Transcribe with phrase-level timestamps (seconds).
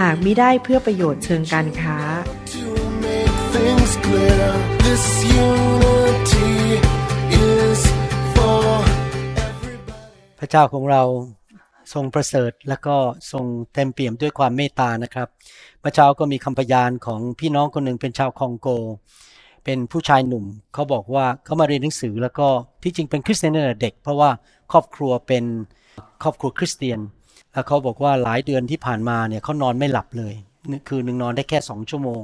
[0.00, 1.98] หากมิได้เพื่อประโยชน์เชิงการค้า
[10.38, 11.02] พระเจ้าของเรา
[11.92, 12.96] ทรงประเสริฐและก็
[13.32, 15.28] ทรงเต็มเปี่ยมด้วยความเมตตานะครับ
[15.80, 18.68] เมื่อเช้าก็มีคำพยานของพี่น้องคนหนึ่งเป็นชาวคองโก
[19.64, 20.44] เป็นผู้ชายหนุ่ม
[20.74, 22.48] เขาบอกว่าเขามาเรียนหนังสือแล้วก็
[22.82, 24.30] ที่จริงเป็นคริสเตียนตั้งแต่เด็ก เพราะว่า
[24.72, 25.44] ครอบครัวเป็น
[26.22, 26.98] ครอบครัวคริสเตียน
[27.56, 30.34] แล้วเขาบอกว่าหลายเดือนที่ผ่านมาเนี่ยเขานอนไม่หลับเลย
[30.88, 32.22] คือหนึ่งนอนได้แค่สองชั่วโมง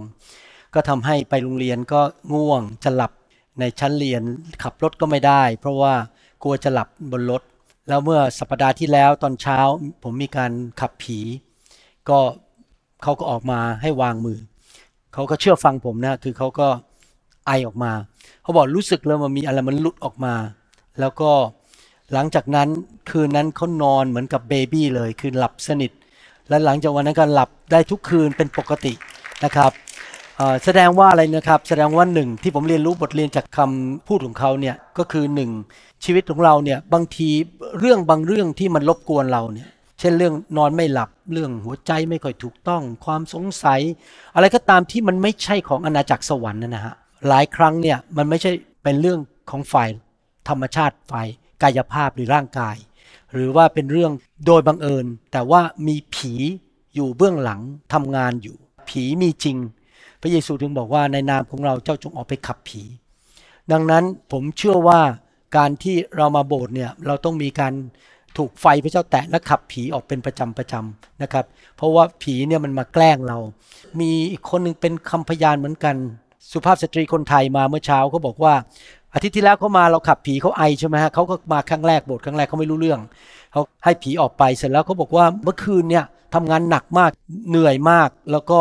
[0.74, 2.00] ก็ทำให้ไปโรงเรียนก็
[2.34, 3.12] ง่วงจะหลับ
[3.60, 4.22] ในชั้นเรียน
[4.62, 5.94] ขับรถก็ไม่ได้ เพราะว่า
[6.42, 7.42] กลัวจะหลับบนรถ
[7.88, 9.58] แล้วเมื่อสัปดาห์ที่แล้วตอนเช้า
[10.02, 11.18] ผมมีการขับผี
[12.08, 12.18] ก็
[13.02, 14.38] เขาก็ออกมาให้วางมือ
[15.14, 16.68] เขาก็เชื่อฟังผมนะคือเขาก็
[17.46, 17.92] ไอออกมา
[18.42, 20.34] เขาบอกรู้สึกเลยมันมีอะไรมันหลุดออกมา
[21.00, 21.30] แล้วก็
[22.12, 22.68] หลังจากนั้น
[23.10, 25.90] คืนนั้นเขานอนเหมือนกับเบบี้เลยคือหลับสนิท
[26.48, 28.92] และหลังจากวันนั้นก็หลับได้ทุกคืนเป็นปกติ
[29.44, 29.72] นะครับ
[30.64, 35.50] แสดงว่าอะไรนะครับ แสดงว่าหนึ่งที่ผมเรียนรู้บทเรียนจากคำพูดของเขาเนี่ยก็คือหนึ่ง
[36.04, 37.28] ชีวิตของเราเนี่ยบางที
[37.78, 43.80] เรื่องบางเรื่องที่มันรบกวนเราเนี่ยเช่นเรื่องนอนไม่หลับเรื่องหัวใจไม่ค่อยถูกต้อง ความสงสัย
[44.34, 46.94] อะไรก็ตามที่มันไม่ใช่ของอาณาจักรสวรรค์นะฮะ
[47.28, 48.50] หลายครั้งเนี่ยมันไม่ใช่
[48.82, 49.18] เป็นเรื่อง
[49.50, 49.88] ของฝ่าย
[50.48, 51.26] ธรรมชาติฝ่าย
[51.62, 52.76] กายภาพหรือร่างกาย
[53.32, 54.12] หรือว่าเป็นเรื่อง
[54.46, 56.32] โดยบังเอิญ แต่ว่ามีผี
[56.94, 57.60] อยู่เบื้องหลัง
[57.92, 58.56] ทำงานอยู่
[58.88, 59.56] ผีมีจริง
[60.20, 62.82] พระเยซูถึงบอกว่าในนามของเราเจ้าจงออกไปขับผี
[63.72, 65.00] ดังนั้นผมเชื่อว่า
[65.56, 67.72] การที่เรามาโบสถ์เนี่ยเราต้องมีการ
[68.36, 71.44] ถูกไฟพระเจ้าแตะและขับผีออกเป็นประจำประจำนะครับ
[71.76, 73.38] เพราะว่าผีเนี่ยมันมาแกล้งเรา
[74.00, 75.96] มีอีกคนหนึ่งเป็นคำพยานเหมือนกัน
[76.52, 78.54] สุภาพสตรีคนไทยมาเมื่อเช้าเขาบอกว่า
[79.14, 83.00] อาทิตย์ที่แล้วเขามาเราขับผีเขาไอใช่ไหมฮะเขาก็มาครั้งแรกโบสถ์ครั้งแรกเขาไม่รู้เรื่อง
[83.52, 87.10] เขาให้ผีออกไปเสร็จแล้วเขาบอกว่าเมื่อคืนเนี่ยทำงานหนักมาก
[87.48, 88.58] เหนื่อยมาก แล้วก็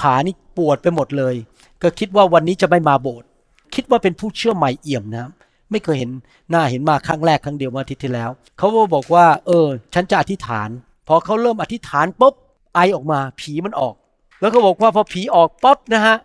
[0.00, 1.34] ขานี่ปวดไปหมดเลย
[1.82, 3.26] ก็คิดว่าวันนี้จะไม่มาโบสถ์
[3.74, 5.26] คิดว่าเป็นผู้เชื่อใหม่เอี่ยมนะ
[5.70, 6.10] ไม่เคยเห็น
[6.50, 10.68] หน้าเห็นมาครั้งแรกครั้งเดียวเมื่ออาทิตย์ที่แล้วเขาก็บอกว่า เออ ฉันจะอธิษฐาน
[11.08, 12.34] พอเขาเริ่มอธิษฐานปุ๊บ
[12.74, 13.94] ไอออกมา ผีมันออก
[14.40, 16.16] แล้วก็บอกว่าพอผีออกปุ๊บนะฮะ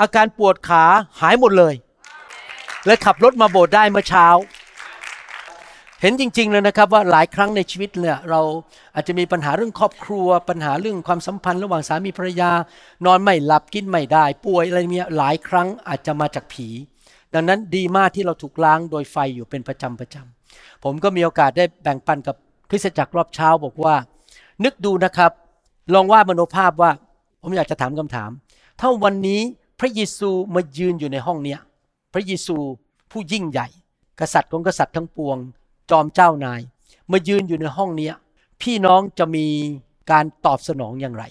[0.00, 0.84] อาการปวดขา
[1.20, 1.74] หายหมดเลย
[2.86, 4.26] และขับรถมาโบสถ์ได้เมื่อเช้า
[6.00, 8.40] เห็นจริงๆเลยนะครับว่าหลายครั้งในชีวิตเนี่ยเรา
[8.94, 12.50] อาจจะมีปัญหาเรื่องครอบครัว ปัญหาเรื่องความสัมพันธ์ ระหว่างสามีภรรยา
[13.06, 16.68] นอนไม่หลับกินไม่ได้ ป่วยอะไรเงี้ยหลายครั้งอาจจะมาจากผี
[17.34, 22.36] ดังนั้นดีมากที่เราถูกล้างโดยไฟอยู่เป็นประจำประจำผมก็มีโอกาสได้แบ่งปันกับ
[22.70, 23.94] คริสตจักรรอบเช้าบอกว่า
[24.64, 25.32] นึกดูนะครับ
[25.94, 26.90] ลองวาดมโนภาพว่า
[27.42, 28.30] ผมอยากจะถามคำถาม
[28.80, 29.40] ถ้าวันนี้
[29.80, 31.60] พระเยซูมายืนอยู่ในห้องเนี้ย
[32.12, 32.56] พระเยซู
[33.10, 33.68] ผู้ยิ่งใหญ่
[34.20, 35.38] กษัตริย์ของกษัตริย์ทั้งปวง
[35.90, 36.60] จอมเจ้านาย
[37.10, 38.14] มายืนอยู่ในห้องเนี้ย
[38.62, 39.46] พี่น้องจะมี
[40.10, 41.24] การตอบสนองอย่างไร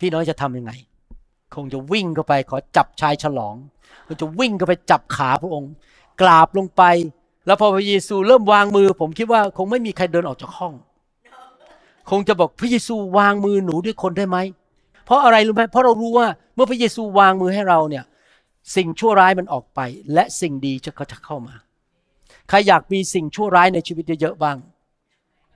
[0.00, 0.72] พี่น้องจะทำยังไง
[1.54, 3.56] คงจะวิ่งเข้าไปขอจับชายฉลอง
[4.06, 5.72] คงจะวิ่งเข้าไปจับขาพระองค์
[6.20, 6.82] กราบลงไป
[7.46, 10.74] แล้วพอพระเยซูเริ่มวางมือ ผมคิดว่าคงไม่มีใครเดินออกจากห้อง
[12.10, 14.38] คงจะบอกพระเยซูวางมือหนูด้วยคนได้ไหม
[15.04, 18.04] เพราะอะไรรู้ไหมเพราะเรารู้ว่าเมื่อพระเยซูวางมือให้เราเนี่ย
[18.76, 19.80] สิ่งชั่วร้ายมันออกไป
[20.14, 21.54] และสิ่งดีจะก็จะเข้ามา
[22.48, 24.56] ใครอยากมีสิ่งชั่วร้ายในชีวิตเยอะๆบ้าง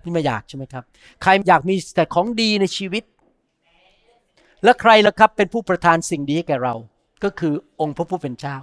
[0.03, 0.84] นี่ไม่อยากใช่ไหมครับ
[1.22, 3.05] ใครอยากมีแต่ของดีในชีวิต
[4.65, 6.75] และใครล่ะครับเป็นผู้ประทานสิ่งดีให้แก่เรา
[7.25, 8.59] ก็คือองค์พระผู้เป็นเจ้า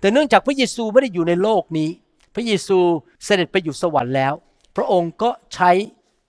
[0.00, 1.90] แต่เนื่องจากพระเยซูไม่ได้อยู่ในโลกนี้
[2.34, 2.78] พระเยซู
[3.24, 4.32] เสด็จไปอยู่สวรรค์แล้ว
[4.76, 5.70] พระองค์ก็ใช้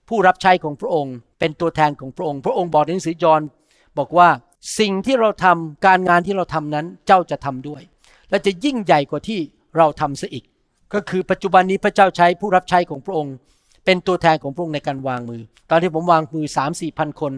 [0.08, 3.42] ผู้รับใช้ของพระองค์ เป็นตัวแทนของพระองค์ พระองค์บอกในหนังสือยอห์น
[3.98, 4.28] บอกว่า
[4.78, 7.82] สิ่งที่เราทำการงานที่เราทำนั้นเจ้าจะทำด้วย
[8.30, 9.40] และจะยิ่งใหญ่กว่าที่
[9.76, 10.44] เราทำซะอีก
[10.94, 13.34] ก็คือปัจจุบันนี้พระเจ้าใช้ผู้รับใช้ของพระองค์
[13.84, 17.32] เป็นตัวแทนของพระองค์ในการวางมือ ตอนที่ผมวางมือ3 4มสี่พันคน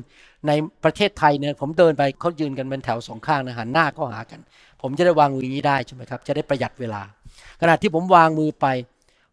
[0.47, 0.53] ใน
[0.85, 4.41] ประเทศไทยเนี่ยผมเดินไปเขายืนกันเป็นแถวสองข้างนะหันหน้าเข้าหากัน
[4.83, 7.03] ผมจะได้วางมืออย่างนี้ได้ใช่ไหมครับจะได้ประหยัดเวลา
[7.61, 8.67] ขณะที่ผมวางมือไป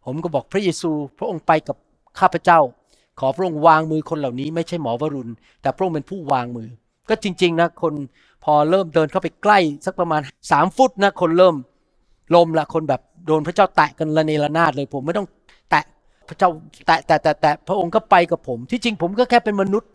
[0.05, 1.77] ผมก็บอกพระเยซู พระองค์ไปกับ
[2.19, 2.59] ข้าพเจ้า
[3.19, 5.31] ขอพระองค์วางมือคนเหล่านี้ ไม่ใช่หมอวรุณ
[5.61, 6.67] แต่พระองค์เป็นผู้วางมือ
[7.09, 7.93] ก็จริง ๆ นะ คน
[8.43, 10.21] พอเริ่มเดินเข้าไปใกล้สักประมาณ
[10.51, 11.55] สามฟุตนะ คนเริ่ม
[12.35, 15.27] ลมละคนแบบโดนพระเจ้าแตะกันระเนระนาดเลย ผมไม่ต้อง
[15.69, 15.85] แตะ
[16.29, 16.49] พระเจ้า
[16.87, 19.89] แตะแตะแตะแตะพระองค์ก็ไปกับผม ที่จริงผมก็แค่เป็นมนุษย์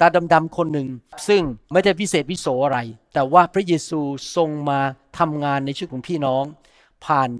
[0.00, 0.88] ตาดำๆคนหนึ่ง
[1.28, 1.42] ซึ่ง
[1.72, 2.78] ไม่ได้พิเศษวิโสอะไร
[3.14, 4.00] แต่ว่าพระเยซู
[4.36, 4.80] ทรงมา
[5.18, 6.44] ทำงานในชีวิตของพี่น้อง
[7.04, 7.30] ผ่าน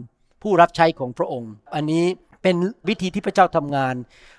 [0.42, 2.04] ผู้รับใช้ของพระองค์ อันนี้
[2.48, 3.94] เป็นวิธีที่พระเจ้าทำงาน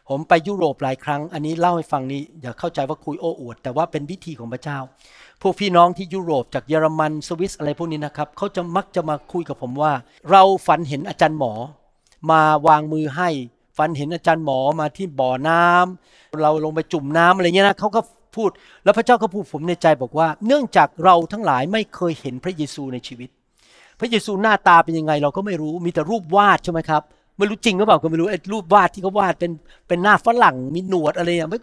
[0.09, 4.77] ผมไปยุโรปหลายครั้ง อันนี้เล่าให้ฟังนี้อย่าเข้าใจว่าคุยโอ้อวด แต่ว่าเป็นวิธีของพระเจ้า
[5.42, 9.94] พวกพี่น้องที่ยุโรปจากเยอรมันสวิสอะไรพวกนี้นะครับเขาจะมักจะมาคุยกับผมว่า
[10.31, 11.54] เราฝันเห็นอาจารย์หมอ
[12.31, 13.30] มาวางมือให้
[13.77, 18.01] ฝันเห็นอาจารย์หมอมาที่บ่อน้ำเราลงไปจุ่มน้ำอะไรเงี้ยนะเขาก็
[18.36, 18.50] พูด
[18.83, 23.30] แล้วพระเจ้าก็พูดผมในใจบอกว่า เนื่องจากเราทั้งหลายไม่เคยเห็นพระเยซูในชีวิต
[24.00, 27.04] พระเยซูหน้าตาเป็นยังไงเราก็ไม่รู้มีแต่รูปวาดใช่ไหมครับ
[27.38, 29.51] ไม่รู้จริงหรือเปล่าก็ไม่รู้ไอ้รูปวาดที่เขาวาดเป็น
[29.88, 31.60] เป็นหน้าฝรั่งมีหนวดอะไรอะไม่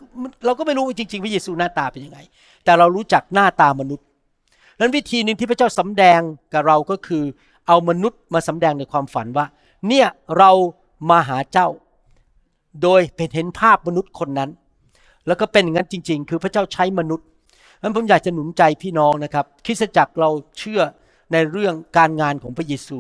[0.47, 2.19] เราก็ไม่รู้จริง ๆ พระเยซูหน้าตาเป็นยังไง
[2.65, 4.07] แต่เรารู้จักหน้าตามนุษย์
[4.81, 6.21] นั้นวิธีหนึ่งที่พระเจ้าสำแดง
[6.53, 7.23] กับเราก็คือ
[7.67, 9.47] เอามนุษย์มาสำแดงในความฝันว่า
[9.89, 10.07] เนี่ย
[10.39, 10.51] เรา
[11.11, 11.69] มาหาเจ้า
[12.83, 14.51] โดยเป็นเห็นภาพมนุษย์คนนั้น
[15.27, 17.27] แล้วก็เป็นอย่างนั้นจริง ๆ คือพระเจ้าใช้มนุษย์
[17.83, 20.81] นั้นผมอยากจะหนุนใจพี่น้องนะครับคริสตจักรเราเชื่อ
[21.33, 22.99] ในเรื่องการงานของพระเยซู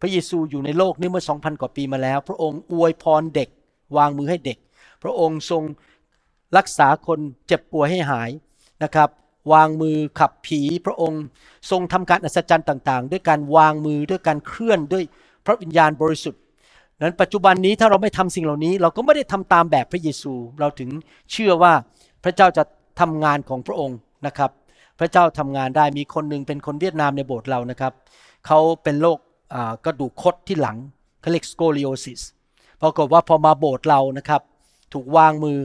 [0.00, 3.48] พระเยซูอยู่ในโลกนี้เมื่อ 2,000 กว่าปีมาแล้ว พระองค์อวยพรเด็ก
[3.96, 4.58] วางมือให้เด็ก
[5.02, 5.62] พระองค์ทรง
[6.56, 8.30] รักษาคนเจ็บป่วยให้หาย
[8.84, 9.08] นะครับ
[9.52, 11.22] วางมือขับผีพระองค์
[11.70, 15.04] ทรงทำการอัศจรรย์ต่าง ๆ ด้วยการวางมือด้วยการเคลื่อนด้วย
[15.46, 16.40] พระวิญญาณบริสุทธิ์
[17.02, 20.90] นั้นปัจจุบันนี้ถ้าเราไม่ทำสิ่งเหล่านี้ เราก็ไม่ได้ทำตามแบบพระเยซู เราถึง
[21.32, 21.72] เชื่อว่า
[22.24, 22.62] พระเจ้าจะ
[23.00, 24.50] ทำงานของพระองค์นะครับ
[24.98, 27.92] พระเจ้าทำงานได้มีคนหนึ่งเป็นคนเวียดนามในโบสถ์เรานะครับ
[28.46, 29.18] เขาเป็นโรค
[29.84, 30.76] กระดูกคดที่หลัง
[31.20, 32.20] เขาเรียก scoliosis
[32.82, 34.40] ปรากฏว่าพอมาโบสถ์เรานะครับ
[34.92, 35.58] ถูกวางมือ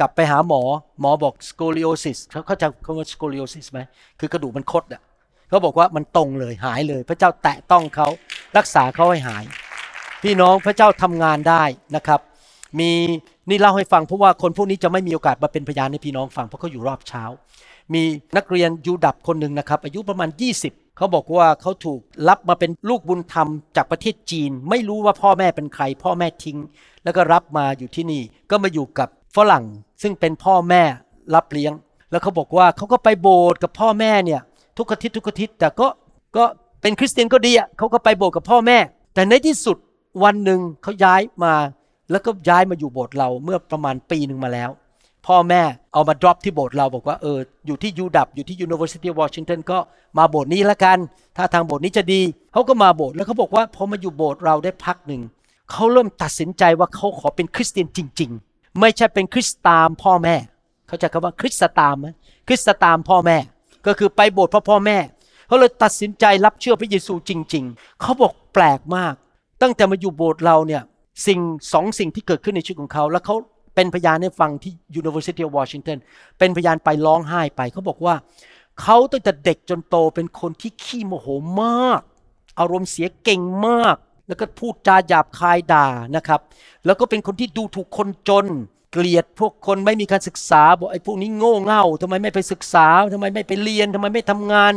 [0.00, 0.62] กลับไปหาหมอ
[1.00, 3.80] หมอบอก scoliosis เขาเข้าใจคำว่า scoliosis ไหม
[4.20, 5.02] คือกระดูกมันคดอะ
[5.48, 8.08] เขาบอกว่ามันตรงเลยหายเลย พระเจ้าแตะต้องเขา
[8.56, 9.44] รักษาเขาให้หาย
[10.22, 11.62] พี่น้องพระเจ้าทำงานได้
[11.96, 12.20] นะครับ
[12.78, 12.90] มี
[13.48, 17.24] นี่เล่าให้ฟังเพราะว่าคนพวกนี้จะไม่มีโอกาสมาเป็นพยานให้พี่น้องฟังเพราะเขาอยู่รอบเช้า
[17.94, 18.02] มี
[18.36, 20.28] นักเรียน U-Dub คนหนึ่งนะครับอายุประมาณ
[20.62, 26.58] 20 เขาบอกว่าเขาถูกรับมาเป็นลูกบุญธรรมจากประเทศจีน ไม่รู้ว่าพ่อแม่เป็นใคร พ่อแม่ทิ้ง
[27.04, 29.64] แล้วก็รับมาอยู่ที่นี่ ก็มาอยู่กับฝรั่ง
[30.02, 30.82] ซึ่งเป็นพ่อแม่
[31.34, 31.72] รับเลี้ยง
[32.10, 34.40] แล้วเขาบอกว่าเขาก็ไปโบสถ์กับพ่อแม่เนี่ย
[34.78, 35.88] ทุกอาทิตย์ทุกอาทิตย์แต่ก็
[36.36, 36.44] ก็
[36.82, 38.78] เป็นคริสเตียนก็ดีอะเขาก็ไปโบสถ์กับพ่อแม่
[39.14, 39.76] แต่ในที่สุด
[40.24, 41.54] วันหนึ่งเขาย้ายมา
[42.10, 44.70] แล้วก็ย้ายมาอยู่โบสถ์เราเมื่อประมาณปีหนึ่งมาแล้ว
[45.26, 45.62] พ่อแม่
[45.92, 49.78] เอามา drop ที่โบสถ์เราบอกว่าเอออยู่ที่ยูดับอยู่ที่ University of Washington ก็
[50.18, 50.98] มาโบสถ์นี้ละกัน
[51.36, 52.20] ถ้าทางโบสถ์นี้จะดี
[52.52, 55.22] เขาก็มาโบสถ์แล้วเขาบอกว่าพอมาอยู่โบสถ์เราได้พักหนึ่ง
[55.70, 60.36] เขาเริ่มตัดสินใจว่าเขาขอเป็นคริสเตียนจริง ๆ ไม่ใช่เป็นคริสตามพ่อแม่
[60.88, 62.06] เขาจะคำว่าคริสตตามไหม
[62.48, 63.36] คริสตตามพ่อแม่
[63.86, 64.98] ก็คือไปโบสถ์เพราะพ่อแม่
[65.46, 69.14] เขาเลยตัดสินใจรับเชื่อพระเยซูจริง ๆ เขาบอกแปลกมาก
[69.62, 70.82] ตั้งแต่มาอยู่โบสถ์เราเนี่ย
[71.26, 71.40] สิ่ง
[71.72, 73.36] สองสิ่งที่เกิดขึ้นในชีวิตของเขาแล้วเขา
[73.78, 75.98] เป็นพยานให้ฟังที่ University of Washington
[76.38, 78.14] เป็นพยานไปร้องไห้ไป เขาบอกว่า
[78.80, 81.26] เขาตั้งแต่เด็กจนโตเป็นคนที่ขี้โมโห
[81.60, 82.00] มาก
[82.58, 83.96] อารมณ์เสียเก่งมาก
[84.28, 85.86] แล้วก็พูดจาหยาบคายด่า
[86.16, 86.40] นะครับ
[86.86, 88.46] แล้วก็เป็นคนที่ดูถูกคนจน
[88.92, 94.72] เกลียดพวกคนไม่มีการศึกษาบอกไอ้พวกนี้โง่เง่าทำไมไม่ไปศึกษาทำไมไม่ไปเรียนทำไมไม่ทำงาน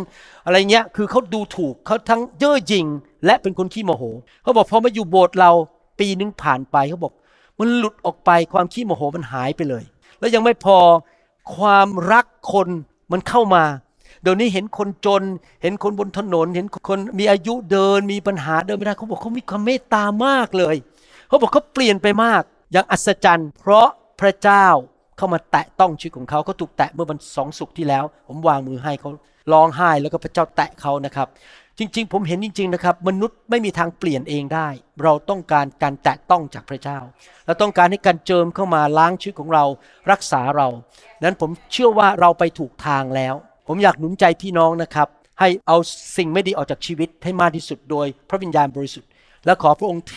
[0.46, 2.88] อะไรเงี้ยคือเขาดูถูกเขาทั้งเย่อหยิ่ง
[3.26, 4.04] และเป็นคนขี้โมโห
[4.44, 5.52] เขาบอกพอมาอยู่โบสถ์เรา
[6.00, 7.14] ปีนึงผ่านไปเขาบอก
[7.62, 9.84] มันหลุดออกไปความขี้โมโหมันหายไปเลย
[10.20, 10.78] แล้วยังไม่พอ
[11.56, 12.68] ความรักคน
[13.12, 13.64] มันเข้ามา
[14.22, 15.24] เดี๋ยวนี้เห็นคนจน
[15.62, 20.76] เห็นคนบนถนน เห็นคนมีอายุเดินมีปัญหาเดินไม่ได้เขาบอกเขามีความเมตตามากเลย
[21.28, 22.42] เขาบอกเขาเปลี่ยนไปมาก
[22.72, 23.88] อย่างอัศจรรย์ เพราะ
[24.22, 24.68] พระเจ้า
[25.18, 29.10] เข้ามาแตะต้องชีวิตของเขาเขาถูกแตะเมื่อวันสองสุกที่แล้ว ผมวางมือให้เขา
[29.52, 31.28] ร้องไห้แล้วก็พระเจ้าแตะเขานะครับ
[31.82, 34.68] จริงๆ ผมเห็นจริง ๆ นะครับ มนุษย์ไม่มีทางเปลี่ยนเองได้
[35.04, 37.00] เราต้องการการแตะต้องจากพระเจ้า
[37.46, 39.66] เราต้องการให้การเจิมเข้ามาล้างชีวิตของเรา
[40.12, 40.68] รักษาเรา
[41.24, 43.36] นั้นผมเชื่อว่าเราไปถูกทางแล้ว
[43.68, 45.08] ผมอยากหนุนใจพี่น้องนะครับ
[45.40, 45.78] ให้เอา
[46.18, 49.10] สิ่งไม่ดีออกจากชีวิตให้มากที่สุดโดยพระวิญญาณบริสุทธิ์
[49.46, 50.16] และขอพระองค์เท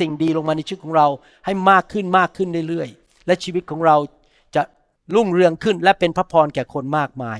[0.00, 1.06] สิ่งดีลงมาในชีวิตของเรา
[1.44, 3.96] ให้มากขึ้นมากขึ้นเรื่อยๆ และชีวิตของเรา
[5.14, 7.38] รุ่งเรืองขึ้นและเป็นพระพรแก่คนมากมาย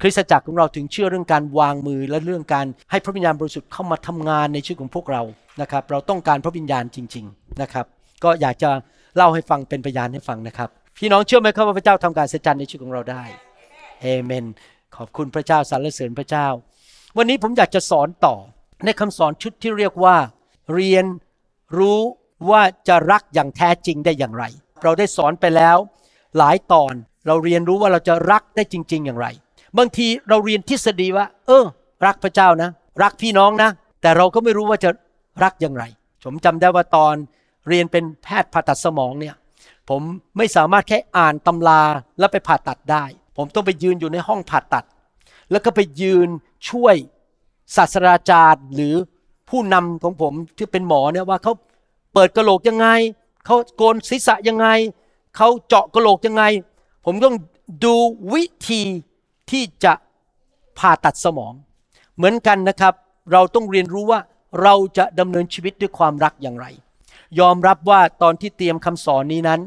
[0.00, 5.22] คริสตจักรของเราถึงเชื่อเรื่องการวางมือและเรื่องการให้พระวิญญาณบริสุทธิ์เข้ามาทำงานในชีวิตของพวกเรา
[5.60, 7.86] นะครับ เราต้องการพระวิญญาณจริง ๆนะครับ
[8.24, 8.70] ก็อยากจะ
[9.16, 13.24] เล่าให้ฟังเป็นพยานให้ฟังนะครับ พี่น้องเชื่อไหมครับว่าพระเจ้าทำการเสจันในชีวิตของเราได้
[14.02, 14.44] เอเมน
[14.96, 16.46] ขอบคุณพระเจ้าสรรเสริญพระเจ้า
[17.16, 18.34] วันนี้ผมอยากจะสอนต่อ
[18.84, 20.16] ในคำสอนชุดที่เรียกว่า
[20.74, 21.04] เรียน
[21.78, 22.00] รู้
[22.50, 24.44] ว่าจะรักอย่างแท้จริงได้อย่างไร
[24.82, 25.76] เราได้สอนไปแล้ว
[26.38, 26.94] หลายตอน
[27.26, 29.26] เราเรียนรู้ว่าเราจะรักได้จริง ๆ อย่างไร
[29.78, 31.64] บางทีเราเรียนทฤษฎีว่า เออ
[32.06, 32.70] รักพระเจ้านะ
[33.02, 33.70] รักพี่น้องนะ
[34.02, 34.90] แต่เราก็ไม่รู้ว่าจะ
[35.42, 35.84] รักอย่างไร
[36.24, 37.14] ผมจำได้ว่าตอน
[37.68, 39.34] เรียนเป็นแพทย์ผ่าตัดสมองเนี่ย
[39.88, 40.02] ผม
[40.36, 41.82] ไม่สามารถแค่อ่านตำรา
[42.18, 43.04] แล้วไปผ่าตัดได้
[43.36, 44.84] ผมต้องไปยืนอยู่ในห้องผ่าตัด
[45.50, 46.28] แล้วก็ไปยืน
[46.70, 46.96] ช่วย
[47.76, 48.94] ศาสตราจารย์หรือ
[49.50, 51.52] ผู้นำของผมที่เป็นหมอเนี่ยว่าเขา
[52.14, 52.86] เปิดกระโหลกยังไง
[53.46, 54.66] เขาโกนศีรษะยังไง
[55.36, 56.42] เขาเจาะกระโหลกยังไง
[57.04, 57.36] ผมต้อง
[57.84, 57.94] ดู
[58.32, 58.82] วิธี
[59.50, 59.92] ที่จะ
[60.78, 61.52] ผ่าตัดสมอง
[62.16, 62.94] เหมือนกันนะครับ
[63.32, 64.20] เราต้องเรียนรู้ว่า
[64.62, 66.66] เราจะดำเนินชีวิตด้วยความรักอย่างไร
[67.40, 69.60] ยอมรับว่าตอนที่เตรียมคำสอนนี้นั้น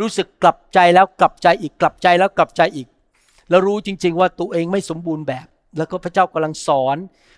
[0.00, 2.88] รู้สึกกลับใจแล้วกลับใจอีกกลับใจแล้วกลับใจอีก
[3.50, 5.46] แล้วรู้จริง ๆ ว่าตัวเองไม่สมบูรณ์แบบ
[5.76, 6.96] แล้วก็พระเจ้ากำลังสอน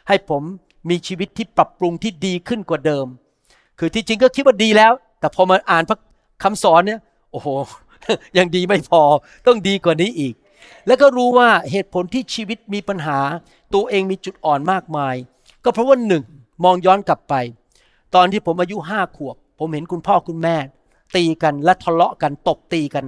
[0.08, 0.42] ให้ผม
[0.90, 3.06] มีชีวิตที่ปรับปรุงที่ดีขึ้นกว่าเดิม
[3.78, 5.98] คือที่จริงก็คิดว่าดีแล้ว แต่พอมาอ่านพระ
[6.42, 7.48] คำสอนเนี่ย โอ้โห
[8.38, 9.02] ยังดีไม่พอ
[9.46, 10.34] ต้องดีกว่านี้อีก
[10.86, 13.18] แล้วก็รู้ว่าเหตุผลที่ชีวิตมีปัญหา
[13.74, 15.14] ตัวเองมีจุดอ่อนมากมาย
[15.64, 16.24] ก็เพราะว่าหนึ่ง
[16.64, 17.34] มองย้อนกลับไป
[18.14, 20.56] ตอนที่ผมอายุห้าขวบ ผมเห็นคุณพ่อคุณแม่
[21.16, 23.06] ตีกันและทะเลาะกันตบตีกัน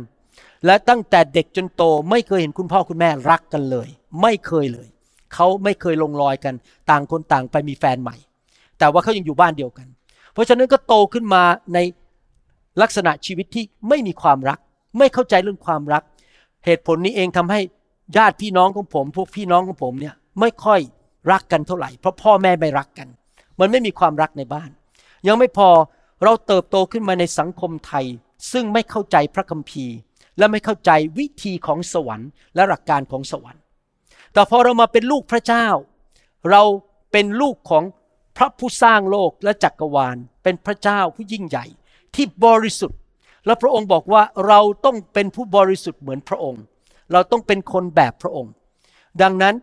[0.67, 3.89] และตั้งแต่เด็กจนโตไม่เคยเห็นคุณพ่อคุณแม่รักกันเลย
[4.23, 4.89] ไม่เคยเลย
[5.35, 6.55] เขาไม่เคยลงรอยกัน
[6.91, 8.17] ต่างคนต่างไปมีแฟนใหม่
[8.79, 9.87] แต่ว่าเขายังอยู่บ้านเดียวกัน
[10.33, 11.43] เพราะฉะนั้นก็โตขึ้นมา
[11.75, 11.79] ใน
[12.81, 14.59] ลักษณะชีวิตที่ไม่มีความรัก
[14.99, 16.03] ไม่เข้าใจเรื่องความรัก
[16.65, 17.61] เหตุผลนี้เองทำให้
[18.17, 20.81] ญาติพี่น้องของผม พวกพี่น้องของผมเนี่ยไม่ค่อย
[21.33, 23.09] รักกันเท่าไหร่ เพราะพ่อแม่ไม่รักกัน
[23.61, 24.71] มันไม่มีความรักในบ้าน
[25.27, 25.69] ยังไม่พอ
[26.25, 28.07] เราเติบโตขึ้นมาในสังคมไทย
[28.53, 29.97] ซึ่งไม่เข้าใจพระคัมภีร์
[30.39, 33.63] และไม่เข้าใจวิธีของสวรรค์ และหลักการของสวรรค์
[34.33, 35.67] แต่พอเรามาเป็นลูกพระเจ้า
[36.51, 36.63] เรา
[37.13, 37.85] เป็นลูกของ
[38.37, 41.67] พระผู้สร้างโลกและจักรวาล เป็นพระเจ้าผู้ยิ่งใหญ่
[42.15, 42.99] ที่บริสุทธิ์
[43.47, 46.63] และพระองค์บอกว่าเราต้องเป็นผู้บริสุทธิ์เหมือนพระองค์
[47.13, 48.53] เราต้องเป็นคนแบบพระองค์
[49.23, 49.55] ดังนั้น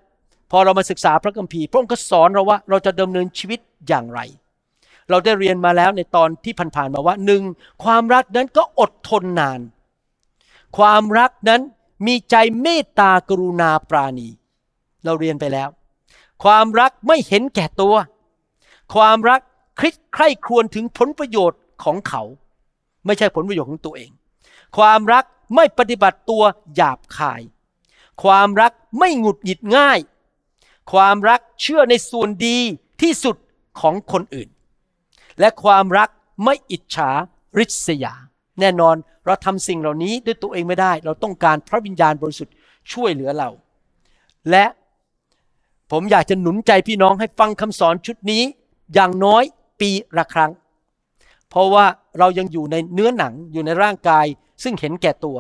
[0.52, 4.20] พอเรามาศึกษาพระคัมภีร์ พระองค์ก็สอนเราว่าเราจะดำเนินชีวิตอย่างไร
[5.10, 7.44] เราได้เรียนมาแล้วในตอนที่ผ่านๆมาว่าหนึ่ง
[7.84, 9.62] ความรักนั้นก็อดทนนาน
[10.78, 11.62] ความรักนั้น
[12.08, 14.28] มีใจเมตตากรุณาปราณี
[15.06, 15.70] เราเรียนไปแล้ว
[16.44, 17.96] ความรักไม่เห็นแก่ตัว
[18.94, 19.42] ความรัก
[19.80, 22.24] คิดใคร่ครวญถึงผลประโยชน์ ของเขา
[23.06, 24.12] ไม่ใช่ผลประโยชน์ของตัวเอง
[24.78, 25.24] ความรัก
[25.56, 26.44] ไม่ปฏิบัติตัว
[26.76, 27.42] หยาบคาย
[28.24, 30.00] ความรักไม่หงุดหงิดง่าย
[30.92, 32.58] ความรักเชื่อในส่วนดี
[33.02, 33.36] ที่สุด
[33.80, 34.50] ของคนอื่น
[35.40, 36.10] และความรัก
[36.44, 37.10] ไม่อิจฉา
[37.58, 38.14] ริษยา
[38.60, 38.96] แน่นอน
[39.26, 42.54] เราทำสิ่งเหล่านี้ด้วยตัวเองไม่ได้ เราต้องการพระวิญญาณบริสุทธิ์
[42.92, 43.50] ช่วยเหลือเรา
[44.50, 44.66] และ
[45.92, 48.44] ผมอยากจะหนุนใจพี่น้องให้ฟังคำสอนชุดนี้
[48.94, 49.44] อย่างน้อย
[49.82, 50.52] ปีละครั้ง
[51.50, 51.86] เพราะว่า
[52.20, 54.26] เรายังอยู่ในเนื้อหนังอยู่ในร่างกาย
[54.64, 55.38] ซึ่งเห็นแก่ตัว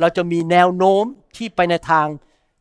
[0.00, 1.04] เราจะมีแนวโน้ม
[1.36, 2.06] ที่ไปในทาง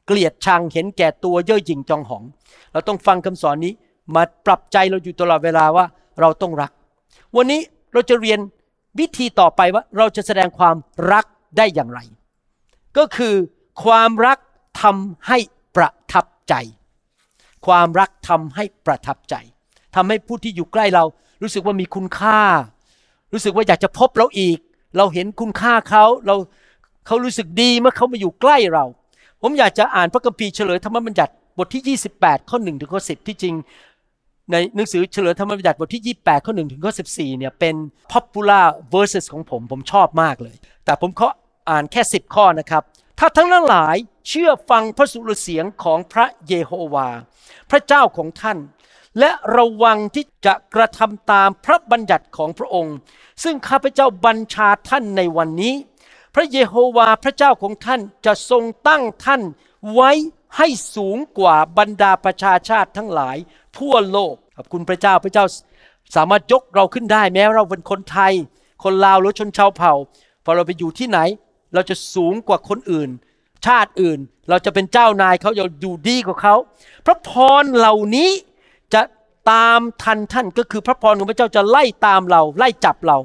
[0.05, 2.23] เกลียดชังเห็นแก่ตัวเย่อหยิ่งจองหอง
[2.71, 3.73] เราต้องฟังคำสอนนี้
[4.15, 5.85] มาปรับใจเราอยู่ตลอดเวลาว่า
[6.19, 6.71] เราต้องรัก
[7.35, 7.61] วันนี้
[7.93, 8.39] เราจะเรียน
[8.99, 10.75] วิธีต่อไปว่าเราจะแสดงความ
[11.11, 11.25] รัก
[11.57, 11.99] ได้อย่างไร
[12.97, 13.35] ก็คือ
[13.83, 14.37] ความรัก
[14.81, 15.37] ทำให้
[15.75, 16.53] ประทับใจ
[17.67, 19.35] ความรักทำให้ประทับใจ
[19.95, 21.03] ทำให้ผู้ที่อยู่ใกล้เรา
[21.41, 22.39] รู้สึกว่ามีคุณค่า
[23.33, 24.57] รู้สึกว่าอยากจะพบเราอีก
[24.97, 26.35] เราเห็นคุณค่าเขาเรา
[27.05, 28.85] เขารู้สึกดีเมื่อเขามาอยู่ใกล้เรา
[29.41, 33.55] ผมอยากจะอ่านพระคัมภีร์เฉลยธรรมบัญญัติบทที่ 28 ข้อ1ถึงข้อ10 ที่จริง
[34.51, 37.75] ในหนังสือเฉลยธรรมบัญญัติบทที่ 28 ข้อ1ถึงข้อ14เนี่ยเป็น
[38.13, 41.27] popular verses ของผมผมชอบมากเลย แต่ผมขอ
[41.69, 42.83] อ่านแค่ 10 ข้อนะครับ
[43.19, 43.95] ถ้าทั้งหลาย
[44.29, 47.07] เชื่อฟังพระสุรเสียงของพระเยโฮวา
[47.69, 48.57] พระเจ้าของท่าน
[49.19, 52.95] และระวังที่จะกระทำตามพระบัญญัติของพระองค์
[53.43, 55.73] ซึ่งข้าพเจ้าบัญชาท่านในวันนี้
[56.35, 59.41] พระเยโฮวาพระเจ้าของท่านจะทรงตั้งท่าน
[59.93, 60.11] ไว้
[60.57, 63.37] ให้สูงกว่าบรรดาประชาชาติทั้งหลาย
[63.77, 65.45] ทั่วโลกขอบคุณพระเจ้าพระเจ้า
[66.15, 68.33] สามารถยกเราขึ้นได้แม้เราเป็นคนไทย
[68.83, 69.93] คนลาวหรือชนชาวเผ่า
[70.43, 71.19] พอเราไปอยู่ที่ไหน
[71.73, 73.09] เราจะสูงกว่าคนอื่น
[73.65, 76.55] ชาติอื่น เราจะเป็นเจ้านายเขาเราอยู่ดีกว่าเขา
[77.05, 77.29] พระพ
[77.61, 78.31] รเหล่านี้
[79.51, 83.17] ตามทันท่านก็คือพระพรของพระเจ้าจะไล่ตามเราไล่จับเรา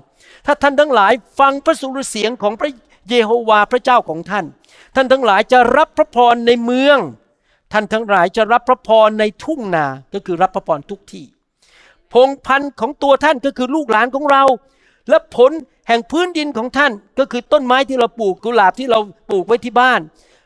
[0.47, 2.71] ถ้าท่านทั้งหลายฟังพระสุรเสียงของพระ
[3.09, 4.45] เยโฮวาพระเจ้าของท่าน
[4.95, 6.99] ท่านทั้งหลายจะรับพระพรในเมือง
[7.73, 11.25] ท่านทั้งหลายจะรับพระพรในทุ่งนาก็คือรับพระพรทุกที่
[12.13, 14.45] พงพันธุ์ของตัวท่านก็คือลูกหลานของเรา
[15.09, 15.53] และผล
[15.89, 20.01] แห่งพื้นดินของท่านก็คือต้นไม้ที่เราปลูกกุหลาบที่เราปลูกไว้ที่บ้าน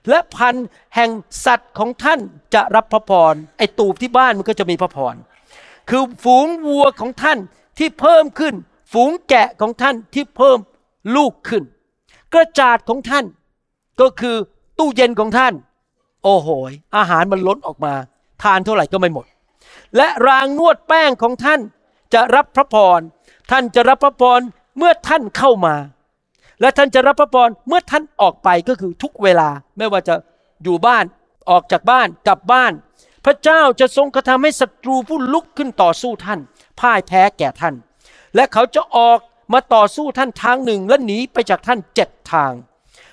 [0.08, 1.10] และพันธุ์แห่ง
[1.44, 2.20] สัตว์ของท่าน
[2.54, 5.14] จะรับพระพรไอตูบที่บ้านมันก็จะมีพระพร
[5.90, 7.38] คือฝูงวัวของท่าน
[7.78, 8.54] ที่เพิ่มขึ้น
[8.92, 10.58] ฝูงแกะของท่านที่เพิ่ม
[11.16, 11.62] ลูกขึ้น
[12.34, 13.24] กระจาดของท่าน
[14.00, 14.36] ก็คือ
[14.78, 15.54] ตู้เย็นของท่าน
[16.24, 17.94] โอ้โหยอาหารมันล้นออกมา
[18.42, 19.26] ทานเท่าไหร่ก็ไม่หมด
[19.96, 21.60] และรางนวดแป้งของท่าน
[22.14, 23.00] จะรับพระพร
[23.50, 24.40] ท่านจะรับพระพร
[24.78, 25.74] เมื่อท่านเข้ามา
[26.60, 30.14] และท่านจะรับพระพรเมื่อท่านออกไปก็คือทุกเวลาไม่ว่าจะ
[30.64, 31.04] อยู่บ้าน
[31.50, 32.72] ออกจากบ้านกลับบ้าน
[33.24, 36.40] พระเจ้าจะทรงกระทำให้ศัตรูผู้ลุกขึ้นต่อสู้ท่าน
[36.80, 37.74] พ่ายแพ้แก่ท่าน
[38.34, 39.18] และเขาจะออก
[39.52, 42.52] มาต่อสู้ท่านทางหนึ่งและหนีไปจากท่านเจ็ดทาง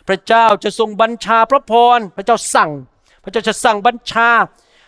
[0.08, 2.72] พระเจ้าจะทรงบัญชาพระพร พระเจ้าสั่ง
[3.24, 4.30] พระเจ้าจะสั่งบัญชา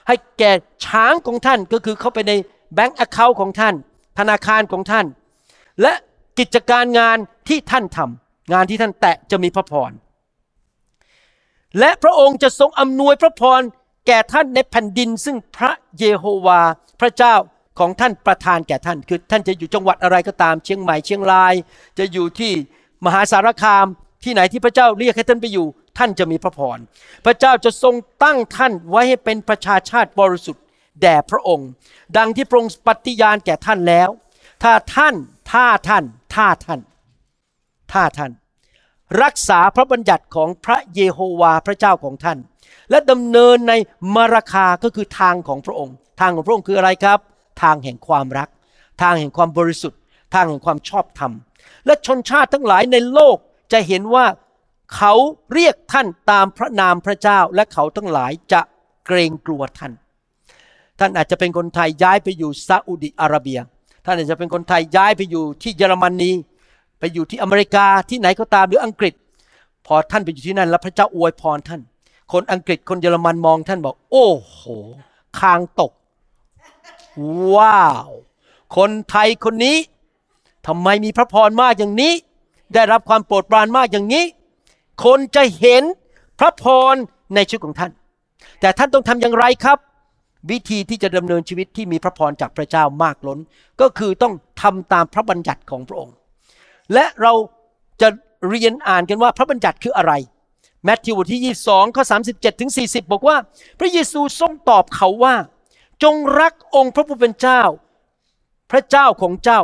[0.08, 0.52] ให้แก่
[0.86, 2.34] ช้างของท่านก็คือเข้าไปใน
[2.74, 3.76] แบงก์แอคเคาท์ของท่าน
[4.20, 5.06] ธนาคารของท่าน
[5.82, 5.94] และ
[6.40, 9.92] กิจการงานที่ท่านทำงานที่ท่านแตะจะมีพระพร
[11.80, 13.62] และพระองค์จะทรงอำนวยพระพร
[14.12, 16.62] แก่ท่านในแผ่นดินซึ่งพระเยโฮวา
[17.02, 17.36] พระเจ้า
[17.80, 21.54] ของท่านประทานแก่ท่าน คือท่านจะอยู่จังหวัดอะไรก็ตาม เชียงใหม่เชียงราย
[22.00, 22.52] จะอยู่ที่
[23.06, 23.86] มหาสารคาม
[24.24, 26.78] ที่ไหนที่พระเจ้าเรียกให้ท่านไปอยู่ ท่านจะมีพระพร
[27.26, 30.64] พระเจ้าจะทรงตั้งท่านไว้ให้เป็นประชาชาติบริสุทธิ์
[31.02, 31.70] แด่พระองค์
[32.18, 34.10] ดังที่พระองค์ปฏิญาณแก่ท่านแล้ว
[34.64, 35.16] ถ้าท่าน
[35.52, 36.04] ถ้าท่าน
[36.36, 36.80] ถ้าท่าน
[37.92, 38.32] ถ้าท่าน
[39.24, 42.40] รักษาพระบัญญัติของพระเยโฮวาพระเจ้าของท่าน
[42.90, 43.74] และดำเนินใน
[44.16, 47.20] มาราคาก็คือทางของพระองค์ ทางของพระองค์คืออะไรครับ
[47.62, 48.50] ทางแห่งความรัก
[49.02, 50.00] ทางแห่งความบริสุทธิ์
[50.34, 51.32] ทางแห่งความชอบธรรม
[51.86, 53.38] และชนชาติทั้งหลายในโลก
[53.72, 54.26] จะเห็นว่า
[54.96, 55.14] เขา
[55.54, 58.62] เรียกท่านตามพระนามพระเจ้าและเขาทั้งหลายจะ
[59.06, 59.94] เกรงกลัวท่าน
[61.00, 63.60] ท่านอาจจะเป็นคนไทยย้ายไปอยู่ซาอุดิอาระเบีย
[64.06, 66.32] ท่านอาจจะเป็นคนไทยย้ายไปอยู่ที่เยอรมนี
[67.00, 69.14] ไปอยู่ที่อเมริกาที่ไหนก็ตามหรืออังกฤษ
[69.86, 71.82] พอท่านไปอยู่ที่นั่นแล้วพระเจ้าอวยพรท่าน
[72.32, 74.62] คนอังกฤษคนเยอรมันมองท่านบอก โอ้โห
[75.40, 75.92] คางตก
[77.54, 78.10] ว้าว
[78.76, 79.78] คนไทยคนนี้
[80.68, 82.14] ทำไมมีพระพรมากอย่างนี้
[82.74, 84.24] ได้รับความโปรดปรานมากอย่างนี้
[85.04, 85.84] คนจะเห็น
[86.40, 86.96] พระพร
[87.36, 87.92] ในชีวิตของท่าน
[88.62, 89.78] แต่ท่านต้องทำอย่างไรครับ
[90.52, 93.40] วิธีที่จะดำเนินชีวิตที่มีพระพรจากพระเจ้ามากล้น
[93.82, 96.16] ก็คือต้องทำตามพระบัญญัติของพระองค์
[96.94, 97.34] และเรา
[98.02, 98.08] จะ
[98.50, 100.14] เรียนอ่านกันว่าพระบัญญัติคืออะไร
[100.84, 103.38] แมทธิวบทที่ 22 ข้อ 37 ถึง 40 บอกว่า
[103.80, 105.36] พระเยซูทรงตอบเขาว่า
[106.04, 107.62] จงรักองค์พระผู้เป็นเจ้า
[108.72, 109.62] พระเจ้าของเจ้า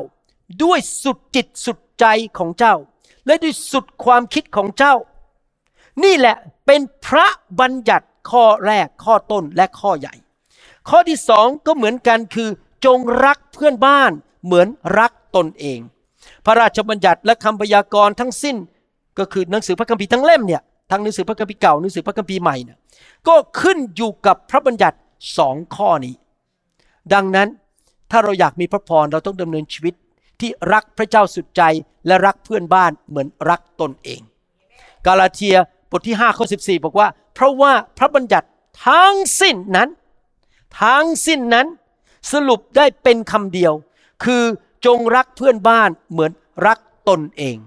[0.63, 2.05] ด้วยสุดจิตสุดใจ
[2.37, 2.75] ของเจ้า
[3.25, 4.95] และด้วยสุดความคิดของเจ้า
[6.03, 7.27] นี่แหละเป็นพระ
[7.59, 10.13] บัญญัติข้อแรกข้อต้นและข้อใหญ่
[10.89, 12.49] ข้อที่สองก็เหมือนกันคือ
[12.85, 14.11] จงรักเพื่อนบ้าน
[14.45, 14.67] เหมือน
[14.99, 15.79] รักตนเอง
[16.45, 18.55] พระราชบัญญัติและคำพยากรณ์ทั้งสิ้น
[19.19, 22.77] ก็คือหนังสือพระคัมภีร์ทั้งเล่มเนี่ย ทั้งหนังสือพระคัมภีร์เก่าหนังสือพระคัมภีร์ใหม่เนี่ย
[23.27, 24.97] ก็ขึ้นอยู่กับพระบัญญัติ
[25.37, 26.15] สองข้อนี้
[27.13, 27.47] ดังนั้น
[28.11, 29.93] ถ้าเราอยากมีพระพรเราต้องดำเนินชีวิต
[30.39, 31.61] ที่รักพระเจ้าสุดใจ
[32.07, 34.21] และรักเพื่อนบ้านเหมือนรักตนเอง
[35.05, 35.55] กาลาเทีย
[35.91, 38.47] บทที่5ข้อ14 บอกว่า เพราะว่าพระบัญญัติ
[38.87, 39.89] ทั้งสิ้นนั้น
[40.81, 41.67] ทั้งสิ้นนั้น
[42.31, 43.73] สรุปได้เป็นคำเดียว
[44.23, 44.43] คือ
[44.85, 46.31] จงรักเพื่อนบ้านเหมือน
[46.67, 47.57] รักตนเอง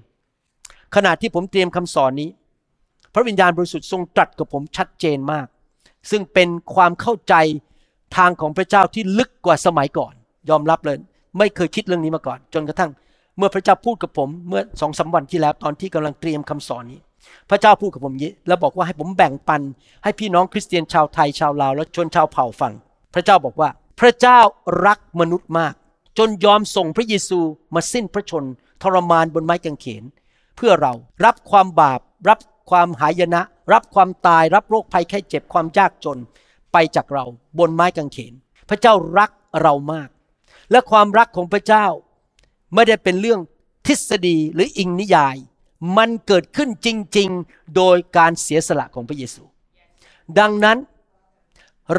[0.94, 2.30] ขณะที่ผมเตรียมคำสอนนี้
[3.14, 5.46] พระวิญญาณบริสุทธิ์ทรงตรัสกับผมชัดเจนมาก
[6.10, 7.34] ซึ่งเป็นความเข้าใจ
[8.16, 10.14] ทางของพระเจ้าที่ลึกกว่าสมัยก่อน
[10.50, 10.96] ยอมรับเลย
[11.38, 12.90] ไม่เคยคิดเรื่องนี้มาก่อน จนกระทั่ง
[13.38, 17.00] เมื่อพระเจ้าพูดกับผมเมื่อสองสาวันที่แล้วตอนที่กำลังเตรียมคำสอนนี้
[17.50, 19.62] พระเจ้าพูดกับผมยี้แล้วบอกว่าให้ผมแบ่งปัน
[20.04, 22.72] ให้พี่น้องคริสเตียนชาวไทยชาวลาวและชนชาวเผ่าฟัง
[23.14, 23.68] พระเจ้าบอกว่า
[24.00, 24.40] พระเจ้า
[24.86, 25.74] รักมนุษย์มาก
[26.18, 27.40] จนยอมส่งพระเยซู
[27.74, 28.44] มาสิ้นพระชน
[28.82, 30.04] ทรมานบนไม้กางเขน
[30.56, 30.92] เพื่อเรา
[31.24, 32.38] รับความบาปรับ
[32.70, 36.18] ความหายนะ รับความตายรับโรคภัยไข้เจ็บความยากจน
[36.72, 37.24] ไปจากเรา
[37.58, 38.34] บนไม้กางเขน
[38.68, 39.30] พระเจ้ารัก
[39.62, 40.08] เรามาก
[40.70, 41.86] และความรักของพระเจ้า
[42.74, 43.40] ไม่ได้เป็นเรื่อง
[43.86, 45.36] ทฤษฎีหรืออิงนิยาย
[45.96, 49.42] มันเกิดขึ้นจริง ๆ โดยการเสียสละของพระเยซู
[50.38, 50.78] ดังนั้น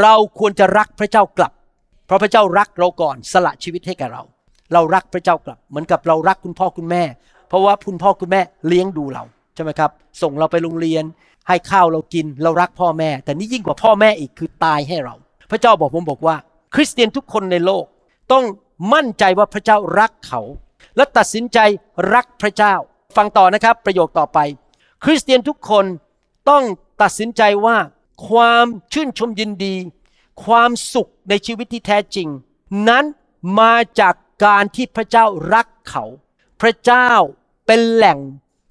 [0.01, 1.53] เราควรจะรักพระเจ้ากลับ
[2.05, 4.23] เพราะพระเจ้ารักเราก่อนสละชีวิตให้แก่เรา
[4.73, 7.03] เรารักพระเจ้ากลับ เหมือนกับเรารักคุณพ่อคุณแม่
[7.47, 9.23] เพราะว่าคุณพ่อคุณแม่เลี้ยงดูเรา
[9.60, 9.91] ช่ไหมครับ
[10.22, 11.04] ส่งเราไปโรงเรียน
[11.48, 15.15] ให้ข้าวเรากินเรารักพ่อแม่ แต่นี่ยิ่งกว่าพ่อแม่อีกคือตายให้เรา
[15.52, 16.36] พระเจ้าบอกผมบอกว่า
[16.76, 17.86] คริสเตียนทุกคนในโลก
[18.32, 18.45] ต้อง
[18.93, 20.41] มั่นใจว่าพระเจ้ารักเขา
[20.95, 21.60] และตัดสินใจ
[22.13, 22.74] รักพระเจ้า
[23.17, 24.39] ฟังต่อนะครับประโยคต่อไป
[25.04, 25.86] คริสเตียนทุกคน
[26.50, 26.63] ต้อง
[27.02, 27.78] ตัดสินใจว่า
[28.30, 29.76] ความชื่นชมยินดี
[30.43, 32.28] ความสุขในชีวิตที่แท้จริง
[32.89, 33.06] นั้น
[33.60, 36.04] มาจากการที่พระเจ้ารักเขา
[36.62, 37.10] พระเจ้า
[37.65, 38.19] เป็นแหล่ง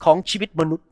[0.04, 0.87] ของชีวิตมนุษย์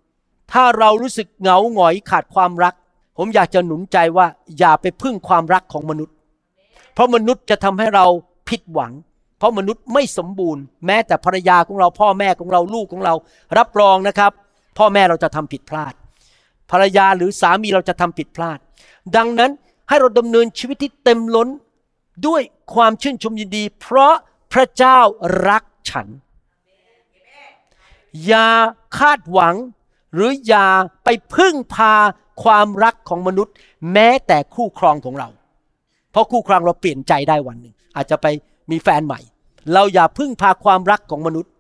[0.53, 2.75] ถ้าเรารู้สึกเหงาหงอยขาดความรัก
[3.17, 4.27] ผมอยากจะหนุนใจว่า
[4.59, 6.15] อย่าไปพึ่งความรักของมนุษย์
[6.95, 8.07] เพราะมนุษย์จะทำให้เรา
[8.49, 8.93] ผิดหวัง
[9.39, 13.15] เพราะมนุษย์ไม่สมบูรณ์ แม้แต่ภรรยาของเราพ่อแม่ของเราลูกของเรา
[13.59, 14.33] รับรองนะครับ
[14.79, 15.95] พ่อแม่เราจะทำผิดพลาด
[16.71, 18.59] ภรรยาหรือสามีเราจะทำผิดพลาด
[19.17, 19.51] ดังนั้น
[19.89, 21.49] ให้เราดำเนินชีวิตที่เต็มล้น
[22.27, 22.43] ด้วย
[22.75, 24.15] ความชื่นชมยินดี เพราะ
[24.53, 24.99] พระเจ้า
[25.49, 26.07] รักฉัน
[28.25, 28.49] อย่า
[28.99, 29.55] คาดหวัง
[30.15, 30.67] หรืออย่า
[31.05, 31.95] ไปพึ่งพา
[32.43, 33.55] ความรักของมนุษย์
[33.93, 35.29] แม้แต่คู่ครองของเรา
[36.11, 38.27] เพราะคู่ครองเราเปลี่ยนใจได้วันหนึ่งอาจจะไป
[38.71, 39.21] มีแฟนใหม่
[39.75, 41.51] เราอย่าพึ่งพาความรักของมนุษย์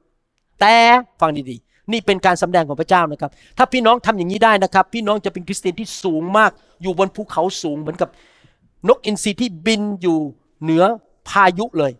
[0.60, 0.76] แต่
[1.20, 6.50] ฟังดีๆ นี่เป็นการสำแดงของพระเจ้านะครับ ถ้าพี่น้องทำอย่างนี้ได้นะครับ พี่น้องจะเป็นคริสเตียนที่สูงมาก
[6.82, 8.08] อยู่บนภูเขาสูงเหมือนกับ
[8.88, 10.18] นกอินทรีที่บินอยู่
[10.62, 10.84] เหนือ
[11.28, 11.92] พายุเลย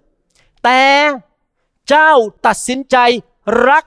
[0.64, 0.82] แต่
[1.88, 2.10] เจ้า
[2.46, 2.96] ตัดสินใจ
[3.68, 3.84] รัก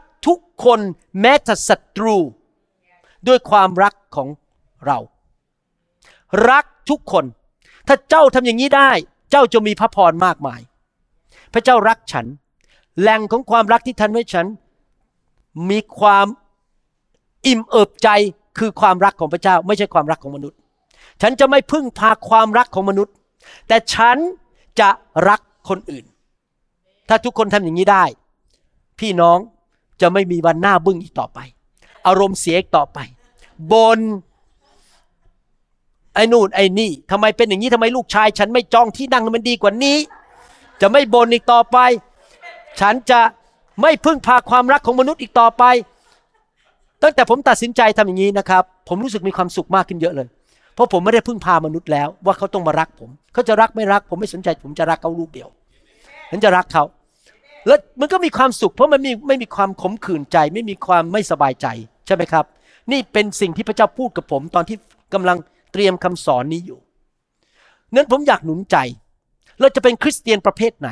[0.66, 0.80] คน
[1.22, 2.18] แม้แต่ศัตรู
[3.28, 4.28] ด้วยความรักของ
[4.86, 4.98] เรา
[6.50, 7.26] รักทุกคน
[7.88, 8.92] ถ้าเจ้าทำอย่างนี้ได้
[9.32, 10.62] เจ้าจะมีพระพรมากมาย
[11.54, 12.26] พระเจ้ารักฉัน
[13.00, 14.46] แหล่งของความรักที่ท่านให้ฉัน
[15.70, 16.28] มีความ
[17.46, 18.10] อิ่มเอิบใจ
[18.58, 20.58] คือความรักของพระเจ้า ไม่ใช่ความรักของมนุษย์
[21.22, 23.14] ฉันจะไม่พึ่งพาความรักของมนุษย์
[23.68, 24.18] แต่ฉัน
[24.80, 24.90] จะ
[25.30, 26.06] รักคนอื่น
[27.10, 28.04] ถ้าทุกคนทำอย่างนี้ได้
[29.00, 29.38] พี่น้อง
[30.02, 31.40] จะไม่มีวันหน้าบึ้งอีกต่อไป
[32.08, 33.00] อารมณ์เสียอีกต่อไป
[33.72, 34.00] บน
[36.16, 39.98] ไอ้นู่นไอ้นี่ทำไมเป็นอย่างนี้ทำไมลูกชาย ฉันไม่จองที่นั่งมันดีกว่านี้
[40.82, 41.78] จะไม่บนอีกต่อไป
[42.80, 43.20] ฉันจะ
[43.82, 45.64] ไม่พึ่งพาความรักของมนุษย์อีกต่อไป
[47.04, 50.28] ตั้งแต่ผมตัดสินใจทำอย่างนี้นะครับ ผมรู้สึกมีความสุขมากขึ้นเยอะเลย
[50.74, 55.50] เพราะผมไม่ได้พึ่งพามนุษย์แล้ว ว่าเขาต้องมารักผม เขาจะรักไม่รัก ผมไม่สนใจ ผมจะรักเขาลูกเดียว
[56.30, 56.84] ฉันจะรักเขา
[57.68, 61.68] แล้วมันก็มีความสุข เพราะมันมีไม่มีความขมขื่นใจ ไม่มีความไม่สบายใจ
[62.06, 62.46] ใช่ไหมครับ
[62.92, 64.78] นี่เป็นสิ่งที่พระเจ้าพูดกับผมตอนที่
[65.14, 65.38] กำลัง
[65.74, 66.80] เตรียมคำสอนนี้อยู่
[67.96, 68.78] นั้นผมอยากหนุนใจ
[69.60, 70.90] เราจะเป็นคริสเตียนประเภทไหน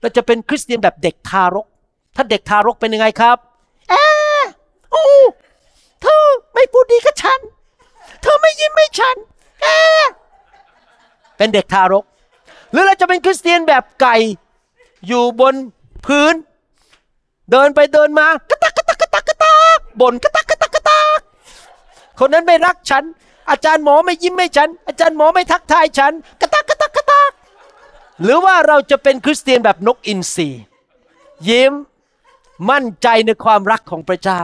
[0.00, 1.66] เราจะเป็นคริสเตียนแบบเด็กทารก
[2.16, 3.36] ถ้าเด็กทารกเป็นยังไงครับ
[3.90, 4.04] แอะ
[4.90, 5.06] โอ้
[6.02, 6.24] เธอ
[6.54, 7.40] ไม่พูดดีกับฉัน
[8.22, 9.16] เธอไม่ยิ้มให้ฉัน
[9.62, 9.78] แอะ
[11.36, 12.04] เป็นเด็กทารก
[12.72, 14.16] หรือเราจะเป็นคริสเตียนแบบไก่
[15.06, 15.54] อยู่บน
[16.06, 16.34] พื้น
[17.50, 21.20] เดินไปเดินมากระตักกระตักกระตักกระตักบ่นกระตักกระตักกระตัก
[22.18, 23.04] คนนั้นไม่รักฉัน
[23.50, 27.30] อาจารย์หมอไม่ยิ้มให้ฉัน อาจารย์หมอไม่ทักทายฉันกระตักกระตักกระตัก
[28.22, 30.48] หรือว่าเราจะเป็นคริสเตียนแบบนกอินทรี
[31.48, 31.72] ยิ้ม
[32.70, 34.42] มั่นใจในความรักของพระเจ้า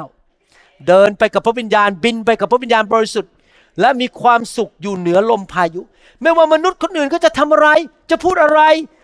[0.88, 3.32] เดินไปกับพระวิญญาณบินไปกับพระวิญญาณบริสุทธิ์
[3.80, 5.82] และมีความสุขอยู่เหนือลมพายุ
[6.22, 7.68] ไม่ว่ามนุษย์คนอื่นก็จะทำอะไร
[8.10, 8.60] จะพูดอะไร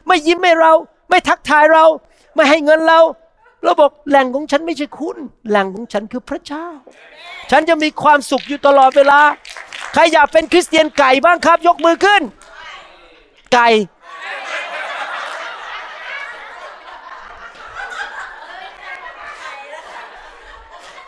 [0.07, 0.73] ไม่ยิ้มให้เรา
[1.11, 1.85] ไม่ทักทายเรา
[2.35, 3.01] ไม่ให้เงินเรา
[3.65, 5.17] เราบอกแหล่งของฉันไม่ใช่คุณ
[5.49, 6.67] แหล่งของฉันคือพระเจ้า
[7.51, 9.21] ฉันจะมีความสุขอยู่ตลอดเวลา
[9.95, 12.23] ใครอยากเป็นคริสเตียนไก่บ้างครับ ยกมือขึ้น
[13.55, 13.69] ไก่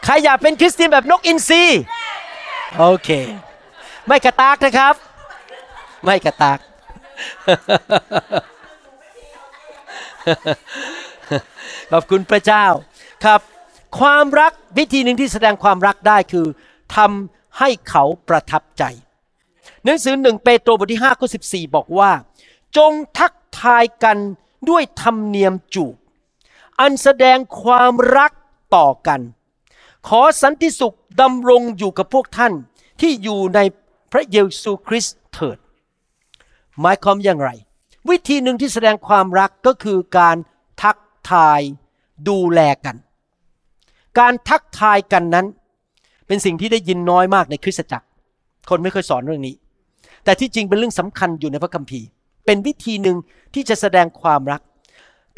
[0.04, 1.64] ใครอยากเป็นคริสเตียนแบบนกอินทรี
[2.78, 3.08] โอเค
[4.06, 4.94] ไม่กระตากนะครับ
[6.04, 6.58] ไม่กระตาก
[11.90, 12.66] ขอบคุณพระเจ้า
[13.24, 13.40] ครับ
[13.98, 16.46] ความรักวิธีหนึ่งที่แสดงความรักได้คือ
[16.96, 18.82] ทำให้เขาประทับใจ
[19.84, 22.10] หนังสือหนึ่งเปโตรบทที่5ข้อ14 บอกว่า
[22.76, 24.16] จงทักทายกัน
[24.70, 25.94] ด้วยธรรมเนียมจูบ
[26.80, 28.32] อันแสดงความรัก
[28.76, 29.20] ต่อกัน
[30.08, 32.52] ขอสันติสุขดำรงอยู่กับพวกท่าน
[33.00, 33.60] ที่อยู่ใน
[34.12, 35.58] พระเยซูคริสต์เถิด
[36.80, 37.50] หมายความอย่างไร
[38.10, 40.36] วิธีหนึ่งที่แสดงความรักก็คือการ
[41.30, 41.60] ทาย
[42.28, 42.96] ดูแลกัน
[44.18, 45.46] การทักทายกันนั้น
[46.26, 48.06] เป็นสิ่งที่ได้ยินน้อยมากในคริสตจักร
[48.70, 49.54] คนไม่เคยสอนเรื่องนี้
[50.24, 52.06] แต่ที่จริงเป็นเรื่องสำคัญอยู่ในพระคัมภีร์
[52.46, 53.16] เป็นวิธีหนึ่ง
[53.54, 54.60] ที่จะแสดงความรัก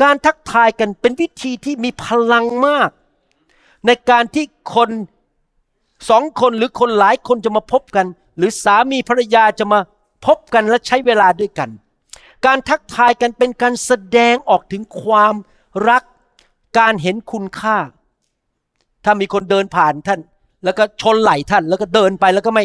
[0.03, 2.91] การทักทายกันเป็นวิธีที่มีพลังมาก
[3.87, 4.91] ในการที่คน
[6.11, 9.81] สองคนหรือคนหลายคนจะมาพบกัน หรือสามีภรรยาจะมา
[10.27, 11.71] พบกันและใช้เวลาด้วยกัน
[12.47, 15.35] การทักทายกันเป็นการแสดงออกถึงความ
[15.89, 16.03] รัก
[16.79, 17.77] การเห็นคุณค่า
[19.05, 20.21] ถ้ามีคนเดินผ่านท่าน
[20.65, 22.65] แล้วก็ชนไหล่ท่าน แล้วก็เดินไปแล้วก็ไม่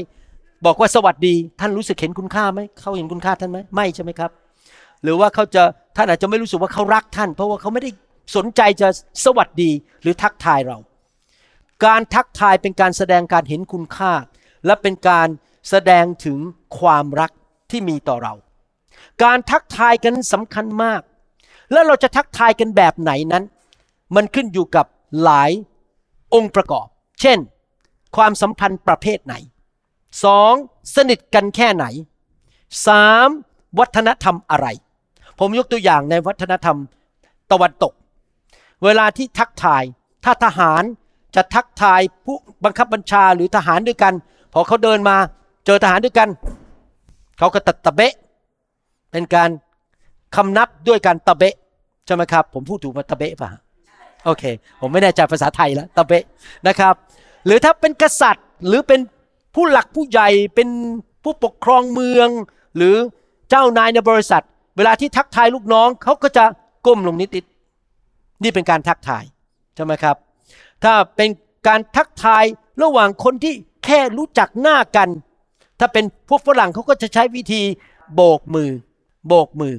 [0.65, 4.31] บอกว่าสวัสดี ท่านรู้สึกเห็นคุณค่าไหมเขาเห็นคุณค่าท่านไหมไม่ใช่ไหมครับ
[5.03, 5.63] หรือว่าเขาจะ
[5.95, 7.89] ท่านอาจจะไม่รู้สึกว่าเขารักท่าน เพราะว่าเขาไม่ได้
[8.35, 8.87] สนใจจะ
[9.25, 10.77] สวัสดีหรือทักทายเรา
[11.85, 14.11] การทักทายเป็นการแสดงการเห็นคุณค่า
[14.65, 15.27] และเป็นการ
[15.69, 16.37] แสดงถึง
[16.79, 17.31] ความรัก
[17.71, 18.33] ที่มีต่อเรา
[19.23, 21.01] การทักทายกันสำคัญมาก
[21.73, 23.43] แล้วเราจะทักทายกันแบบไหนนั้น
[24.15, 24.85] มันขึ้นอยู่กับ
[25.23, 25.51] หลาย
[26.33, 26.87] องค์ประกอบ
[27.21, 27.39] เช่น
[28.15, 29.35] ความสัมพันธ์ประเภทไหน
[30.23, 30.53] สอง
[30.95, 31.85] สนิทกันแค่ไหน
[32.87, 33.27] สาม
[33.79, 34.67] วัฒนธรรมอะไร
[35.39, 36.77] ผมยกตัวอย่างในวัฒนธรรม
[37.51, 37.93] ตะวันตก
[38.83, 39.83] เวลาที่ทักทาย
[40.23, 40.83] ถ้าทหาร
[41.35, 44.13] จะทักทายผู้บังคับบัญชาหรือทหารด้วยกัน
[44.53, 45.17] พอเขาเดินมา
[45.65, 46.29] เจอทหารด้วยกัน
[47.37, 48.13] เขาก็ตัดตะเบะ
[49.11, 49.49] เป็นการ
[50.35, 51.55] คำนับด้วยการตะเบะ
[52.05, 53.49] ใช่ไหมครับ ผมพูดถูกมาตะเบะป่ะ
[54.25, 54.43] โอเค
[54.79, 56.23] ผมไม่แน่ใจภาษาไทยแล้วตะเบะ
[56.67, 56.93] นะครับ
[57.45, 58.99] หรือถ้าเป็นกษัตริย์หรือเป็น
[59.55, 60.69] ผู้หลักผู้ใหญ่เป็น
[61.23, 62.29] ผู้ปกครองเมือง
[62.77, 62.95] หรือ
[63.49, 64.43] เจ้านายในบริษัท
[64.77, 66.43] เวลาที่ทักทายลูกน้องเขาก็จะ
[66.85, 69.23] ก้มลงนิดๆนี่เป็นการทักทาย
[69.75, 70.15] ใช่ไหมครับ
[70.83, 71.29] ถ้าเป็น
[71.67, 72.43] การทักทาย
[72.83, 73.53] ระหว่างคนที่
[73.85, 75.09] แค่รู้จักหน้ากัน
[75.79, 77.61] ถ้าเป็นพวกฝรั่งเขาก็จะใช้วิธี
[78.15, 78.71] โบกมือ
[79.27, 79.73] โบกมือ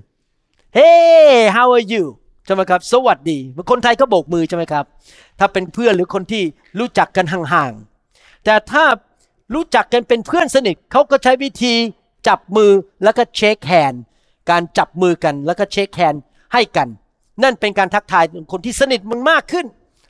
[0.79, 2.05] Hey how are you
[2.45, 3.39] ใช่ไหมครับ สวัสดี
[3.71, 4.85] คนไทยก็โบกมือใช่ไหมครับ
[5.39, 6.43] ถ้าเป็นเพื่อนหรือคนที่
[6.79, 8.85] รู้จักกันห่างๆ แต่ถ้า
[9.55, 11.75] รู้จักกันเป็นเพื่อนสนิทเขาก็ใช้วิธี
[12.29, 12.71] จับมือ
[13.05, 14.03] แล้วก็ shake hand
[14.51, 16.89] การจับมือกันแล้วก็ shake handให้กัน
[17.43, 19.67] นั่นเป็นการทักทายคนที่สนิทมันมากขึ้น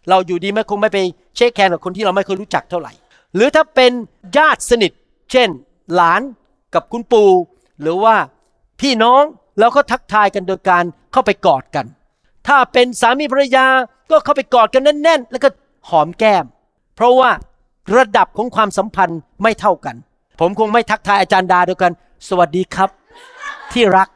[0.09, 0.98] เราอยู่ดีไม่คงไม่ไป
[1.37, 2.92] เช็คแฮนด์กับคนที่เราไม่เคยรู้จักเท่าไหร่
[3.35, 3.92] หรือถ้าเป็น
[4.37, 4.92] ญาติสนิท
[5.31, 5.48] เช่น
[5.94, 6.20] หลาน
[6.74, 7.31] กับคุณปู่
[7.81, 8.16] หรือว่า
[8.81, 9.24] พี่น้อง
[9.58, 11.86] เราก็ทักทายกันโดยการเข้าไปกอดกัน
[12.46, 13.66] ถ้าเป็นสามีภรรยา
[14.10, 15.48] ก็เข้าไปกอดกันแน่นๆ แล้วก็
[15.90, 16.44] หอมแก้ม
[16.96, 17.30] เพราะว่า
[17.96, 19.96] ระดับของความสัมพันธ์ไม่เท่ากัน
[20.40, 21.92] ผมคงไม่ทักทายอาจารย์ดาโดยกัน
[22.28, 22.90] สวัสดีครับ
[23.72, 24.08] ที่รัก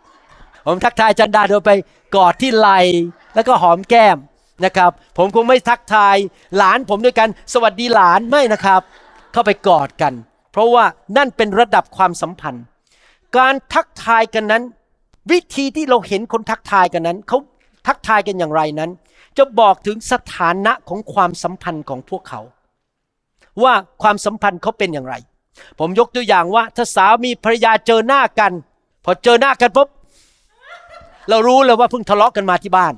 [0.66, 1.72] ผมทักทายอาจารย์ดาโดยไป
[2.16, 2.68] กอดที่ไหล
[3.34, 4.16] แล้วก็หอมแก้ม
[4.64, 6.16] นะครับ ผมคงไม่ทักทาย
[6.56, 8.80] หลานผมด้วยกัน สวัสดีหลานไม่นะครับ
[9.32, 10.14] เข้าไปกอดกัน
[10.52, 10.84] เพราะว่า
[11.16, 12.64] นั่นเป็นระดับความสัมพันธ์
[13.36, 14.62] การทักทายกันนั้น
[15.30, 17.38] วิธีที่เราเห็นคนทักทายกันนั้นเขา
[17.86, 18.90] ทักทายกันอย่างไรนั้น
[19.38, 22.40] จะบอกถึงสถานะของความสัมพันธ์ของพวกเขา
[23.62, 25.14] ว่าความสัมพันธ์เขาเป็นอย่างไร
[25.78, 28.52] ผมยกตัวอย่างว่าถ้าสามีภรรยาเจอหน้ากัน
[29.04, 29.88] พอเจอหน้ากันปุ๊บ
[31.28, 32.94] เรารู้เลยว่าเพิ่งทะเลาะกันมาที่บ้าน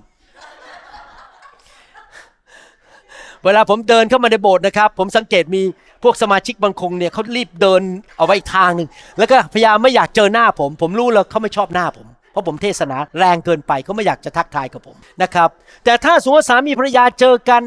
[3.45, 5.63] เวลาผมเดินเข้ามาในโบสถ์นะครับ ผมสังเกตมี
[6.03, 7.83] พวกสมาชิกบางคนเนี่ยเขารีบเดิน
[8.17, 8.89] เอาไว้อีกทางหนึ่ง
[9.19, 15.49] แล้วก็พยายามไม่อยากเจอหน้าผม ผมรู้แล้วเขาไม่ชอบหน้าผม เพราะผมเทศนาแรงเกินไปเขาไม่อยากจะทักทายกับผมนะครับ
[15.85, 17.63] แต่ถ้าสมมติว่าสามีภรรยาเจอกัน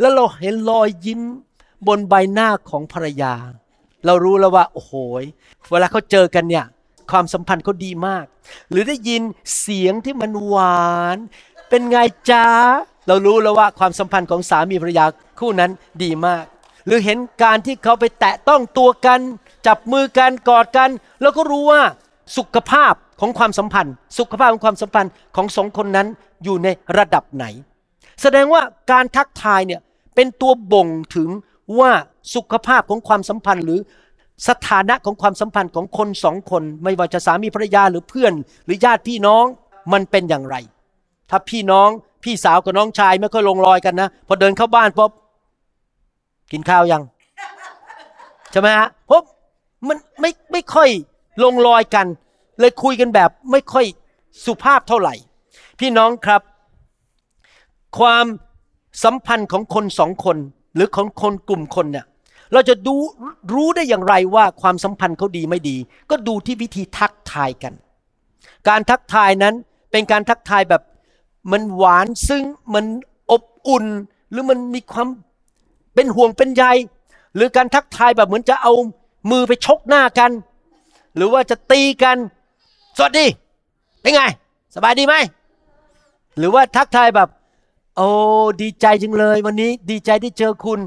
[0.00, 1.20] แล้วเราเห็นรอยยิ้ม
[1.86, 3.34] บนใบหน้าของภรรยา
[4.06, 4.92] เรารู้แล้วว่า โอ้โห
[5.22, 5.24] ย
[5.70, 6.64] เวลาเขาเจอกันเนี่ย
[7.10, 8.24] ความสัมพันธ์เขาดีมาก
[8.70, 9.22] หรือได้ยิน
[9.60, 11.18] เสียงที่มันหวาน
[11.68, 11.96] เป็นไง
[12.30, 12.46] จ้า
[13.06, 15.04] เรารู้แล้วว่าความสัมพันธ์ของสามีภรรยา
[15.40, 15.70] คู่นั้น
[16.02, 16.44] ดีมาก
[16.86, 19.20] หรือเห็นการที่เขาไปแตะต้องตัวกัน
[19.66, 20.90] จับมือกันกอดกัน
[21.20, 21.82] แล้วก็รู้ว่า
[22.36, 26.06] สุขภาพ ของความสัมพันธ์ สุขภาพของความสัมพันธ์ของสองคนนั้น
[26.44, 27.44] อยู่ในระดับไหน
[28.22, 29.80] แสดงว่าการทักทายเนี่ย
[30.14, 31.28] เป็นตัวบ่งถึง
[31.78, 31.90] ว่า
[32.34, 33.80] สุขภาพของความสัมพันธ์ หรือ
[34.48, 38.32] สถานะของความสัมพันธ์ของคนสองคน ไม่ว่าจะสามีภรรยาหรือเพื่อน
[38.64, 39.44] หรือญาติพี่น้อง
[39.92, 40.56] มันเป็นอย่างไร
[41.30, 41.88] ถ้าพี่น้อง
[42.24, 45.10] พี่สาวกับน้องชายไม่ค่อยลงรอยกันนะพอเดินเข้าบ้านปุ๊บ
[46.52, 47.02] กินข้าวยัง
[48.50, 49.22] ใช่ไหมฮะเพราะ
[49.88, 50.88] มันไม่ไม่ค่อย
[51.44, 52.06] ลงรอยกัน
[52.60, 53.84] เลยคุยกันแบบไม่ค่อย
[54.44, 55.14] สุภาพเท่าไหร่
[55.80, 56.42] พี่น้องครับ
[57.98, 58.26] ความ
[59.04, 60.36] สัมพันธ์ของคนสองคน
[60.74, 62.06] หรือของคนกลุ่มคนเนี่ย
[62.52, 62.94] เราจะดู
[63.54, 65.76] รู้ได้อย่างไรว่าความสัมพันธ์เขาดีไม่ดี
[66.10, 67.74] ก็ดูที่วิธีทักทายกัน
[68.68, 69.54] การทักทายนั้น
[69.90, 70.82] เป็นการทักทายแบบ
[71.52, 72.84] มันหวานซึ้งมัน
[73.30, 73.86] อบอุ่น
[74.30, 75.08] หรือมันมีความ
[75.94, 76.64] เป็นห่วงเป็นใย
[77.34, 78.72] หรือการทักทายแบบเหมือนจะเอา
[79.30, 80.30] มือไปชกหน้ากัน
[81.16, 82.16] หรือว่าจะตีกัน
[82.98, 83.26] สวัสดี
[84.00, 84.22] เป็นไง
[84.74, 85.14] สบายดีไหม
[86.38, 87.28] หรือว่าทักทายแบบ
[87.96, 88.08] โอ้
[88.62, 90.80] ดีใจจังเลยวันนี้ดีใจที่เจอคุณ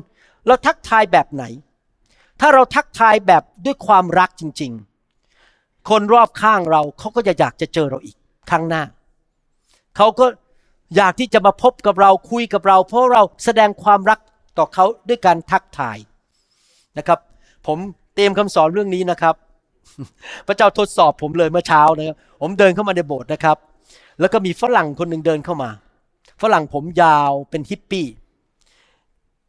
[0.46, 1.44] เราทักทายแบบไหน
[2.40, 4.72] ถ้าเราทักทายแบบด้วยความรักจริง
[5.30, 8.16] ๆ คนรอบข้างเราเขาก็จะอยากจะเจอเราอีก
[8.50, 8.84] ครั้งหน้า
[9.98, 10.26] เขาก็
[10.96, 14.20] อยากที่จะมาพบกับเราคุยกับเรา เพราะเราแสดงความรัก
[14.58, 15.98] ต่อเขาด้วยการทักทาย
[16.98, 17.20] นะครับ
[17.68, 17.78] ผม
[18.16, 19.36] เตรียมคำสอนเรื่องนี้นะครับ
[20.48, 23.58] พระเจ้าทดสอบผมเลยเมื่อเช้านะครับผมเดินเข้ามาในโบสถ์นะครับ
[24.20, 25.70] แล้วก็มีฝรั่งคนหนึ่งเดินเข้ามา
[26.42, 28.08] ฝรั่งผมยาวเป็นฮิปปี้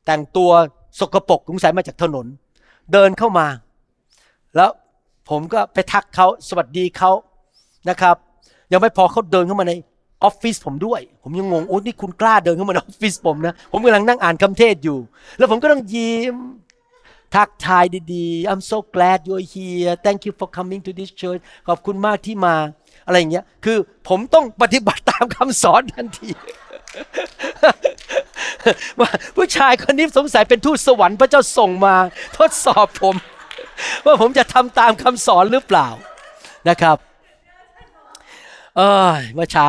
[0.06, 0.50] แต่งตัว
[1.00, 2.26] สกปรกสงสัยมาจากถนน
[2.92, 3.46] เดินเข้ามา
[4.56, 4.70] แล้ว
[5.30, 7.10] ผมก็ไปทักเขาสวัสดีเขา
[7.88, 8.16] นะครับ
[8.72, 9.72] ยังไม่พอเขาเดินเข้ามาใน
[10.24, 14.98] ออฟฟิศผมด้วย ผมยังงงโอ้นี่คุณกล้าเดินเข้ามาในออฟฟิศผมนะ ผมกำลังนั่งอ่านคำเทศอยู่
[15.38, 16.36] แล้วผมก็ต้องยิ้ม
[17.34, 22.56] ทักทายดีๆ I'm so glad you're here thank you for coming to this church ขอบคุณมากที่มา
[23.06, 26.30] อะไรอย่างเงี้ย คือผมต้องปฏิบัติตามคำสอนทันที
[29.00, 31.94] ว่าผู้ชายคนนี้สงสัยเป็นทูตสวรรค์พระเจ้าส่งมา
[32.38, 33.14] ทดสอบผม
[34.04, 35.88] ว่าผมจะทำตามคำสอนหรือเปล่า
[36.68, 36.96] นะครับ
[38.76, 39.68] เออเมื่อเช้า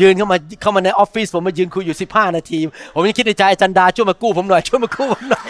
[0.00, 2.58] ยืนเข้ามาเข้ามาในออฟฟิศผมมายืนคุยอยู่ 15 นาที
[2.94, 5.48] ผมยังคิดในใจอาจารย์ดาช่วยมากู้ผมหน่อยช่วยมากู้ผมหน่อย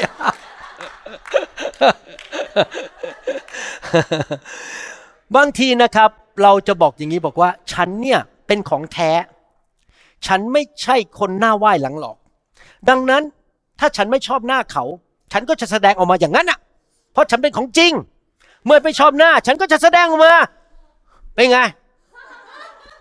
[5.36, 6.10] บางทีนะครับ
[6.42, 9.10] เราจะบอกอย่างนี้บอกว่า ฉันเนี่ยเป็นของแท้
[10.26, 12.16] ฉันไม่ใช่คนหน้าไหว้หลังหลอก
[12.88, 13.22] ดังนั้น
[13.80, 14.84] ถ้าฉันไม่ชอบหน้าเขา
[15.32, 16.58] ฉันก็จะแสดงออกมาอย่างนั้นอะ
[17.12, 17.92] เพราะฉันเป็นของจริง
[18.64, 20.34] เมื่อไม่ชอบหน้า ฉันก็จะแสดงออกมา
[21.34, 21.58] เป็นไง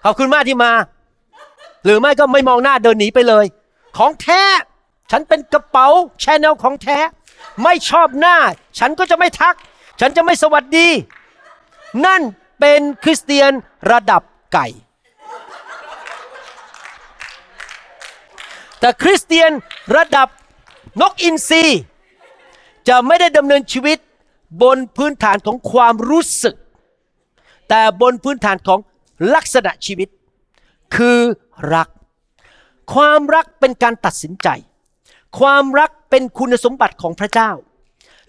[0.04, 0.72] ขอบคุณมากที่มา
[1.84, 3.46] หรือไม่ก็ไม่มองหน้าเดินหนีไปเลย
[3.98, 4.42] ของแท้
[5.12, 5.88] ฉันเป็นกระเป๋า
[6.22, 6.98] แชแนลของแท้
[7.64, 8.38] ไม่ชอบหน้า
[8.80, 9.56] ฉันก็จะไม่ทัก
[10.00, 10.88] ฉันจะไม่สวัสดี
[12.06, 12.22] นั่น
[12.60, 13.52] เป็นคริสเตียน
[13.92, 14.22] ระดับ
[14.54, 14.68] ไก่
[18.80, 19.52] แต่คริสเตียน
[19.98, 20.28] ระดับ
[21.02, 21.66] นกอินทรี
[22.88, 23.98] จะไม่ได้ดำเนินชีวิต
[24.62, 26.56] บนพื้นฐานของความรู้สึก
[27.70, 28.80] แต่บนพื้นฐานของ
[29.34, 30.10] ลักษณะชีวิต
[30.96, 31.20] คือ
[31.74, 31.90] รัก
[32.94, 34.48] ความรักเป็นการตัดสินใจ
[35.40, 37.52] ความรักเป็นคุณสมบัติของพระเจ้า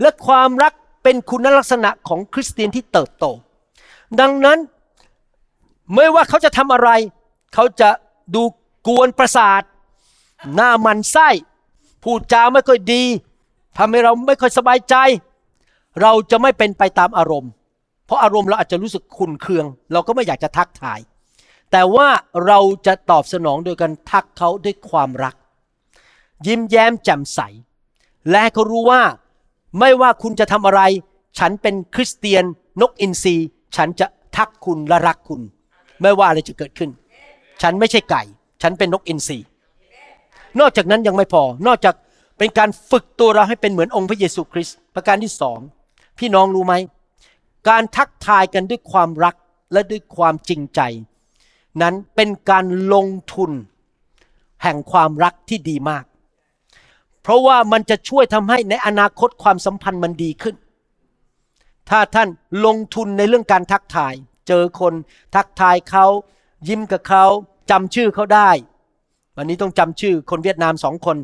[0.01, 3.27] และความรักเป็นคุณลักษณะของคริสเตียนที่เติบโต
[4.21, 4.59] ดังนั้น
[5.95, 6.91] ไม่ว่าเขาจะทำอะไร
[7.55, 7.91] เขาจะ
[8.35, 8.43] ดู
[8.87, 9.63] กวนประสาท
[10.55, 11.29] หน้ามันไส้
[12.03, 13.03] พูดจาไม่ค่อยดี
[13.79, 14.95] ทำให้เราไม่ค่อยสบายใจ
[16.03, 17.51] เราจะไม่เป็นไปตามอารมณ์
[18.07, 21.01] เพราะอารมณ์เราอาจจะรู้สึกขุนเคือง เราก็ไม่อยากจะทักทาย
[21.73, 22.09] แต่ว่า
[22.47, 25.35] เราจะตอบสนองโดยการทักเขาด้วยความรัก
[26.47, 27.41] ยิ้มแย้มแจ่มใส
[28.31, 29.03] และเขารู้ว่า
[29.79, 30.81] ไม่ว่าคุณจะทำอะไร
[31.39, 32.45] ฉันเป็นคริสเตียน
[32.81, 33.37] นกอินทรี
[33.77, 35.41] ฉันจะทักคุณและรักคุณ
[36.03, 36.91] ไม่ว่าอะไรจะเกิดขึ้น
[37.63, 38.23] ฉันไม่ใช่ไก่
[38.63, 39.39] ฉันเป็นนกอินทรี
[40.61, 41.95] นอกจากนั้นยังไม่พอ นอกจาก
[42.39, 45.59] เป็นการฝึกตัวเราให้เป็นเหมือนองค์พระเยซูคริสต์ประการที่สอง
[46.19, 46.75] พี่น้องรู้ไหม
[47.69, 49.35] การทักทายกันด้วยความรัก
[49.73, 50.81] และด้วยความจริงใจ
[51.83, 53.51] นั้นเป็นการลงทุน
[54.63, 56.05] แห่งความรักที่ดีมาก
[57.27, 60.55] เพราะว่ามันจะช่วยทำให้ในอนาคตความสัมพันธ์มันดีขึ้น
[61.91, 62.29] ถ้าท่าน
[62.67, 64.15] ลงทุนในเรื่องการทักทาย
[64.49, 64.95] เจอคน
[65.35, 66.07] ทักทายเขา
[66.69, 67.25] ยิ้มกับเขา
[67.71, 68.51] จำชื่อเขาได้
[69.37, 71.17] วันนี้ต้องจำชื่อคนเวียดนามสองคน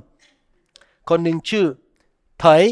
[1.11, 1.67] คนหนึ่งชื่อ
[2.41, 2.62] เถย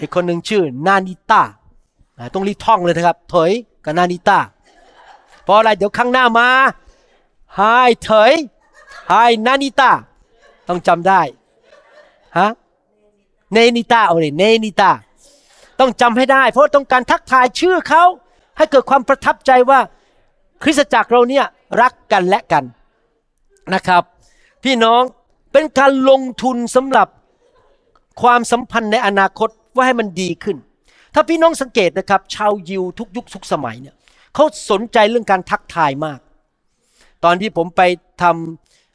[0.00, 1.42] อีกคนหนึ่งชื่อนานิต้า
[2.34, 3.52] ต้องรีท่องเลยนะครับเถย
[3.84, 4.38] กับนานิต้า
[5.42, 6.48] เพราะอะไรเดี๋ยวข้างหน้ามา
[7.56, 7.60] ไฮ
[8.04, 8.32] เถย
[9.08, 9.14] ไฮ
[9.46, 9.90] นานิต้า
[10.68, 11.22] ต้องจำได้
[12.38, 12.50] ฮะ
[13.52, 14.90] เนนิตาเอาเลยเนนิตา
[15.80, 18.04] ต้องจำให้ได้ เพราะต้องการทักทายชื่อเขา
[18.56, 19.80] ให้เกิดความประทับใจว่า
[20.62, 21.44] คริสตจักรเราเนี่ย
[21.82, 22.64] รักกันและกัน
[23.74, 24.02] นะครับ
[24.64, 25.02] พี่น้อง
[25.52, 27.08] เป็นการลงทุนสำหรับ
[28.22, 30.56] ความสัมพันธ์ในอนาคตว่าให้มันดีขึ้น
[31.14, 33.94] ถ้าพี่น้องสังเกตนะครับ ชาวยิวทุกยุคทุกสมัยเนี่ย
[34.34, 36.20] เขาสนใจเรื่องการทักทายมาก
[37.24, 37.82] ตอนที่ผมไป
[38.22, 38.24] ท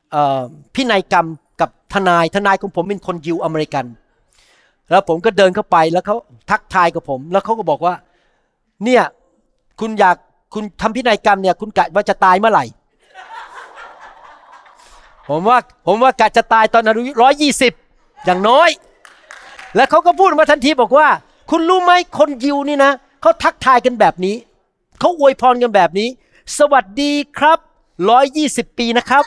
[0.02, 1.28] ำพินัยกรรม
[1.94, 3.86] ทนายทนายของผมเป็นคนยิวอเมริกัน
[4.90, 6.16] แล้วผมก็เดินเข้าไปแล้วเขา
[6.50, 7.94] ทักทายกับผม แล้วเขาก็บอกว่า
[8.84, 9.04] เนี่ย
[9.80, 10.16] คุณอยาก
[10.54, 12.66] คุณทำพินัยกรรมเนี่ยคุณกะว่าจะตายเมื่อไหร่
[15.30, 17.74] ผมว่าผมว่ากะจะตายตอนอายุร้อยยี่สิบ
[18.26, 18.70] อย่างน้อย
[19.76, 21.08] แล้วเขาก็พูดมาทันทีบอกว่า
[21.52, 24.36] คุณรู้ไหมคนยิวนี่นะเขาทักทายกันแบบนี้
[25.00, 26.10] เขาอวยพรกันแบบนี้
[26.58, 27.60] สวัสดีครับ
[28.10, 29.24] ร้อยยี่สิบปีนะครับ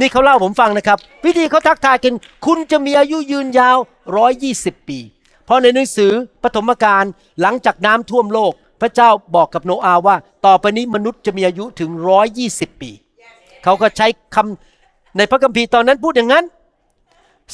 [0.00, 2.14] นี่เขาเล่าผมฟังนะครับ วิธีเขาทักทายกัน
[2.46, 3.78] คุณจะมีอายุยืนยาว
[4.16, 4.98] ร้อยยี่สิบปี
[5.44, 7.04] เพราะในหนังสือปฐมกาล
[7.40, 12.90] หลังจากน้ำท่วมโลก พระเจ้าบอกกับโนอาห์ว่า ต่อไปนี้มนุษย์จะมีอายุถึงร้อยยี่สิบปี
[13.64, 16.44] เขาก็ใช้คำในพระคัมภีร์ตอนนั้นพูดอย่างนั้น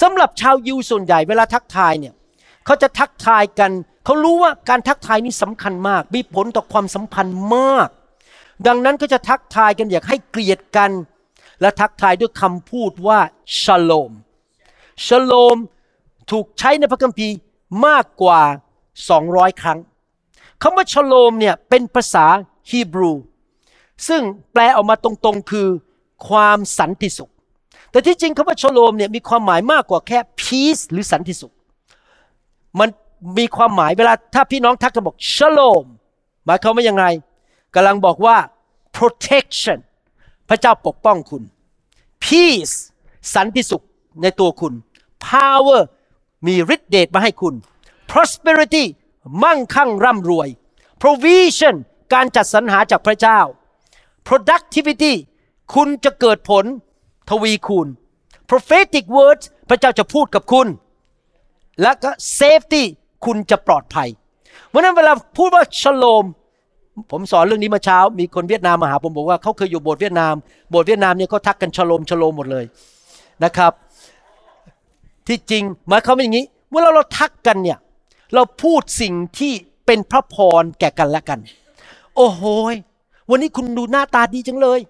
[0.02, 2.14] สำหรับชาวยิวส่วนใหญ่เวลาทักทายเนี่ย
[2.66, 3.70] เขาจะทักทายกัน
[4.04, 7.88] เขารู้ว่าการทักทายนี้สำคัญมาก มีผลต่อความสัมพันธ์มาก
[8.66, 10.90] ดังนั้นก็จะทักทายกันอยากให้เกลียดกัน
[11.62, 13.18] และทักทายด้วยคำพูดว่า
[13.60, 14.12] ชโลม
[15.06, 15.56] ชโลม
[16.30, 17.34] ถูกใช้ในพระคัมภีร์
[17.86, 18.40] มากกว่า
[19.00, 19.78] 200 ครั้ง
[20.62, 22.26] คำว่าชโลมเนี่ยเป็นภาษา
[22.70, 23.12] ฮีบรู
[24.08, 24.22] ซึ่ง
[24.52, 25.68] แปลออกมาตรงๆคือ
[26.28, 27.32] ความสันติสุข
[27.90, 31.54] แต่ที่จริงคำว่าชโลมเนี่ยมีความหมายมากกว่าแค่ peace หรือสันติสุข
[32.78, 32.88] มัน
[33.38, 35.84] มีความหมายเวลาถ้าพี่น้องทักจะบอกชโลม
[36.46, 37.04] หมายความว่ายังไง
[37.74, 38.36] กำลังบอกว่า
[38.96, 39.78] protection
[40.48, 41.42] พระเจ้าปกป้องคุณ
[42.24, 42.74] peace
[43.34, 43.84] สันติสุข
[44.22, 44.74] ในตัวคุณ
[45.28, 45.82] power
[46.46, 47.54] มีฤทธิเดชมาให้คุณ
[48.10, 48.84] prosperity
[49.42, 50.48] มั่งคั่งร่ำรวย
[51.02, 51.74] provision
[52.12, 53.40] การจัดสรรหาจากพระเจ้า
[54.28, 55.14] productivity
[55.74, 56.64] คุณจะเกิดผล
[57.30, 57.88] ทวีคูณ
[58.50, 60.68] prophetic words พระเจ้าจะพูดกับคุณ
[61.82, 62.84] และก็ safety
[63.24, 64.08] คุณจะปลอดภัย
[64.68, 66.24] เพราะฉะนั้นเวลาพูดว่าชโลม
[67.10, 70.34] ผมสอนเรื่องนี้มาเช้า มีคนเวียดนามมาหาผมบอกว่าเขาเคยอยู่โบสถ์เวียดนาม
[70.70, 72.64] โบสถ์เวียดนามเนี่ยเขาทักกันชโลมชโลมหมดเลย
[73.44, 73.72] นะครับ
[75.28, 77.78] ที่จริงหมายความว่าอย่างนี้เวลาเราทักกันเนี่ย
[78.34, 79.52] เราพูดสิ่งที่
[79.86, 81.38] เป็นพระพรแก่กันและกัน
[82.16, 82.74] โอ้โหย
[83.30, 84.80] วันนี้คุณดูหน้าตาดีจังเลย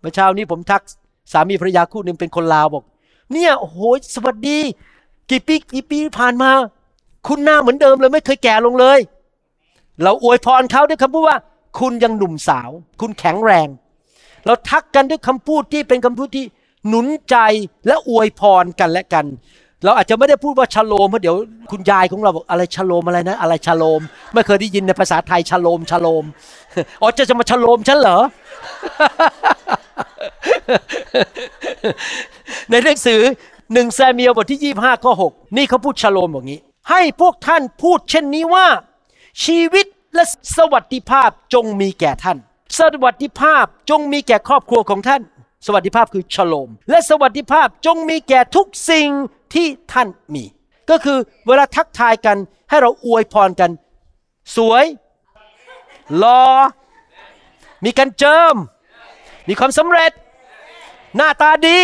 [0.00, 0.82] เมื่อเช้านี้ผมทัก
[1.32, 2.84] สามีภรรยาคู่หนึ่งเป็นคนลาวบอก
[3.32, 3.78] เนี่ยโอ้โห
[4.14, 4.58] สวัสดี
[5.30, 6.50] กี่ปีกี่ปีผ่านมา
[7.26, 8.98] คุณหน้าเหมือนเดิมเลยไม่เคยแก่ลงเลย
[10.02, 11.38] เราอวยพรเขาด้วยคำพูดว่า
[11.78, 13.68] คุณยังหนุ่มสาว คุณแข็งแรง
[14.46, 16.44] เราทักกันด้วยคำพูดที่เป็นคำพูดที่
[16.88, 17.36] หนุนใจ
[17.86, 19.26] และอวยพรกันและกัน
[19.84, 21.36] เราอาจจะไม่ได้พูดว่าชะโลมเพราะเดี๋ยว
[21.70, 24.00] คุณยายของเราบอกอะไรชะโลมอะไรนะ อะไรชะโลม
[24.34, 26.24] ไม่เคยได้ยินในภาษาไทยชะโลมชะโลม
[27.00, 28.18] อ๋อจะจะมาชะโลมฉันเหรอ
[32.70, 33.20] ในหนังสือ
[33.72, 36.58] หนึ่งแซมเมียลบทที่ 25ข้อ6นี่เขาพูดชะโลมแบบนี้
[36.90, 38.66] ให้พวกท่านพูดเช่นนี้ว่า
[39.44, 40.24] ชีวิตและ
[40.56, 42.38] สวัสดิภาพจงมีแก่ท่าน
[42.78, 45.22] สวัสดิภาพจงมีแก่ครอบครัวของท่าน
[45.66, 49.08] สวัสดิภาพคือชโลม และสวัสดิภาพจงมีแก่ทุกสิ่ง
[49.54, 50.44] ที่ท่านมี
[50.90, 52.36] ก็คือเวลาทักทายกัน
[52.70, 53.70] ให้เราอวยพรกัน
[54.56, 54.84] สวย
[56.22, 56.44] รอ
[57.84, 58.56] มีการเจิม
[59.48, 60.12] มีความสำเร็จ
[61.16, 61.80] หน้าตาดี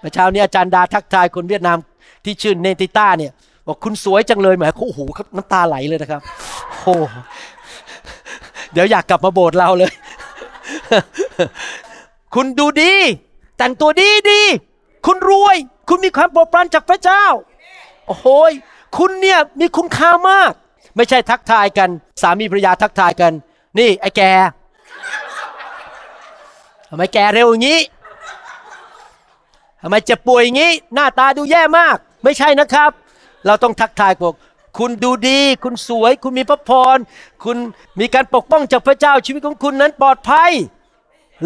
[0.00, 1.78] เมื่อเช้านี้อาจารย์ดาทักทายคนเวียดนาม
[2.24, 3.32] ที่ชื่อเนติต้าเนี่ย
[3.66, 5.00] บอกคุณสวยจังเลยแหมโอ้โห
[5.36, 6.20] น้ำตาไหลเลยนะครับ
[6.82, 6.94] โอ้
[8.72, 9.92] เดี๋ยวอยากกลับมาโบสถ์เราเลย
[12.34, 12.94] คุณดูดี
[13.58, 14.42] แต่งตัวดีดี
[15.06, 15.56] คุณรวย
[15.88, 17.24] คุณมีความโปรดปรานจากพระเจ้า
[18.06, 18.26] โอ้โห
[18.98, 20.52] คุณเนี่ยมีคุณค่ามาก
[20.96, 21.88] ไม่ใช่ทักทายกัน
[22.22, 23.32] สามีภรรยาทักทายกัน
[23.78, 24.22] นี่ ไอ้แก
[26.88, 27.80] ทำไมแกเร็วอย่างนี้
[29.82, 32.90] ทำไมเจ็บป่วยอย่างนี้ หน้าตาดูแย่มาก ไม่ใช่นะครับ
[33.46, 34.34] เราต้องทักทายบอก
[34.78, 36.96] คุณดูดี คุณสวย คุณมีพระพร
[37.44, 37.56] คุณ
[38.00, 40.52] มีการปกป้องจากพระเจ้าชีวิตของคุณนั้นปลอดภัย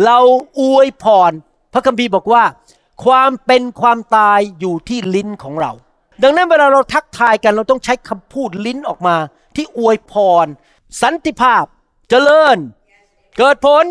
[0.05, 0.19] เรา
[0.61, 1.33] อวยพร
[1.73, 2.45] พระคัมภีร์บอกว่า
[3.05, 5.73] ความเป็นความตายอยู่ที่ลิ้นของเรา
[6.23, 9.17] ดังนั้นเวลาเราทักทายกันเราต้องใช้คำพูดลิ้นออกมา
[9.57, 10.47] ที่อวยพร
[11.03, 11.65] สันติภาพ
[12.09, 12.59] เจริญ
[13.39, 13.85] เกิดผล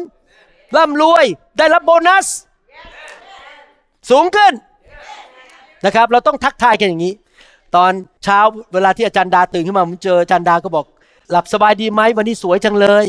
[0.76, 1.26] ร่ำรวย
[1.58, 2.28] ได้รับโบนัส
[4.10, 4.54] สูงขึ้น
[5.86, 7.14] นะครับ เราต้องทักทายกันอย่างนี้
[7.76, 7.92] ตอน
[8.24, 8.40] เช้า
[8.74, 10.86] เวลาที่อาจารย์ดาตื่นขึ้นมาผมเจออาจารย์ดาก็บอก
[11.32, 13.06] หลับสบายดีไหมวันนี้สวยจังเลย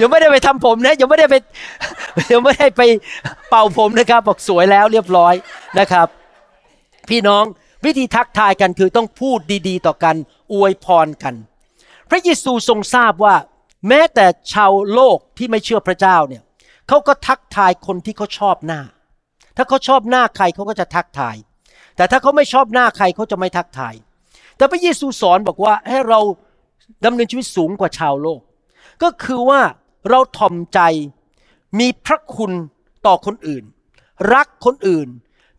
[0.00, 1.34] ยังไม่ได้ไปทำผมนะยังไม่ได้ไป
[2.32, 2.82] ยังไม่ได้ไป
[3.48, 5.34] เป่าผมนะครับ บอกสวยแล้วเรียบร้อย
[5.78, 6.06] นะครับ
[7.08, 7.44] พี่น้อง
[7.84, 9.38] วิธีทักทายกันคือต้องพูด
[9.68, 10.16] ดีๆ ต่อกัน
[10.52, 11.34] อวยพรกัน
[12.10, 13.34] พระเยซูทรงทราบว่า
[13.88, 16.42] แม้แต่ชาวโลกที่ไม่เชื่อพระเจ้าเนี่ย
[16.88, 18.80] เขาก็ทักทายคนที่เขาชอบหน้า
[19.58, 21.36] ถ้าเขาชอบหน้าใครเขาก็จะทักทาย
[21.96, 23.94] แต่ถ้าเขาไม่ชอบหน้าใครเขาจะไม่ทักทาย
[24.56, 26.20] แต่พระเยซูสอนบอกว่าให้เรา
[27.04, 28.40] ดำเนินชีวิตสูงกว่าชาวโลก
[29.02, 29.60] ก็คือว่า
[30.10, 30.80] เราถ่อมใจ
[31.78, 32.52] มีพระคุณ
[33.06, 33.64] ต่อคนอื่น
[34.34, 35.08] รักคนอื่น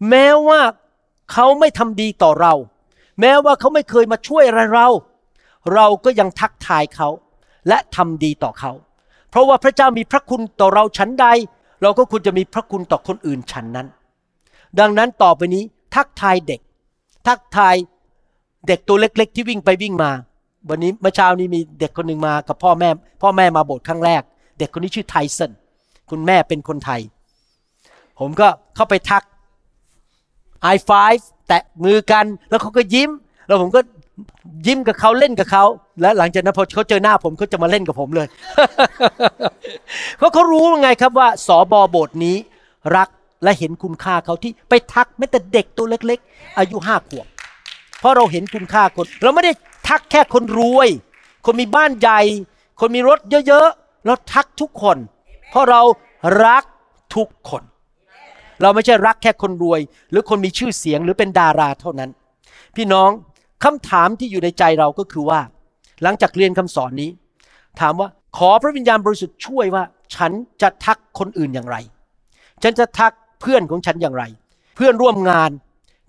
[0.10, 0.62] แม้ว่า
[1.32, 2.54] เขาไม่ทำดีต่อเรา
[3.22, 4.88] แม้ว่าเขาไม่เคยมาช่วยอะไรเรา
[5.74, 7.10] เราก็ยังทักทายเขา
[7.68, 8.72] และทำดีต่อเขา
[9.30, 11.28] เพราะว่าพระเจ้ามีพระคุณต่อเราชั้นใด
[11.82, 13.88] เราก็ควรจะมีพระคุณต่อคนอื่นชั้นนั้น
[14.80, 15.64] ดังนั้นต่อไปนี้
[15.96, 16.62] ทักทายเด็ก
[17.28, 17.76] ทักทาย
[18.68, 20.12] เด็กตัวเล็ก ๆ ที่วิ่งไปวิ่งมา
[20.70, 22.90] วันนี้เมื่อเช้านี้มีเด็กคนหนึ่งมากับพ่อแม่
[23.22, 24.22] พ่อแม่มาโบสถ์ครั้งแรก
[24.60, 25.52] เด็กคนนี้ชื่อไทสัน
[26.10, 27.02] คุณแม่เป็นคนไทย
[28.20, 29.24] ผมก็เข้าไปทัก
[30.74, 30.78] i
[31.12, 33.10] 5 แตะมือกันแล้วเขาก็ยิ้ม
[33.48, 33.80] แล้วผมก็
[34.66, 35.64] ยิ้มกับเขาเล่นกับเขา
[36.02, 38.28] และหลังจากนั้นพอเขาเจอหน้าผมเขาจะมาเล่นกับผมเลย
[40.18, 42.38] เพราะเขารู้ไงครับว่าสอบอโบสถ์นี้
[42.98, 43.10] รัก
[43.44, 47.28] และเห็นคุณค่าเขาที่ไปทักแม้แต่เด็กตัวเล็ก ๆ อายุห้าขวบ
[48.00, 49.54] เพราะเราเห็นคุณค่าคน เราไม่ได้
[49.88, 50.90] ทักแค่คนรวย
[51.46, 52.22] คนมีบ้านใหญ่
[52.80, 54.98] คนมีรถเยอะๆเราทักทุกคน
[55.50, 55.82] เพราะเรา
[56.46, 56.64] รัก
[57.16, 57.64] ทุกคน
[58.62, 59.80] เราไม่ใช่รักแค่คนรวย
[60.12, 62.10] หรือคนมีชื่อเสียงหรือเป็นดาราเท่านั้น
[62.76, 63.10] พี่น้อง
[63.64, 65.40] คำถามที่อยู่ในใจเราก็คือว่า
[66.04, 67.10] หลังจากเรียนคำสอนนี้
[67.80, 68.08] ถามว่า
[68.38, 69.84] ขอพระวิญญาณบริสุทธิ์ช่วยว่า
[70.16, 70.32] ฉัน
[70.62, 71.78] จะทักคนอื่นอย่างไร
[72.64, 74.24] ฉันจะทักเพื่อนของฉันอย่างไร
[74.76, 75.52] เพื่อนร่วมงาน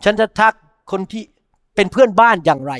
[0.05, 0.55] ฉันจะทัก
[0.91, 1.23] คนที่
[1.77, 2.73] เป็นเพื่อนบ้านอย่างไร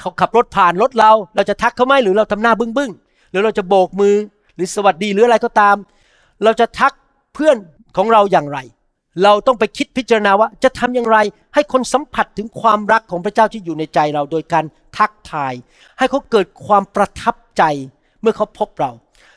[0.00, 2.90] เขาขับรถผ่านรถเรา เราจะทักเขาไหมหรือเราทำหน้าบึ้งบึ้ง
[3.30, 4.14] หรือเราจะโบกมือ
[4.54, 5.76] หรือสวัสดีหรืออะไรก็ตาม
[6.44, 6.92] เราจะทัก
[7.34, 7.56] เพื่อน
[7.96, 8.58] ของเราอย่างไร
[9.22, 11.18] เราต้องไปคิดพิจารณาว่าจะทำอย่างไร
[11.54, 14.64] ให้คนสัมผัสถึงความรักของพระเจ้าที่อยู่ในใจเราโดยการ
[14.98, 15.52] ทักทาย
[15.98, 17.62] ให้เขาเกิดความประทับใจ
[18.20, 18.90] เมื่อเขาพบเรา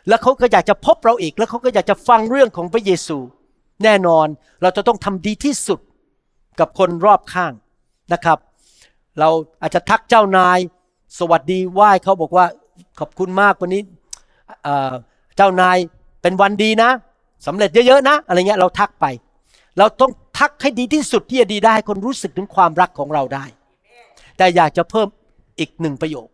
[0.07, 3.17] แล้วเขาก็อยากจะพบเราอีก แล้วเขาก็อยากจะฟังเรื่องของพระเยซู
[3.84, 4.27] แน่นอน
[4.61, 5.80] เราจะต้องทำดีที่สุด
[6.59, 7.53] กับคนรอบข้าง
[8.13, 8.38] นะครับ
[9.19, 9.30] เรา
[9.61, 10.59] อาจจะทักเจ้านาย
[11.19, 12.45] สวัสดีไหว้เขาบอกว่า
[12.99, 13.82] ขอบคุณมากวันนี้
[14.63, 14.93] เอ่อ
[15.38, 15.77] เจ้านาย
[16.21, 16.89] เป็นวันดีนะ
[17.47, 19.05] สำเร็จเยอะๆนะ อะไรเงี้ยเราทักไป
[19.80, 23.45] เราต้องทักให้ดีที่สุดที่จะดีได้คนรู้สึกถึงความรักของเราได้
[24.38, 25.07] แต่อยากจะเพิ่ม
[25.59, 26.27] อีกหนึ่งประโยค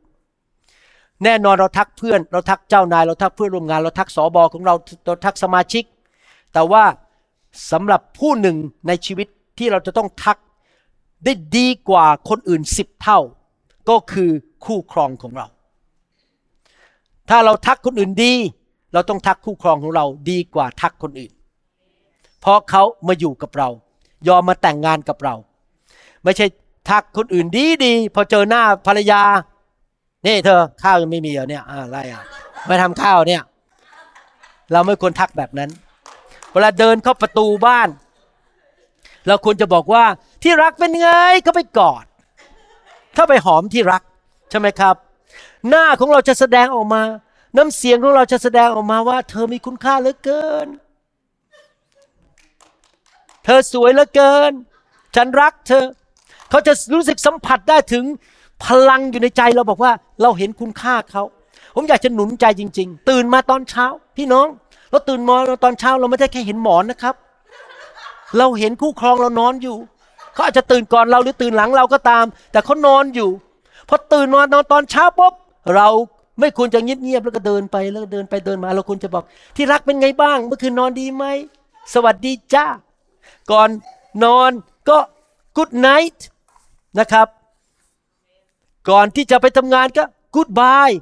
[1.23, 4.73] แน่นอนเราทักเพื่อน เราทักเจ้านาย เราทักเพื่อนร่วมงาน เราทักสอบอของเรา
[5.05, 5.83] เราทักสมาชิก
[6.53, 6.83] แต่ว่า
[7.71, 9.27] สำหรับผู้หนึ่งในชีวิต
[9.57, 10.37] ที่เราจะต้องทัก
[11.25, 13.19] ได้ดีกว่าคนอื่นสิบเท่า
[13.89, 14.29] ก็คือ
[14.65, 15.47] คู่ครองของเรา
[17.29, 18.33] ถ้าเราทักคนอื่นดี
[18.93, 21.31] เราต้องทักคู่ครองของเราดีกว่าทักคนอื่น
[22.45, 23.69] เพราะเขามาอยู่กับเรา
[24.27, 25.35] ยอมมาแต่งงานกับเรา
[26.23, 26.45] ไม่ใช่
[26.89, 29.21] ทักคนอื่นดีดีพอเจอหน้าภรรยา
[30.25, 32.23] นี่เธอข้าวยังไม่มีเหรอเนี่ยอะอะไรอะ
[32.65, 33.41] ไม่ทำข้าวเนี่ย
[34.71, 35.69] เราไม่ควรทักแบบนั้น
[36.51, 37.89] เวลาเดินเข้าประตูบ้าน
[39.27, 40.05] เราควรจะบอกว่า
[40.43, 41.09] ที่รักเป็นไง
[41.45, 42.05] ก็ไปกอด
[43.15, 44.01] ถ้าไปหอมที่รัก
[44.49, 44.95] ใช่ไหมครับ
[45.69, 47.01] หน้าของเราจะแสดงออกมา
[47.57, 50.67] น้ำเสียงของเราจะแสดงออกมาว่า เธอมีคุณค่าเหลือเกิน
[53.45, 54.51] เธอสวยเหลือเกิน
[55.15, 55.85] ฉันรักเธอ
[56.49, 58.03] เขาจะรู้สึกสัมผัสได้ถึง
[58.63, 59.91] พลังอยู่ในใจเราบอกว่า
[60.21, 61.23] เราเห็นคุณค่าเขา
[61.75, 63.85] ผมอยากจะหนุนใจจริง ๆ ตื่นมาตอนเช้า
[64.17, 64.47] พี่น้อง
[64.91, 67.15] เราตื่นมาตอนเช้าเราไม่ได้แค่เห็นหมอนนะครับ
[68.37, 69.77] เราเห็นคู่ครองเรานอนอยู่
[70.33, 73.29] เขาอาจจะตื่นก่อนเราหรือตื่นหลังเราก็ตาม แต่เขานอนอยู่
[73.89, 75.33] พอตื่นมานอนตอนเช้าปุ๊บ
[75.75, 75.87] เรา
[76.39, 79.23] ไม่ควรจะเงียบๆแล้วก็เดินไปแล้วก็เดินไปเดินมาเราควรจะบอก
[79.55, 81.25] ที่รักเป็นไงบ้าง เมื่อคืนนอนดีไหม
[81.93, 82.65] สวัสดีจ้า
[83.51, 83.69] ก่อน
[84.23, 84.51] นอน
[84.89, 84.97] ก็
[85.57, 86.19] good night
[86.99, 87.27] นะครับ
[88.89, 90.03] ก่อนที่จะไปทำงานก็
[90.35, 90.95] goodbye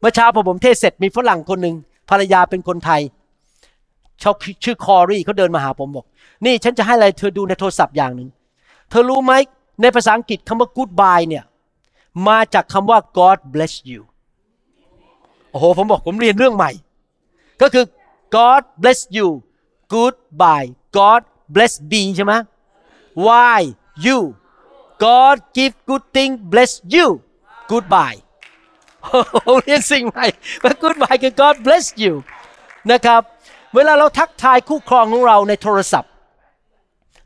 [0.00, 1.76] เมื่อเช้าพอผมเทศเสร็จมีฝรั่งคนหนึ่ง
[2.10, 3.00] ภรรยาเป็นคนไทย
[4.20, 4.32] เขา
[4.64, 6.06] ชื่อคอรีเขาเดินมาหาผมบอก
[6.44, 8.28] นี่ฉันจะให้อะไรเธอดูในโทรศัพท์อย่างหนึ่ง
[8.90, 9.32] เธอรู้ไหม
[9.82, 11.44] ในภาษาอังกฤษคำว่า goodbye เนี่ย
[12.28, 14.00] มาจากคำว่า God bless you
[15.50, 16.70] โอ้โห ผมบอกผมเรียนเรื่องใหม่
[17.60, 17.84] ก็คือ
[18.34, 19.28] God bless you
[19.94, 21.22] goodbye God
[21.54, 22.34] bless be ใช่ไหม
[23.26, 23.60] why
[24.06, 24.18] you
[25.04, 27.06] God give good thing bless you
[27.70, 28.18] goodbye
[29.62, 30.26] เรียนสิ่งใหม่
[30.62, 32.14] ว่า goodbye คือ God bless you
[32.92, 33.20] นะครับ
[33.74, 36.10] เวลาเราทักทายคู่ครองของเราในโทรศัพท์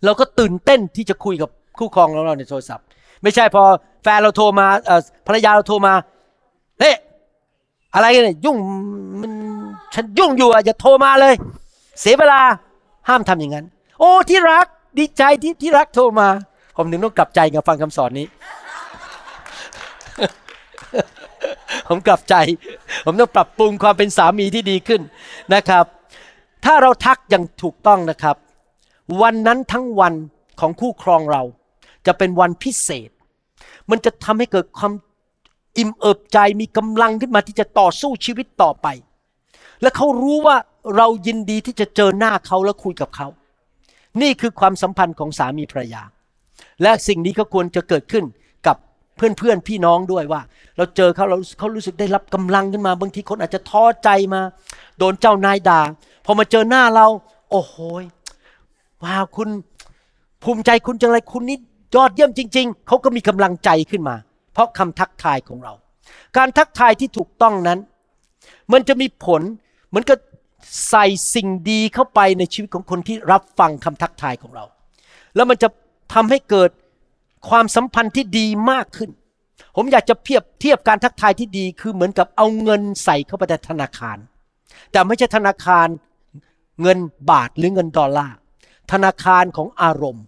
[0.05, 2.85] เราก็ตื่นเต้นที่จะคุยกับคู่ครองของเราในโทรศัพท์
[3.23, 3.63] ไม่ใช่พอ
[4.03, 4.67] แฟนเราโทรมา
[5.27, 5.95] ภรรยาเราโทรมา
[6.81, 6.95] เฮ้ย
[7.95, 8.57] อะไรกันเนี่ยยุ่ง
[9.21, 9.33] มัน
[9.95, 11.35] ฉันยุ่งอยู่อะอย่าโทรมาเลย
[12.01, 12.41] เสียเวลา
[13.09, 13.67] ห้ามทำอย่างนั้น
[13.99, 14.67] โอ้ที่รัก
[14.99, 16.29] ดีใจที่ที่รักโทรมา
[16.77, 18.27] ผมถึงต้องกลับใจกับฟังคำสอนนี้
[21.89, 22.35] ผมกลับใจ
[23.05, 25.01] ผมต้องปรับปรุงความเป็นสามีที่ดีขึ้น
[25.55, 25.85] นะครับ
[26.65, 28.37] ถ้าเราทักอย่างถูกต้องนะครับ
[29.23, 30.15] วันนั้นทั้งวัน
[30.61, 31.43] ของคู่ครองเรา
[32.07, 33.11] จะเป็นวันพิเศษ
[33.91, 34.93] มันจะทำให้เกิดความ
[35.79, 38.87] อิ่มเอิบใจมีกำลังขึ้นมาที่จะต่อสู้ชีวิตต่อไป
[39.83, 40.57] และเขารู้ว่า
[40.97, 43.29] เรายินดีที่จะเจอหน้าเขาและคุยกับเขา
[44.23, 46.03] นี่คือความสัมพันธ์ของสามีภรรยา
[46.83, 48.25] และสิ่งนี้ก็ควรจะเกิดขึ้น
[48.67, 48.77] กับ
[49.17, 50.41] เพื่อนๆพี่น้องด้วยว่า
[50.77, 54.41] เราเจอเขาเราเขารู้สึกได้รับกำลังขึ้นมาบางทีคนอาจจะท้อใจมา
[54.99, 55.81] โดนเจ้านายด่า
[56.25, 57.07] พอมาเจอหน้าเรา
[57.51, 57.75] โอ้โห
[59.05, 59.49] ว้าวคุณ
[60.45, 61.59] ภูมิใจคุณจังเลยคุณนี่
[61.95, 64.17] ยอดเยี่ยมจริง ๆ เขาก็มีกำลังใจขึ้นมา
[64.53, 65.73] เพราะคำทักทายของเรา
[66.37, 67.79] การทักทายที่ถูกต้องนั้น
[68.73, 69.43] มันจะมีผล
[69.89, 70.19] เหมือนกับ
[70.89, 74.65] ใส่สิ่งดีเข้าไปในชีวิตของคนที่รับฟังคำทักทายของเรา
[75.35, 75.69] แล้วมันจะ
[76.15, 76.71] ทำให้เกิด
[77.49, 79.11] ความสัมพันธ์ที่ดีมากขึ้น
[79.77, 84.17] ผมอยากจะเทียบเทียบการทักทายที่ดีคือเหมือนกับเอาเงินใส่เข้าไปในธนาคาร
[84.93, 85.89] แต่ไม่ใช่ธนาคาร
[86.83, 86.99] เงิน
[87.31, 88.37] บาทหรือเงินดอลลาร์
[88.93, 90.25] ธนาคารของอารมณ์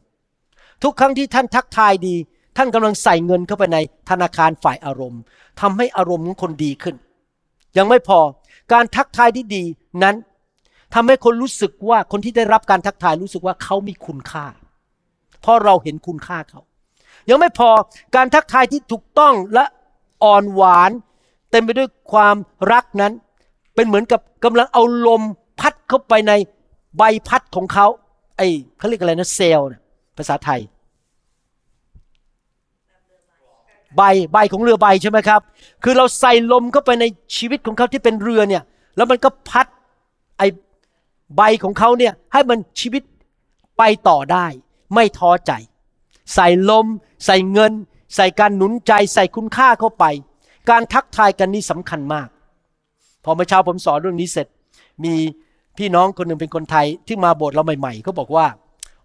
[0.83, 2.15] ทุกครั้งที่ท่านทักทายดี
[2.57, 3.79] ท่านกำลังใส่เงินเข้าไปใน
[4.11, 5.21] ธนาคารฝ่ายอารมณ์
[5.61, 6.97] ทำให้อารมณ์ของคนดีขึ้น
[7.77, 8.19] ยังไม่พอ
[8.73, 9.65] การทักทายที่ดี
[10.03, 10.15] นั้น
[10.95, 14.47] ทำให้คนรู้สึกว่าคนที่ได้รับการทักทายรู้สึกว่าเขามีคุณค่า
[15.41, 16.61] เพราะเราเห็นคุณค่าเขา
[17.31, 17.71] ยังไม่พอ
[18.17, 19.65] การทักทายที่ถูกต้องและ
[20.25, 20.91] อ่อนหวาน
[21.51, 22.37] เต็มไปด้วยความ
[22.73, 23.13] รักนั้น
[23.75, 25.23] เป็นเหมือนกับกำลังเอาลม
[25.61, 26.33] พัดเข้าไปใน
[26.97, 27.87] ใบพัดของเขา
[28.37, 29.81] ไอ้เขาเรียกอะไรนะเซลล์นะ
[30.17, 30.61] ภาษาไทย
[33.97, 35.41] ใบใบของเรือใบใช่ไหมครับ
[35.83, 37.05] คือเราใส่ลมเข้าไปใน
[37.37, 38.63] ชีวิตของเขาที่เป็นเรือเนี่ย
[38.97, 39.67] แล้วมันก็พัด
[40.39, 40.47] ไอ้
[41.37, 43.03] ใบของเขาเนี่ยให้มันชีวิต
[43.79, 44.47] ไปต่อได้
[44.95, 45.53] ไม่ท้อใจ
[46.35, 46.87] ใส่ลม
[47.27, 47.73] ใส่เงิน
[48.17, 50.05] ใส่การหนุนใจ ใส่คุณค่าเข้าไป
[50.71, 52.29] การทักทายกันนี่สำคัญมาก
[53.25, 54.47] พอเมื่อเช้าผมสอนเรื่องนี้เสร็จ
[55.05, 55.15] มี
[55.79, 58.47] พี่น้องคนหนึ่งเป็นคนไทยที่มาโบสถ์เราใหม่ๆเขาบอกว่า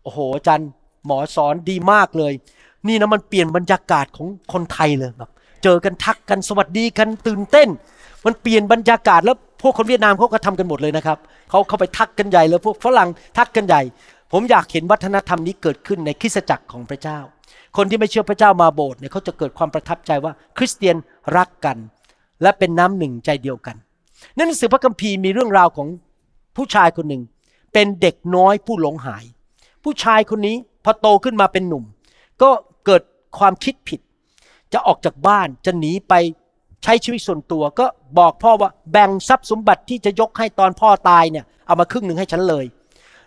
[0.04, 0.70] โอ้โหจารย์
[1.06, 2.34] หมอสอนดีมากเลย
[2.88, 5.32] นี่นะมันเปลี่ยนบรรยากาศของคนไทยเลยแบบ
[5.64, 7.70] เจอกันทักกันสวัสดีกันตื่นเต้น
[8.26, 11.18] มันเปลี่ยนบรรยากาศแล้ว พวกคนเวียดนามเขาก็ทำกันหมดเลยนะครับ
[11.50, 13.82] เขาเข้าไปทักกันใหญ่แล้วพวกฝรั่งทักกันใหญ่
[14.32, 17.20] ผมอยากเห็นวัฒนธรรมนี้เกิดขึ้นในคริสตจักรของพระเจ้า
[17.78, 20.96] คนที่ไม่เชื่อพระเจ้ามาโบสถ์เนี่ยเขาจะเกิดความประทับใจว่าคริสเตียน
[21.38, 21.78] รักกัน
[22.42, 23.76] และเป็นน้ำหนึ่งใจเดียวกัน
[24.36, 25.88] ในหนังสือพระคัมภีร์มีเรื่องราวของ
[26.56, 27.24] ผู้ชายคนหนึ่ง
[27.74, 29.24] เป็นเด็กน้อยผู้หลงหาย
[29.84, 31.84] ผู้ชายคนนี้พอโตขึ้นมาเป็นหนุ่ม
[32.42, 32.50] ก็
[32.86, 33.02] เกิด
[33.38, 34.00] ความคิดผิด
[34.74, 36.14] จะออกจากบ้านจะหนีไป
[36.84, 37.86] ใช้ชีวิตส่วนตัวก็
[38.20, 42.66] บอกพ่อว่าแบ่งทรัพย์สมบัติที่จะยกให้ตอนพ่อตายเนี่ยเอามาครึ่งหนึ่งให้ฉันเลย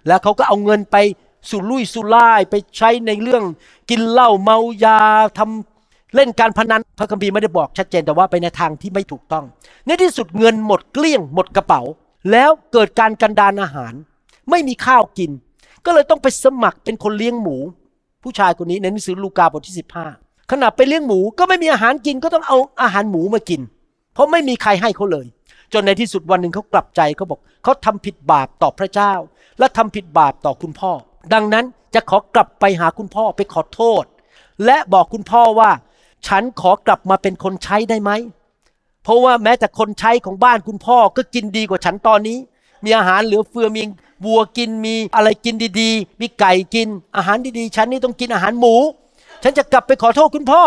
[0.07, 0.97] แล้วเขาก็เอาเงินไป
[1.51, 3.43] สุรุ่ยสุร่ายไปใช้ในเรื่อง
[3.91, 4.99] กินเหล้าเมายา
[5.39, 9.45] ทำเล่นการพนันพระคัมภีร์ไม่ได้บอกชัดเจนแต่ว่าไปในทางที่ไม่ถูกต้อง
[9.87, 11.83] ในที่สุดเงินหมดเกลี้ยงหมดกระเป๋า
[12.31, 13.95] แล้วเกิดการกันดานอาหาร
[14.51, 15.31] ไม่มีข้าวกิน
[15.85, 17.57] ก็เลยต้องไปสมัครเป็นคนเลี้ยงหมู
[18.23, 23.61] ผู้ชายคนนี้ในหนังสือลูกาบทที่ 15 ขณะไปเลี้ยงหมูก็ไม่มีอาหารกินก็ต้องเอาอาหารหมูมากิน
[24.15, 25.27] เพราะไม่มีใครให้เขาเลย
[25.73, 29.13] จนในที่สุดวันหนึ่งเขากลับใจเขาบอกเขาทำผิดบาปต่อพระเจ้า
[29.59, 30.93] และทำผิดบาปต่อคุณพ่อ
[31.33, 34.05] ดังนั้นจะขอกลับไปหาคุณพ่อไปขอโทษ
[34.67, 35.71] และบอกคุณพ่อว่า
[36.27, 38.11] ฉันขอกลับมาเป็นคนใช้ได้ไหม
[39.03, 42.39] เพราะว่าแม้แต่คนใช้ของบ้านคุณพ่อก็กินดีกว่าฉันตอนนี้
[42.85, 43.83] มีอาหารเหลือเฟือมี
[44.25, 48.75] วัวกินมีอะไรกินดีๆ มีไก่กินอาหารดีๆ ฉันนี่ต้องกินอาหารหมู
[49.43, 50.63] ฉันจะกลับไปขอโทษคุณพ่อ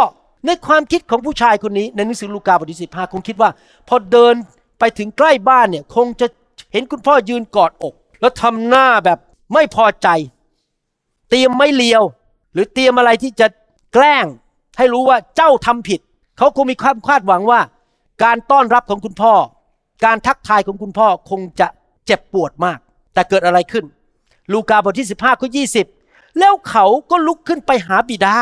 [0.46, 3.50] ในความคิดของผู้ชายคนนี้ในหนังสือลูกาบทที่สิบห้าคงคิดว่า
[3.88, 4.36] พอเดิน
[4.80, 6.28] ไปถึงใกล้บ้านเนี่ยคงจะ
[6.74, 9.20] เห็นคุณพ่อยืนกอดอก แล้วทำหน้าแบบ
[9.54, 10.08] ไม่พอใจ
[11.30, 12.04] เตรียมไม่เลียว
[12.54, 13.48] หรือเตรียมอะไรที่จะ
[13.94, 14.26] แกล้ง
[14.78, 16.00] ให้รู้ว่าเจ้าทำผิด
[16.38, 17.62] เขาคงมีความคาดหวังว่า
[18.24, 19.34] การต้อนรับของคุณพ่อ
[20.06, 21.68] การทักทายของคุณพ่อคงจะ
[22.06, 22.80] เจ็บปวดมาก
[23.14, 23.86] แต่เกิดอะไรขึ้น
[24.52, 25.50] ลูกาบทที่ 15ข้อ
[25.94, 28.36] 20แล้วเขาก็ลุกขึ้นไปหาบิดา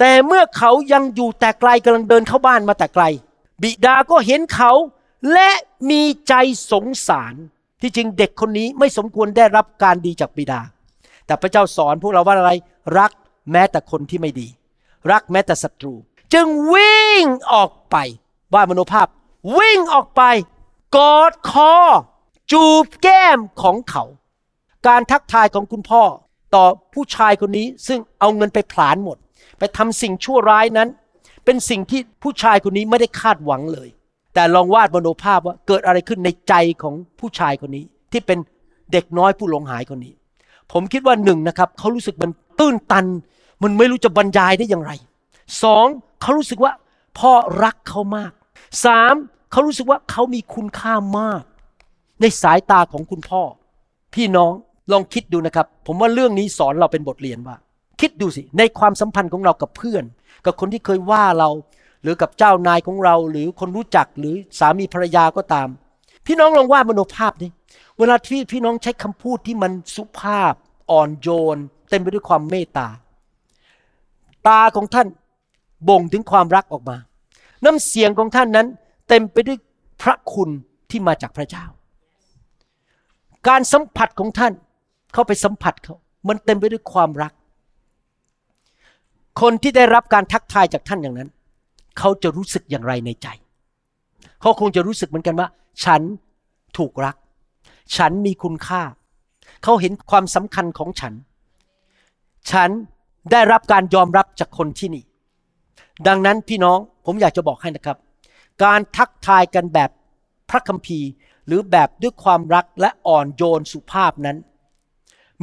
[0.00, 3.04] แต่เมื่อเขายังอยู่แต่ไกลกำลังเดินเข้าบ้านมาแต่ไกล
[3.62, 4.72] บิดาก็เห็นเขา
[5.32, 5.50] และ
[5.90, 6.34] มีใจ
[6.72, 7.34] สงสาร
[7.80, 10.60] ที่จริงเด็กคนนี้ไม่สมควรได้รับการดีจากบิดา
[11.26, 12.52] แต่พระเจ้าสอนพวกเราว่าอะไร
[12.98, 13.12] รัก
[13.52, 14.48] แม้แต่คนที่ไม่ดี
[15.10, 15.94] รักแม้แต่ศัตรู
[16.32, 17.96] จึงวิ่งออกไป
[18.54, 19.06] ว่ามโนภาพ
[19.58, 20.22] วิ่งออกไป
[20.96, 21.74] กอดคอ
[22.52, 24.04] จูบแก้มของเขา
[24.86, 26.02] การทักทายของคุณพ่อ
[26.54, 29.18] ต่อผู้ชายคนนี้ซึ่งเอาเงินไปผลาญหมด
[29.60, 30.88] ไปทำสิ่งชั่วร้ายนั้น
[31.44, 33.88] เป็นสิ่งที่ผู้ชายคนนี้ไม่ได้คาดหวังเลย
[34.34, 38.38] แต่ลองวาดมโนภาพว่าเกิดอะไรขึ้นในใจของผู้ชายคนนี้ ที่เป็น
[38.92, 40.14] เด็กน้อยผู้หลงหายคนนี้
[40.72, 43.06] ผมคิดว่าหนึ่งนะครับเขารู้สึกมันตื้นตัน
[43.62, 44.92] มันไม่รู้จะบรรยายได้อย่างไร
[45.62, 45.86] สอง
[46.22, 46.72] เขารู้สึกว่า
[47.18, 47.32] พ่อ
[47.64, 48.32] รักเขามาก
[48.84, 49.14] สาม
[49.52, 51.42] เขารู้สึกว่าเขามีคุณค่ามาก
[52.20, 53.42] ในสายตาของคุณพ่อ
[54.14, 54.52] พี่น้อง
[54.92, 57.56] ลองคิดดูนะครับ ผมว่าเรื่องนี้สอนเราเป็นบทเรียนว่า
[58.00, 60.04] คิดดูสิ ในความสัมพันธ์ของเรากับเพื่อน
[60.44, 61.50] กับคนที่เคยว่าเรา
[62.02, 65.68] หรือกับเจ้านายของเรา หรือคนรู้จักหรือสามีภรรยาก็ตาม
[66.26, 67.48] พี่น้องลองวาดมโนภาพดิ
[67.98, 70.54] เวลาที่พี่น้องใช้คำพูดที่มันสุภาพ
[70.90, 71.58] อ่อนโยน
[71.90, 72.88] เต็มไปด้วยความเมตตา
[74.48, 75.08] ตาของท่าน
[75.88, 76.96] บ่งถึงความรักออกมา
[77.64, 78.66] น้ำเสียงของท่านนั้น
[79.08, 79.58] เต็มไปด้วย
[80.02, 80.50] พระคุณ
[80.90, 81.64] ที่มาจากพระเจ้า
[83.48, 84.52] การสัมผัสของท่าน
[85.12, 85.96] เข้าไปสัมผัสเขา
[86.28, 87.32] มันเต็มไปด้วยความรัก
[89.40, 91.30] คนที่ได้รับการทักทายจากท่านอย่างนั้น
[91.98, 93.28] เขาจะรู้สึกอย่างไรในใจ
[94.40, 95.48] เขาคงจะรู้สึกเหมือนกันว่า
[95.84, 96.02] ฉัน
[96.78, 97.16] ถูกรัก
[97.96, 98.82] ฉันมีคุณค่า
[99.62, 101.12] เขาเห็นความสำคัญของฉัน
[102.50, 102.70] ฉัน
[103.32, 105.04] ได้รับการยอมรับจากคนที่นี่
[106.06, 107.98] ดังนั้นพี่น้องผมอยากจะบอกให้นะครับ
[108.64, 109.90] การทักทายกันแบบ
[110.50, 111.08] พระคัมภีร์
[111.46, 114.36] หรือแบบด้วยความรักและอ่อนโยนสุภาพนั้น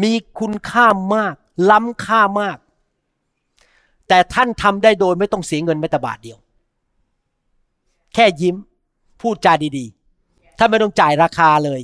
[0.04, 0.86] มีคุณค่า
[1.16, 1.36] มาก
[1.70, 2.58] ล้ำค่ามาก
[4.08, 6.38] แต่ท่านทำได้โดยไม่ต้องเสียเงินแม้แต่บาทเดียว
[8.14, 8.56] แค่ยิ้ม
[9.22, 11.82] พูดจาดีๆ ถ้านไม่ต้องจ่ายราคาเลย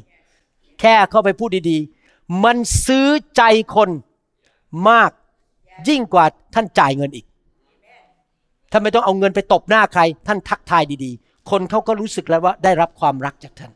[0.79, 2.57] แค่เข้าไปพูดดีๆ มัน
[2.87, 3.07] ซื้อ
[3.37, 3.43] ใจ
[3.75, 3.89] คน
[4.89, 5.11] มาก
[5.89, 7.25] ยิ่งกว่าท่านจ่ายเงินอีก
[8.71, 13.71] ท่านไม่ต้องเอาเงินไปตบหน้าใคร ท่านทักทายดีๆ คนเขาก็รู้สึกแล้วว่าได้รับความรักจากท่าน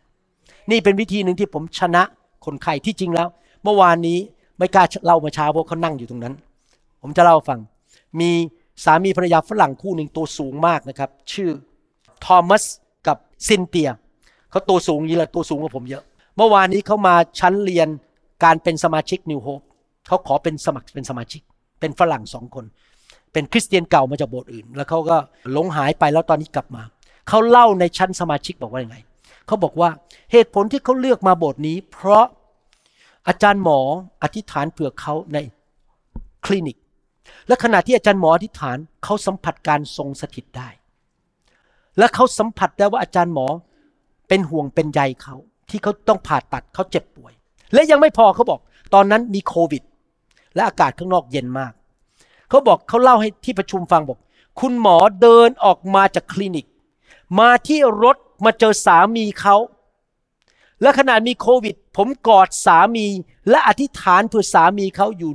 [0.71, 2.03] นี่เป็นวิธีหนึ่งที่ผมชนะ
[2.45, 3.27] คนไข้ที่จริงแล้ว
[3.63, 4.17] เมื่อวานนี้
[4.57, 6.33] ไม่กล้าเล่ามาเช้าเพราะเขานั่งอยู่ตรงนั้น
[7.01, 7.59] ผมจะเล่าฟัง
[8.19, 8.31] มี
[8.83, 11.49] สามีภรรยาฝรั่งคู่หนึ่งตัวสูงมากนะครับ ชื่อ
[12.23, 12.63] ทอมัส
[13.07, 13.89] กับซินเตีย
[14.51, 16.03] เขาตัวสูงย่างนี้แหละตัวสูงกว่าผมเยอะ
[16.37, 17.87] เมื่อวานนี้เขามาชั้นเรียน
[18.43, 19.61] การเป็นสมาชิกนิวโฮป
[20.07, 21.41] เขาขอเป็นสมัครเป็นสมาชิก
[21.79, 22.65] เป็นฝรั่งสองคน
[23.33, 25.17] เป็นคริสเตียนเก่ามาจากโบสถ์อื่น แล้วเขาก็
[25.51, 26.83] หลงหายไปแล้วตอนนี้กลับมา
[27.27, 28.97] เขาเล่าในชั้นสมาชิกบอกว่ายังไง
[29.47, 29.89] เขาบอกว่า
[30.31, 32.25] เหตุผลที่เขาเลือกมาโบสถ์นี้ เพราะ
[33.27, 33.79] อาจารย์หมอ
[34.23, 35.37] อธิษฐานเผื่อเขาใน
[36.45, 36.77] คลินิก
[37.47, 40.69] และขณะที่อาจารย์หมออธิษฐานเขาสัมผัสการทรงสถิตได้
[41.97, 43.47] และเขาสัมผัสได้ว่าอาจารย์หมอ
[44.27, 45.35] เป็นห่วงเป็นใยเขา
[45.69, 47.33] ที่เขาต้องผ่าตัดเขาเจ็บป่วย
[47.73, 48.59] และยังไม่พอเขาบอก
[48.93, 49.83] ตอนนั้นมีโควิด
[50.55, 51.73] และอากาศข้างนอกเย็นมาก
[52.49, 54.19] เขาบอกเขาเล่าให้ที่ประชุมฟังบอก
[54.59, 56.65] คุณหมอเดินออกมาจากคลินิก
[57.39, 59.55] มาที่รถมาเจอสามีเขา
[60.81, 63.07] และขณะมีโควิด ผมกอดสามี
[63.49, 65.31] และอธิษฐานเพื่อสามีเขาอยู่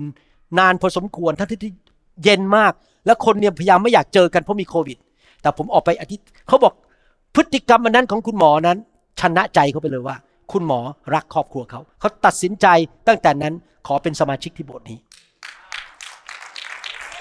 [0.59, 1.73] นานพอสมควรทั้งที่
[2.25, 2.73] เย็นมาก
[3.07, 4.99] และคนเนี่ยพยายามไม่อยากเจอกันเพราะมีโควิด
[5.43, 6.75] แต่ผมออกไปอาทิตย์เขาบอก
[7.35, 8.79] พฤติกรรมอันนั้นของคุณหมอนั้น
[9.21, 10.17] ชนะใจเขาไปเลยว่า
[10.53, 10.81] คุณหมอ
[11.15, 12.67] รักครอบครัวเขา เขาตัดสินใจ
[13.09, 13.55] ตั้งแต่นั้น
[13.87, 14.99] ขอเป็นสมาชิกที่โบสถ์นี้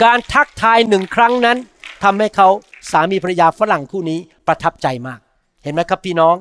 [0.04, 1.58] การทักทายหนึ่งครั้งนั้น
[2.04, 2.48] ทำให้เขา
[2.92, 5.20] สามีภรรยาฝรั่งคู่นี้ประทับใจมาก
[5.64, 6.36] เห็นไหมครับพี่น้อง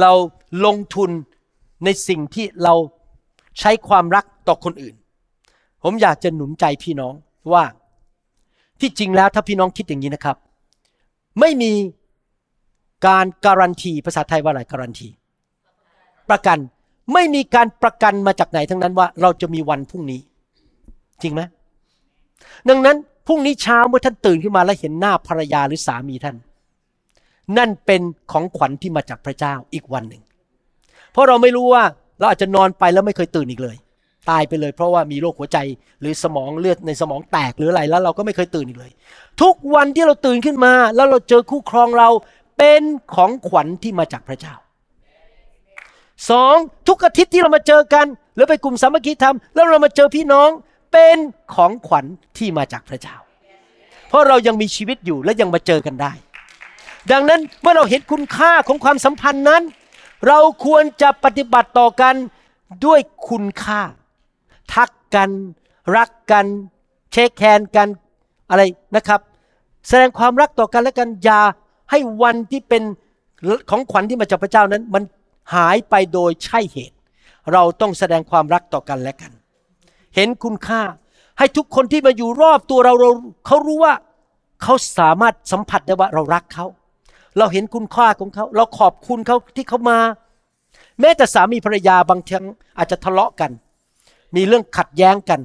[0.00, 0.12] เรา
[0.64, 1.10] ลงทุน
[1.84, 2.74] ในสิ่งที่เรา
[3.60, 4.94] ใช้ความรักต่อคนอื่น
[5.82, 7.14] ผมอยากจะหนุนใจพี่น้อง
[7.52, 7.64] ว่า
[8.80, 10.36] ที่จริงแล้วถ้าพี่น้องคิดอย่างนี้นะครับ
[11.40, 11.72] ไม่มี
[13.06, 15.08] การการันตีภาษาไทยว่าอะไรการันตี
[16.30, 16.58] ประกัน
[17.12, 20.20] ไม่มีการประกันมาจากไหนทั้งนั้นว่าเราจะมีวันพรุ่งนี้
[21.22, 21.40] จริงไหม
[22.68, 26.36] ดังนั้นพรุ่งนี้เช้าเมื่อท่านตื่นขึ้นมาแล้วเห็นหน้าภรรยาหรือสามีท่าน
[27.58, 30.22] นั่นเป็นของขวัญที่มาจากพระเจ้าอีกวันหนึ่ง
[31.12, 31.84] เพราะเราไม่รู้ว่า
[32.18, 33.76] เราอาจจะนอนไปแล้วไม่เคยตื่นอีกเลย
[34.30, 35.58] ตายไปเลย เพราะว่ามีโรคหัวใจ
[36.00, 38.92] หรือสมองเลือดในสมองแตกหรืออะไรแล้วเราก็ไม่เคยตื่นอีกเลย
[39.42, 42.08] ทุกวันที่เราตื่นขึ้นมา แล้วเราเจอคู่ครองเรา
[42.58, 42.82] เป็น
[43.14, 44.54] ของขวัญที่มาจากพระเจ้า
[46.30, 46.56] สอง
[46.88, 50.48] ทุกอาทิตย์ที่เรามาเจอกัน หรือไปกลุ่มสามัคคีธรรมแล้วเรามาเจอพี่น้อง
[50.92, 51.16] เป็น
[51.54, 52.04] ของขวัญ
[52.38, 53.16] ที่มาจากพระเจ้า
[54.08, 56.12] เพราะเรายังมีชีวิตอยู่และยังมาเจอกันได้
[57.12, 59.62] ดังนั้นเมื่อเราเห็นคุณค่าของความสัมพันธ์นั้น
[60.28, 62.14] เราควรจะปฏิบัติต่อกัน
[62.86, 63.80] ด้วยคุณค่า
[64.74, 65.30] ทักกัน
[65.96, 66.46] รักกัน
[67.12, 67.88] เช็คแคนกัน
[68.50, 68.62] อะไร
[68.96, 69.20] นะครับ
[69.88, 71.40] แสดงความรักต่อกันและกันอย่า
[71.90, 72.82] ให้วันที่เป็น
[73.70, 75.02] ของขวัญที่มาจากพระเจ้านั้น มัน
[75.54, 76.96] หายไปโดยใช่เหตุ
[77.52, 79.32] เราต้องแสดงความรักต่อกันและกัน
[80.14, 80.82] เห็นคุณค่า
[81.38, 83.10] ให้ทุกคนที่มาอยู่รอบตัวเราเรา
[83.46, 83.94] เขารู้ว่า
[84.62, 86.66] เขาสามารถสัมผัสได้ว่าเรารักเขา
[87.38, 89.98] เราเห็นคุณค่าของเขา เราขอบคุณเขาที่เขามา
[91.00, 92.44] แม้แต่สามีภรรยาบางครั้ง
[92.78, 93.50] อาจจะทะเลาะกัน
[94.36, 95.40] มีเรื่องขัดแย้งกัน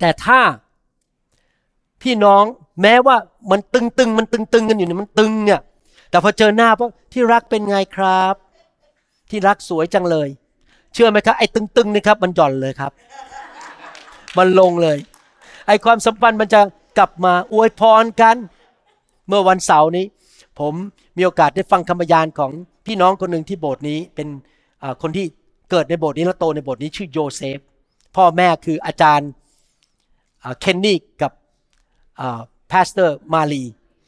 [0.00, 0.40] แต่ถ้า
[2.02, 2.44] พี่น้อง
[2.82, 3.16] แม้ว่า
[3.50, 5.60] มันตึงๆมันตึงๆกันอยู่เนี่ยมันตึงเนี่ย
[6.10, 8.34] แต่พอเจอหน้าเพราะที่รักเป็นไงครับ
[9.30, 10.28] ที่รักสวยจังเลย
[10.94, 12.92] เชื่อไหมครับ ไอ้ตึงๆนี่ครับ มันหย่อนเลยครับ
[14.38, 14.96] มันลงเลย
[15.66, 16.60] ไอ้ความสัมพันธ์มันจะ
[16.98, 18.36] กลับมาอวยพรกัน
[19.28, 20.06] เมื่อวันเสาร์นี้
[20.58, 20.74] ผม
[21.16, 22.52] มีโอกาสได้ฟังคำบรรยายของ
[22.86, 24.28] พี่น้องคนหนึ่งที่โบสถ์นี้เป็น
[25.02, 25.26] คนที่
[25.70, 27.58] เกิดในโบสถ์นี้และโตในโบสถ์นี้ชื่อโยเซฟ
[28.16, 29.30] พ่อแม่คืออาจารย์
[30.60, 31.32] เคนนี่กับ
[32.70, 33.64] Pastor มาลี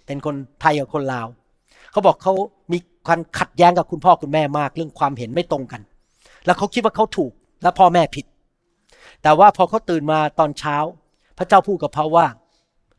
[0.07, 1.27] เป็นคนไทยกับคนลาว
[1.91, 2.35] เขาบอกเขา
[2.73, 5.81] มีการขัดแย้งกับคุณพ่อคุณแม่มากเรื่องความเห็นไม่ตรงกัน
[6.45, 7.33] แล้วเขาคิดว่าเขาถูก
[7.63, 8.25] และพ่อแม่ผิด
[9.23, 10.77] แต่ว่าพอเขาตื่นมาตอนเช้า
[11.39, 12.27] พระเจ้าพูดกับเขาว่า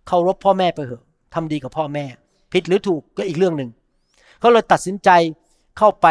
[0.07, 1.03] เคารพพ่อแม่ไปเถอะ
[1.33, 2.05] ทำดีกับพ่อแม่
[2.53, 3.69] ผิดหรือถูกก็อีกเรื่องหนึ่ง
[4.39, 5.09] เขาเลยตัดสินใจ
[5.77, 6.07] เข้าไป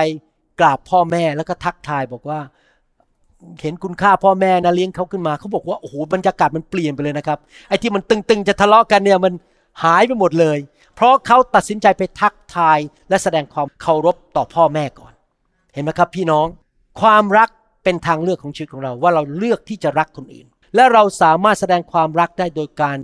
[0.60, 2.40] กราบพ่อแม่แล้วก็ทักทายบอกว่า
[3.62, 7.38] เห็นคุณค่าพ่อแม่นะเลี้ยงเขาขึ้นมาเขาบอกว่าโอ้โหบรรยากาศมันเปลี่ยนไปเลยนะครับ
[7.68, 9.32] ไอ้ที่มันตึงๆจะทะเลาะกันเนี่ยมัน
[9.82, 10.58] หายไปหมดเลย
[10.94, 15.12] เพราะเขาตัดสินใจไปทักทายและแสดงความเคารพต่อพ่อแม่ก่อน
[15.74, 16.46] เห็นไหมครับพี่น้อง
[17.00, 17.48] ความรัก
[17.84, 22.98] เป็นทางเลือกของชีวิตของเราว่าเราเลือกที่จะรักคนอื่น และเราสามารถแสดงความรักได้โดยการ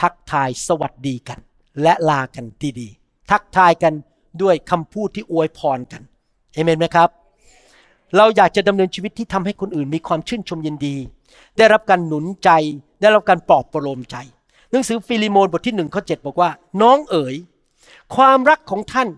[0.00, 1.38] ทักทายสวัสดีกัน
[1.82, 2.44] และลากัน
[2.80, 3.94] ดีๆทักทายกัน
[4.42, 6.02] ด้วยคำพูดที่อวยพรกัน
[6.54, 7.08] เอเมนไหมครับ
[8.16, 10.96] เราอยากจะดำเนินชีวิตที่ทำให้คนอื่นมีความชื่นชมยินดี
[11.58, 12.50] ได้รับการหนุนใจ
[13.00, 14.16] ได้รับการปลอบประโลมใจ
[14.70, 16.50] หนังสือฟิลิโมนบทที่หนึ่งข้อเจ็ดบอกว่า
[16.82, 17.36] น้องเอ๋ย
[18.14, 19.08] ความรักของท่าน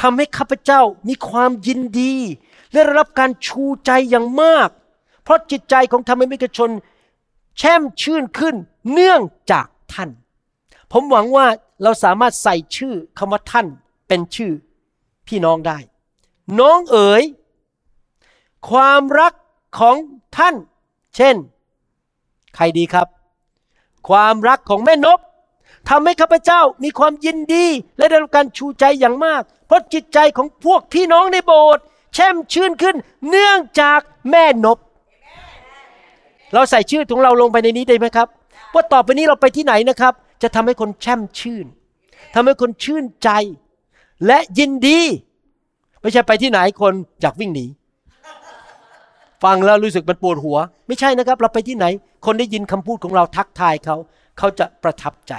[0.00, 2.14] ทำให้ข้าพเจ้ามีความยินดี
[2.72, 4.68] และได้รับการชูใจอย่างมาก
[5.22, 6.70] เพราะจิตใจของธรรมิกชน
[7.58, 8.56] แช่มชื่นขึ้น
[8.92, 10.10] เนื่องจากท่าน
[10.92, 11.46] ผมหวังว่า
[11.82, 13.66] เราสามารถใส่ชื่อคำว่าท่าน
[14.08, 14.52] เป็นชื่อ
[15.28, 15.78] พี่น้องได้
[16.58, 17.22] น้องเอ๋ย
[18.70, 19.34] ความรัก
[19.78, 19.96] ของ
[20.36, 20.54] ท่าน
[21.16, 21.36] เช่น
[22.54, 23.06] ใครดีครับ
[24.08, 25.18] ความรักของแม่นบ
[25.88, 27.66] ทำให้ข้าพเจ้ามีความยินดี
[27.98, 31.82] และได้รับการชูใจอย่างมาก เพราะจิตใจของพวกพี่น้องในโบสถ์
[32.14, 32.96] แช่มชื่นขึ้น
[33.28, 34.78] เนื่องจากแม่นบ
[36.54, 38.28] เราใส่ชื่อของเราลงไปในนี้ได้ไหมครับ
[38.74, 40.12] ว่าต่อไปนี้เราไปที่ไหนนะครับ
[40.42, 41.66] จะทำให้คนแช่มชื่น
[42.34, 43.30] ทำให้คนชื่นใจ
[44.26, 45.00] และยินดี
[46.02, 47.66] ไม่ใช่ไปที่ไหนคนอยากวิ่งหนี
[49.44, 51.86] ฟังแล้วรู้สึกมันปวดหัว ไม่ใช่นะครับ เราไปที่ไหน
[52.26, 53.96] คนได้ยินคำพูดของเราทักทายเขา
[54.38, 55.32] เขาจะประทับใจ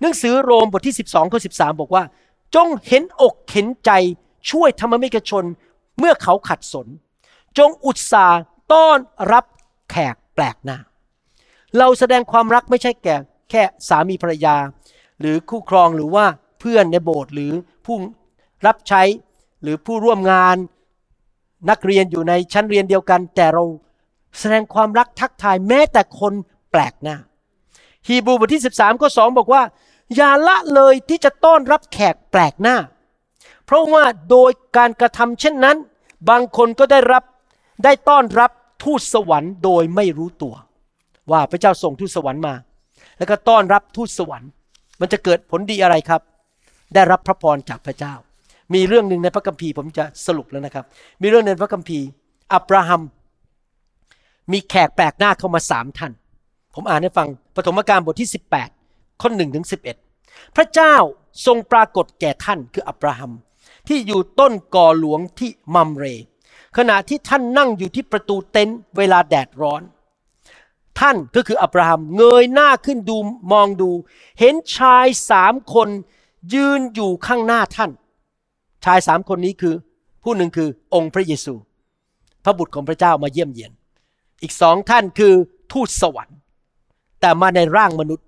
[0.00, 2.02] หนังสือโรมบทที่ 12ข้อ13บอกว่า
[2.54, 3.90] จงเห็นอกเห็นใจ
[4.50, 5.44] ช่วยธรรมมิกชน
[5.98, 6.86] เมื่อเขาขัดสน
[7.58, 8.40] จงอุตสาห์
[8.72, 8.98] ต้อน
[9.32, 9.44] รับ
[9.90, 10.78] แขกแปลกหน้า
[11.78, 13.16] เราแสดงความรักไม่ใช่แก่
[13.50, 14.56] แค่สามีภรรยา
[15.20, 16.24] หรือคู่ครองหรือว่า
[16.60, 17.52] เพื่อนในโบสถ์หรือ
[17.84, 17.96] ผู้
[18.66, 19.02] รับใช้
[19.62, 20.56] หรือผู้ร่วมงาน
[21.70, 23.64] นักเรียนอยู่ในชั้นเรียนเดียวกัน แต่เรา
[24.38, 26.32] แสดงความรักทักทายแม้แต่คน
[26.70, 27.16] แปลกหน้า
[28.06, 29.62] ฮีบรูบทที่ 13ข้อ2บอกว่า
[30.16, 32.76] อย่าละเลยที่จะต้อนรับแขกแปลกหน้า
[33.64, 35.76] เพราะว่าโดยการกระทำเช่นนั้น
[36.30, 37.24] บางคนก็ได้รับ
[37.84, 38.50] ได้ต้อนรับ
[38.82, 40.54] ทูตสวรรค์โดยไม่รู้ตัว
[41.30, 42.54] ว่าพระเจ้าส่งทูตสวรรค์มา
[43.18, 44.50] แล้วก็ต้อนรับทูตสวรรค์
[45.00, 46.22] มันจะเกิดผลดีอะไรครับ
[46.94, 48.14] ได้รับพระพรจากพระเจ้า
[48.74, 50.84] มีเรื่องหนึ่งในพระคัมภีร์ผมจะสรุปแล้วนะครับ
[51.22, 52.06] มีเรื่องในพระคัมภีร์
[52.54, 53.02] อับราฮัม
[54.52, 56.12] มีแขกแปลกหน้าเข้ามาสามท่าน
[56.74, 58.30] ผมอ่านให้ฟังปฐมกาลบทที่
[58.74, 59.76] 18 ข้อหนึ่งถึงสิ
[60.56, 60.94] พระเจ้า
[61.46, 63.32] ทรงปรากฏแก่ท่านคืออับราฮัม
[63.88, 66.04] ที่อยู่ต้นกอหลวงที่มัมเร
[66.76, 69.82] ขณะที่ท่านนั่งอยู่ที่ประตูเต็นท์เวลาแดดร้อน
[71.00, 73.16] ท่านก็คืออับราฮัมเงยหน้าขึ้นดู
[73.52, 73.90] มองดู
[74.40, 75.88] เห็นชายสามคน
[76.54, 77.90] ยืนอยู่ข้างหน้าท่าน
[78.88, 79.74] ชายสามคนนี้คือ
[80.24, 81.54] ผู้หนึ่งคือองค์พระเยซู
[82.44, 83.72] พระบุตรของพระเจ้ามาเยี่ยมเยียน
[84.42, 85.34] อีกสองท่านคือ
[85.72, 86.38] ทูตสวรรค์
[87.20, 88.26] แต่มาในร่างมนุษย์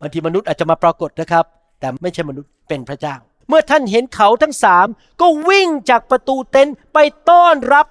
[0.00, 1.44] บางทีมนุษย์อาจจะมาปรากฏนะครับ
[1.80, 3.14] แต่ไม่ใช่มนุษย์เป็นพระเจ้า
[3.48, 4.86] เมื่อท่านเห็นเขาทั้งสาม
[5.20, 6.98] ก็วิ่งจากประตูเต็นท์ไป
[7.28, 7.86] ต้อนรับ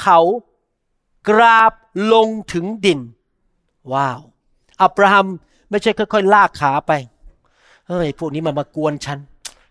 [0.00, 0.18] เขา
[1.28, 1.72] กราบ
[2.12, 3.00] ลงถึงดิน
[3.92, 4.20] ว้าว
[4.82, 5.26] อับราฮัม
[5.70, 6.92] ไม่ใช่ค่อยๆ ลากขาไป
[7.88, 9.18] เฮ้ยพวกนี้มันมากวนฉัน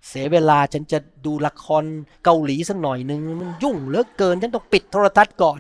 [0.08, 1.84] เสียเวลาฉันจะดูละคร
[2.24, 5.60] เกาหลีสักหน่อยหนึ่งมันยุ่งเหลือเกิน ฉันต้องปิดโทรทัศน์ก่อน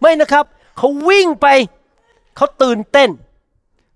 [0.00, 0.44] ไม่นะครับ
[0.78, 1.46] เขาวิ่งไป
[2.36, 3.10] เขาตื่นเต้น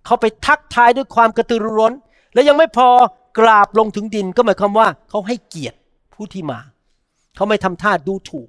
[0.06, 1.92] เขาไปทักทายด้วยความกระตือรือร้น
[2.34, 2.88] และยังไม่พอ
[3.38, 5.78] กราบลงถึงดินก็หมายความว่าเขาให้เกียรติ
[6.14, 6.58] ผู้ที่มา
[7.36, 8.48] เขาไม่ทำท่าดูถูก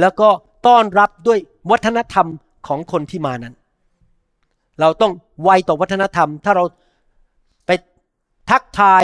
[0.00, 0.28] แล้วก็
[0.66, 1.38] ต้อนรับด้วย
[1.70, 2.26] วัฒนธรรม
[2.66, 3.54] ของคนที่มานั้น
[4.80, 5.12] เราต้อง
[5.42, 6.64] ไวต่อวัฒนธรรม ถ้าเรา
[7.66, 7.70] ไป
[8.50, 9.02] ทักทาย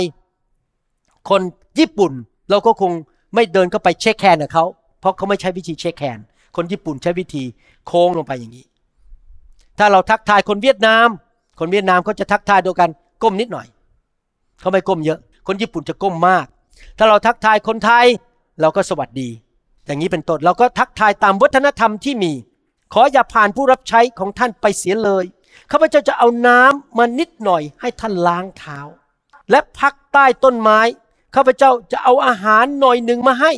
[1.31, 1.41] คน
[1.79, 2.13] ญี่ปุ่น
[2.51, 2.93] เราก็คง
[3.35, 4.65] ไม่เดินเข้าไปเช็คแคนกับเขา
[5.01, 6.19] เพราะเขาไม่ใช้วิธีเช็คแคน
[6.57, 7.45] คนญี่ปุ่นใช้วิธี
[7.87, 8.65] โค้งลงไปอย่างนี้
[9.79, 11.09] ถ้าเราทักทายคนเวียดนาม
[11.59, 12.91] คนเวียดนามเขาจะทักทายโดยการ
[13.23, 13.67] ก้มนิดหน่อย
[14.61, 16.47] เขาไม่ก้มเยอะ คนญี่ปุ่นจะก้มมาก
[16.99, 18.07] ถ้าเราทักทายคนไทย
[18.61, 19.29] เราก็สวัสดี
[19.87, 22.33] อย่างนี้เป็นต้นเราก็ทักทายตามวัฒนธรรมที่มี
[22.93, 25.25] ขออย่าผ่านผู้รับใช้ของท่านไปเสียเลย
[25.71, 28.79] ข้าพเจ้าจะเอาน้ำมานิดหน่อยให้ท่านล้างเท้า
[29.51, 30.81] และพักใต้ต้นไม้
[31.35, 33.53] ข้าพเจ้าจะเอาอาหารหน่อยหนึ่งมาให้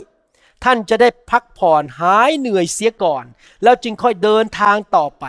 [0.64, 3.24] ท่านจะได้พักผ่อนหายเหนื่อยเสียก่อน
[3.62, 5.24] แล้วจึงค่อยเดินทางต่อไป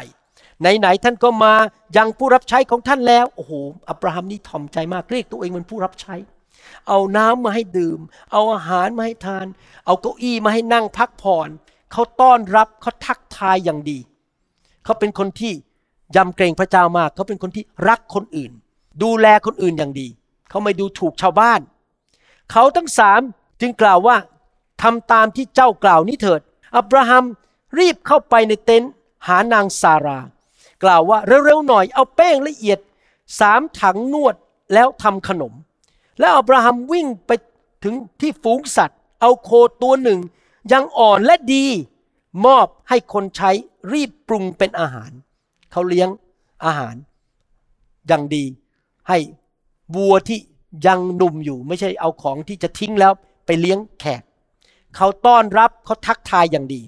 [0.60, 1.54] ไหนๆท่านก็มา
[1.98, 3.52] ยังผู้รับใช้ของท่านแล้วโอ้โห
[3.90, 6.16] อับราฮัมนี่ถ่อมใจมากเรียกตัวเองเป็นผู้รับใช้
[6.88, 8.00] เอาน้ำมาให้ดื่ม
[8.32, 9.46] เอาอาหารมาให้ทาน
[9.86, 11.50] เอาเก้าอี้มาให้นั่งพักผ่อน
[11.92, 14.00] เขาต้อนรับเขาทักทายอย่างดี
[14.84, 15.54] เขาเป็นคนที่
[16.16, 18.52] ยำเกรงพระเจ้ามาก เขาเป็นคนที่รักคนอื่น
[19.04, 20.08] ดูแลคนอื่นอย่างดี
[20.50, 21.60] เขาไม่ดูถูกชาวบ้าน
[22.52, 23.22] เขาทั้งสาม
[23.62, 24.18] จึงกล่าวว่า
[24.82, 26.42] ทำตามที่เจ้ากล่าวนี้เถิด
[26.76, 27.26] อับราฮัม
[27.80, 28.92] รีบเข้าไปในเต็นท์
[29.28, 30.20] หานางซารา
[30.84, 32.80] กล่าวว่าเร็วๆหน่อยเอาแป้งละเอียด
[33.40, 34.36] สามถังนวด
[34.74, 35.54] แล้วทำขนม
[36.20, 37.32] แล้วอับราฮัมวิ่งไป
[37.84, 39.50] ถึงที่ฝูงสัตว์ เอาโค
[39.82, 40.20] ตัวหนึ่ง
[40.72, 41.66] ยังอ่อนและดี
[42.46, 43.52] มอบให้คนใช้
[43.92, 45.12] รีบปรุงเป็นอาหาร
[45.72, 46.10] เขาเลี้ยง
[46.66, 46.96] อาหาร
[48.08, 48.46] อย่างดี
[49.10, 49.18] ให้
[49.96, 50.40] วัวที่
[50.86, 53.14] ยังหนุ่มอยู่ไม่ใช่เอาของที่จะทิ้งแล้ว
[53.46, 54.22] ไปเลี้ยงแขก
[54.96, 56.82] เขาต้อนรับเขาทักทายอย่างดี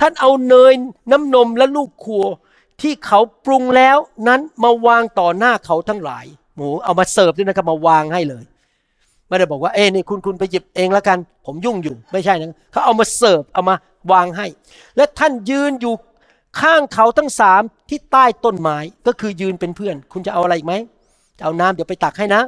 [0.00, 0.72] ท่านเอาเนย
[1.12, 2.24] น้ำนมและลูกครัว
[2.80, 3.96] ที่เขาปรุงแล้ว
[4.28, 6.26] นั้นมาวางต่อหน้าเขาทั้งหลาย
[6.56, 8.44] หมูเอามาเสิร์ฟด้วยนะครับมาวางให้เลย
[9.28, 13.74] ไม่ได้บอกว่าเอ้นี่คุณคุณไปหยิบเองแล้วกัน ผมยุ่งอยู่ไม่ใช่นะเขาเอามาเสิร์ฟเอามา
[14.12, 14.46] วางให้
[14.96, 15.94] และท่านยืนอยู่
[16.60, 18.76] ข้างเขาทั้งสามที่ใต้ต้นไม้
[19.06, 20.74] ก็คือยืนเป็นเพื่อน คุณจะเอาอะไรอีกไหม
[21.38, 22.42] จะเอาน้ำเดี๋ยวไปตักให้นะ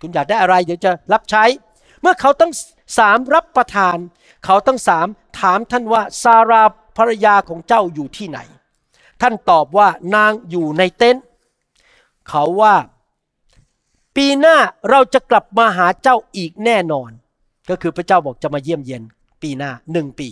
[0.00, 1.44] คุณอยากได้อะไรเดี๋ยวจะรับใช้
[2.00, 2.52] เมื่อเขาทั้ง
[2.98, 3.96] สามรับประทาน
[4.44, 5.06] เขาทั้งสาม
[5.38, 6.62] ถามท่านว่าซารา
[6.96, 8.38] ภรรยาของเจ้าอยู่ที่ไหน
[9.20, 11.24] ท่านตอบว่านางอยู่ในเต็นท์
[12.28, 12.74] เขาว่า
[14.16, 14.56] ปีหน้า
[14.90, 17.10] เราจะกลับมาหาเจ้าอีกแน่นอน
[17.68, 19.02] ก็คือพระเจ้าบอกจะมาเยี่ยมเยียน
[19.42, 20.28] ปีหน้าหนึ่งปี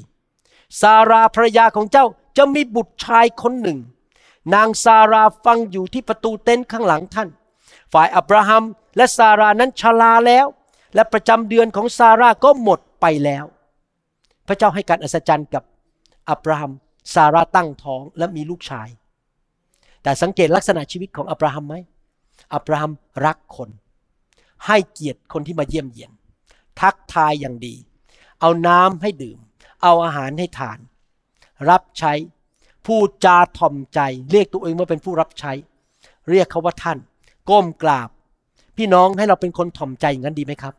[0.81, 2.07] ซาราภรรยาของเจ้า
[2.37, 3.79] จะมีบุตรชายคนหนึ่ง
[4.55, 7.29] นางซาราฟังอยู่ที่ประตูเต็นท์ข้างหลังท่าน
[7.93, 8.65] ฝ่ายอับราฮัม
[8.97, 10.47] และซารานั้นชราแล้ว
[10.95, 13.45] และประจำเดือนของซาร่าก็หมดไปแล้ว
[14.47, 15.65] พระเจ้าให้การอัศจรรย์กับ
[16.31, 16.73] อับราฮัม
[17.15, 18.89] ซาร่าตั้งท้องและมีลูกชาย
[20.03, 21.75] แต่สังเกตลักษณะชีวิตของอับราฮัมไหม
[22.55, 22.93] อับราฮัม
[23.27, 23.71] รักคน
[24.67, 26.13] ให้เกียรติคนที่มาเยี่ยมเยียน
[26.81, 27.75] ทักทายอย่างดี
[28.41, 29.39] เอาน้ำให้ดื่ม
[29.83, 30.79] เอาอาหารให้ทาน
[31.71, 32.13] รับใช้
[32.87, 35.53] พูดจาถ่อมใจ เรียกตัวเองว่าเป็นผู้รับใช้
[36.31, 36.99] เรียกเขาว่าท่าน
[37.51, 38.09] ก้มกราบ
[38.77, 40.75] พี่น้องให้เราเป็นคนถ่อมใจอย่างนั้นดีไหมครับ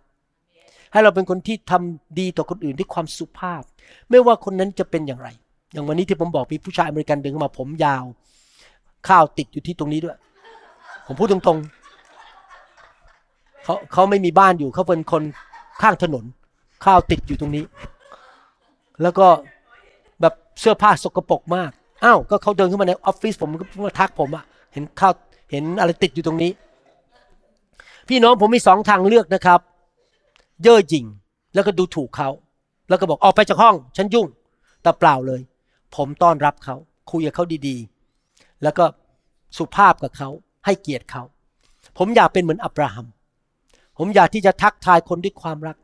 [0.92, 3.64] ให้เราเป็นคนที่ทำดีต่อคนอื่นด้วยความสุภาพ
[4.10, 5.30] ไม่ว่าคนนั้นจะเป็นอย่างไร
[5.74, 8.04] อย่างวันนี้ที่ผมบอกมีผู้ชายอเมริกันเดินเข้ามาผมยาว
[9.08, 10.18] ข้าวติดอยู่ที่ตรงนี้ด้วย
[11.08, 15.24] ผมพูดตรงๆเขาเขาไม่มีบ้านอยู่เขาเป็นคน
[15.82, 16.26] ข้างถนน
[16.86, 17.64] ข้าวติดอยู่ตรงนี้
[19.02, 19.28] แล้วก็
[20.22, 21.72] แบบเสื้อผ้าสกปรกมาก
[22.04, 24.44] อ้าวก็เขาเดินเข้ามาในออฟฟิศผมก็มาทักผมอะ
[24.74, 25.14] เห็นข้าว
[25.54, 26.52] เห็นอะไรติดอยู่ตรงนี้
[28.10, 29.60] พี่น้องผมมีสองทางเลือกนะครับ
[30.64, 31.06] เย่อหยิ่ง
[31.54, 32.30] แล้วก็ดูถูกเขา
[32.90, 34.28] แล้วก็บอกออกไปจากห้อง ฉันยุ่ง
[34.82, 35.42] แต่เปล่าเลย
[35.96, 36.76] ผมต้อนรับเขา
[37.12, 38.86] คุยกับเขาดีๆ แล้วก็
[39.58, 40.30] สุภาพกับเขา
[40.66, 41.24] ให้เกียรติเขา
[41.98, 43.08] ผมอยากเป็นเหมือนอับราฮัม
[43.98, 45.78] ผมอยากที่จะทักทายคนด้วยความรัก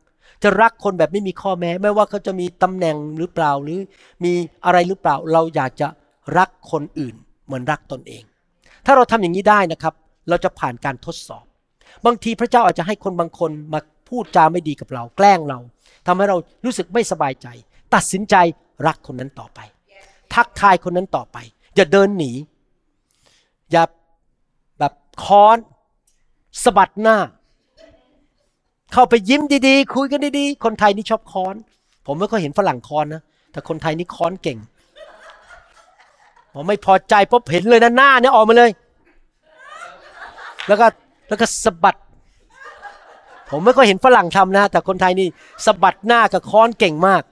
[0.43, 3.79] จะรักคนแบบไม่มีข้อแม้ ไม่ว่าเขาจะมีตำแหน่งหรือเปล่าหรือ
[4.23, 4.33] มี
[4.65, 5.87] อะไรหรือเปล่า เราอยากจะ
[6.37, 7.15] รักคนอื่น
[7.45, 8.23] เหมือนรักตนเอง
[8.91, 9.93] ถ้าเราทำอย่างนี้ได้นะครับ
[10.29, 11.45] เราจะผ่านการทดสอบ
[12.05, 13.79] บางทีพระเจ้าอาจจะให้คนบางคนมา
[14.09, 15.59] พูดจาไม่ดีกับเรา แกล้งเรา
[16.07, 17.47] ทำให้เรารู้สึกไม่สบายใจ
[17.93, 18.35] ตัดสินใจ
[18.87, 19.59] รักคนนั้นต่อไป
[20.33, 21.37] ทักทายคนนั้นต่อไป
[21.75, 22.31] อย่าเดินหนี
[23.71, 23.83] อย่า
[24.79, 25.57] แบบค้อน
[26.63, 27.17] สะบัดหน้า
[28.93, 31.55] เข้าไปยิ้มดีๆ คุยกันดีๆ คนไทยนี่ชอบค้อน
[32.05, 33.21] ผมไม่ค่อยเห็นฝรั่งค้อนนะ
[33.51, 34.57] แต่คนไทยนี่ค้อนเก่ง
[36.53, 38.71] ผมไม่พอใจปุ๊บเห็นเลยนะหน้าเนี่ยออกมาเลย
[40.67, 40.87] แล้วก็
[41.27, 41.99] แล้วก็สะบัด
[43.49, 45.27] ผมไม่ค่อยเห็นฝรั่งทำนะ แต่คนไทยนี่
[45.65, 47.23] สะบัดหน้ากับค้อนเก่งมาก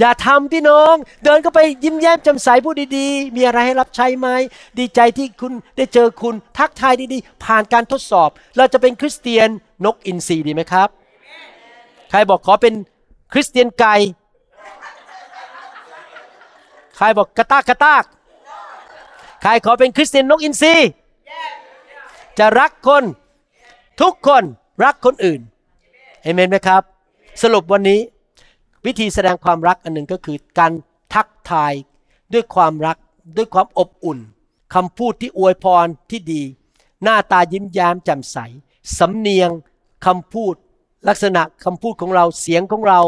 [0.00, 4.28] อย่าทำพี่น้อง เดินเข้าไปยิ้มแย้มแจ่มใสพูดดีๆ มีอะไรให้รับใช้ไหม
[4.78, 9.48] ดีใจที่คุณได้เจอคุณทักทายดีๆ ผ่านการทดสอบ เราจะเป็นคริสเตียน
[9.84, 10.88] นกอินทรีดีไหมครับ
[12.10, 12.74] ใครบอกขอเป็น
[13.32, 13.94] คริสเตียนไก่
[16.98, 18.04] ใครบอกกระตากกระตาก
[19.42, 20.74] ใครขอเป็นคริสเตียนนกอินทรี
[22.38, 23.04] จะรักคน
[24.00, 24.42] ทุกคน
[24.84, 25.40] รักคนอื่น
[26.22, 26.82] เอเมนไหมครับ
[27.42, 28.00] สรุปวันนี้
[28.86, 30.72] วิธีแสดงความรักอันหนึ่งก็คือการ
[31.14, 31.72] ทักทาย
[32.32, 32.96] ด้วยความรัก
[33.36, 34.18] ด้วยความอบอุ่น
[34.74, 36.42] คำพูดที่อวยพรที่ดี
[37.02, 38.36] หน้าตายิ้มแย้มแจ่มใส
[38.98, 39.50] สำเนียง
[40.06, 40.54] คำพูด
[41.08, 43.00] ลักษณะคำพูดของเราเสียงของเรา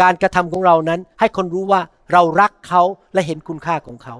[0.00, 1.80] การกระทำของเรานั้น ให้คนรู้ว่า
[2.12, 2.82] เรารักเขา
[3.12, 4.14] และเห็นคุณค่าของเขา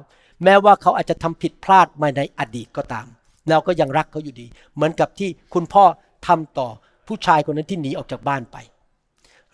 [0.45, 3.07] แม้ว่าเขาอาจจะทำผิดพลาดมาในอดีตก็ตาม
[3.49, 5.84] เราก็ยังรักเขาอยู่ดี เหมือนกับที่คุณพ่อ
[6.26, 6.68] ทำต่อ
[7.07, 8.57] ผู้ชายคนนั้นที่หนีออกจากบ้านไป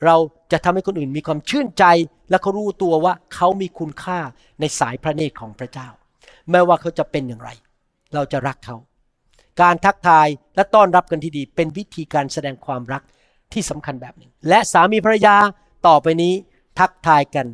[0.04, 0.16] เรา
[0.52, 1.84] จะทำให้คนอื่นมีความชื่นใจ
[2.30, 4.18] และเขารู้ตัวว่าเขามีคุณค่า
[4.60, 5.88] ในสายพระเนตรของพระเจ้า
[6.50, 7.50] แม้ว่าเขาจะเป็นอย่างไร
[8.14, 8.76] เราจะรักเขา
[9.60, 13.02] การทักทายและต้อนรับกันที่ดี เป็นวิธีการแสดงความรัก
[13.52, 15.36] ที่สำคัญแบบหนึ่ง และสามีภรรยา
[15.86, 16.32] ต่อไปนี้
[16.78, 17.46] ทักทายกัน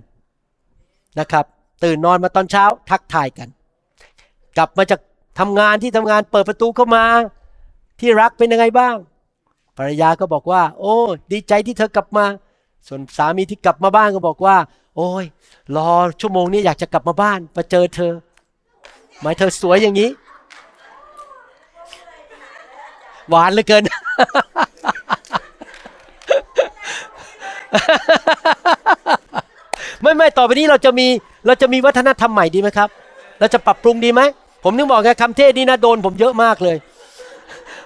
[1.19, 1.45] นะครับ
[1.85, 3.49] ตื่นนอนมาตอนเช้าทักทายกัน
[4.57, 5.01] กลับมาจาก
[5.39, 7.05] ทำงานที่ทำงานเปิดประตูเข้ามา
[8.01, 8.97] ที่รักเป็นยังไงบ้าง
[9.77, 10.95] ภรรยาก็บอกว่า โอ้
[11.33, 12.25] ดีใจที่เธอกลับมา
[12.89, 14.57] ส่วนสามีที่กลับมาบ้านก็บอกว่า
[14.97, 15.25] โอ้ย
[15.77, 15.91] รอ
[16.21, 18.13] ชั่วโมงนี้อยากจะกลับมาบ้านมาเจอเธอ
[19.21, 20.11] หมายเธอสวยอย่างนี้
[23.29, 23.83] หวานเหลือเกิน
[30.03, 31.07] ไม่ไม่ต่อไปนี้เราจะมี
[31.47, 32.89] เราจะมีวัฒนธรรมใหม่ดีไหมครับ
[33.41, 34.21] เราจะปรับปรุงดีไหม
[34.65, 36.77] ผมนึกบอกไงคำเทศนี้นะโดนผมเยอะมากเลย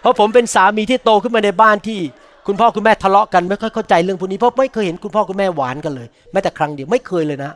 [0.01, 2.01] เพราะผมเป็นสามีที่โตขึ้นมาในบ้านที่
[2.47, 7.51] คุณพ่อคุณแม่ทะเลาะกันไม่ค่อยเข้าใจเรื่องพวกนี้เพราะไม่เคยเห็นคุณพ่อคุณแม่หวานกันเลยแม้แต่ครั้งเดียวไม่เคยเลยนะ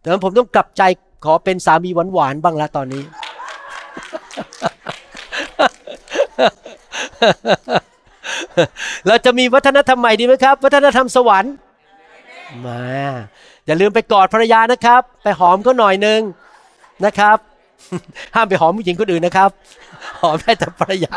[0.00, 0.82] แต่ผมต้องกลับใจ
[1.24, 3.02] ขอเป็นสามีหวานๆบ้างละตอนนี้
[9.06, 11.52] เราจะมีวัฒนธรรมใหม่ดีไหมครับ วัฒนธรรมสวรรค์
[12.66, 12.82] มา
[13.68, 16.20] อย่าลืมไปกอดภรรยานะครับ ไปหอมเขาหน่อยนึง
[17.04, 17.38] นะครับ
[18.34, 19.50] ห้ามไปหอมผู้หญิงคนอื่นนะครับ
[20.20, 21.16] หอมได้แต่ภรรยา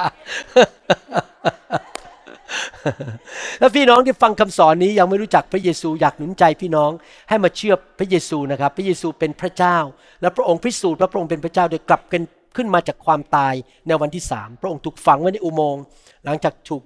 [3.60, 6.92] แล้วพี่น้องที่ฟังคำสอนนี้ยังไม่รู้จักพระเยซูอยากหนุนใจพี่น้อง
[7.30, 9.78] ให้มาเชื่อพระเยซูนะครับ พระเยซูเป็นพระเจ้า
[10.22, 12.22] และพระองค์พิสูจน์ว่าพระองค์เป็นพระเจ้าโดยกลับกัน
[12.56, 13.54] ขึ้นมาจากความตาย
[13.88, 15.84] ในวันที่สามพระองค์ถูกฝังไว้ในอุโมงค์
[16.26, 16.84] หลังจากถูก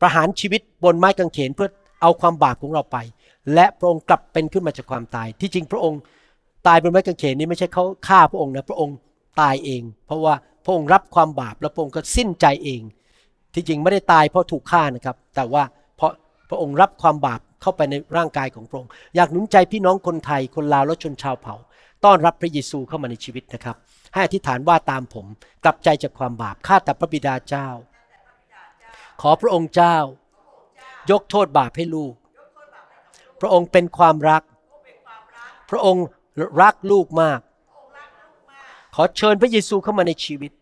[0.00, 1.68] ประหารชีวิตบนไม้กางเขนเพื่อ
[2.02, 2.96] เอาความบาปของเราไป
[3.54, 6.00] และพระองค์กลับเป็นขึ้นมาจากความตาย ที่จริงพระองค์
[6.66, 8.96] ตายบนไม้กางเขนนี้ไม่ใช่เขาฆ่าพระองค์นะพระองค์
[9.40, 10.34] ตายเอง เพราะว่า
[10.64, 12.82] พระองค์รับความบาปแล้วพระองค์ก็สิ้นใจเอง
[13.54, 15.62] ที่จริงไม่ได้ตายเพราะถูกฆ่านะครับ แต่ว่า
[15.96, 16.12] เพราะ
[16.50, 21.54] พระองค์รับความบาปเข้าไปในร่างกายของพระองค์ อยากหนุนใจพี่น้องคนไทยคนลาวและชนชาวเผ่า
[22.04, 23.76] ต้อนรับพระเยซูเข้ามาในชีวิตนะครับ
[24.12, 25.26] ให้อธิษฐานว่าตามผม
[25.64, 27.68] กลับใจจากความบาปข้าแต่พระบิดาเจ้า
[29.20, 29.96] ขอพระองค์เจ้า
[31.10, 32.14] ยกโทษบาปให้ลูก
[33.42, 34.42] พระองค์เป็นความรัก
[35.70, 36.04] พระองค์
[36.60, 37.40] รักลูกมาก
[38.94, 40.52] ขอเชิญพระเยซูเข้ามาในชีวิต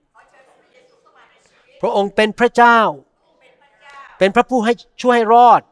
[1.80, 2.78] พระองค์เป็นพระเจ้า
[4.18, 4.72] เป็นพระผู้ให้
[5.02, 5.62] ช่วยให้รอด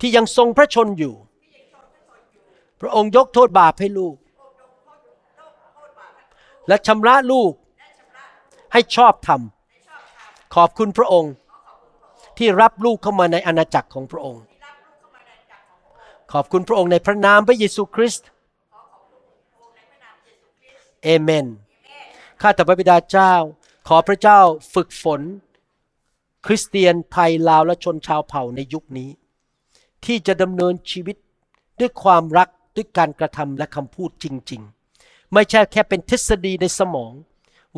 [0.00, 1.14] ที่ยังทรงพระชนอยู่
[2.80, 4.16] พระองค์ยกโทษบาปให้ลูก
[6.68, 7.52] และชำระลูก
[8.72, 9.40] ให้ชอบธรรม
[10.54, 11.32] ขอบคุณพระองค์
[12.38, 14.42] ที่รับลูกเข้ามาในอาณาจักรของพระองค์
[16.32, 18.28] ขอบคุณพระองค์ในพระนามพระเยซูคริสต์
[21.02, 21.46] เอเมน
[22.40, 23.32] ข้าแต่พระบิดาเจ้า
[23.88, 24.38] ขอพระเจ้า
[24.74, 25.20] ฝึกฝน
[26.46, 29.10] คริสเตียนไทยลาวและชนชาวเผ่าในยุคนี้
[30.04, 31.16] ที่จะดำเนินชีวิต
[31.80, 34.62] ด้วยความรักด้วยการกระทำและคำพูดจริง
[34.98, 37.12] ๆ ไม่ใช่แค่เป็นทฤษฎีในสมอง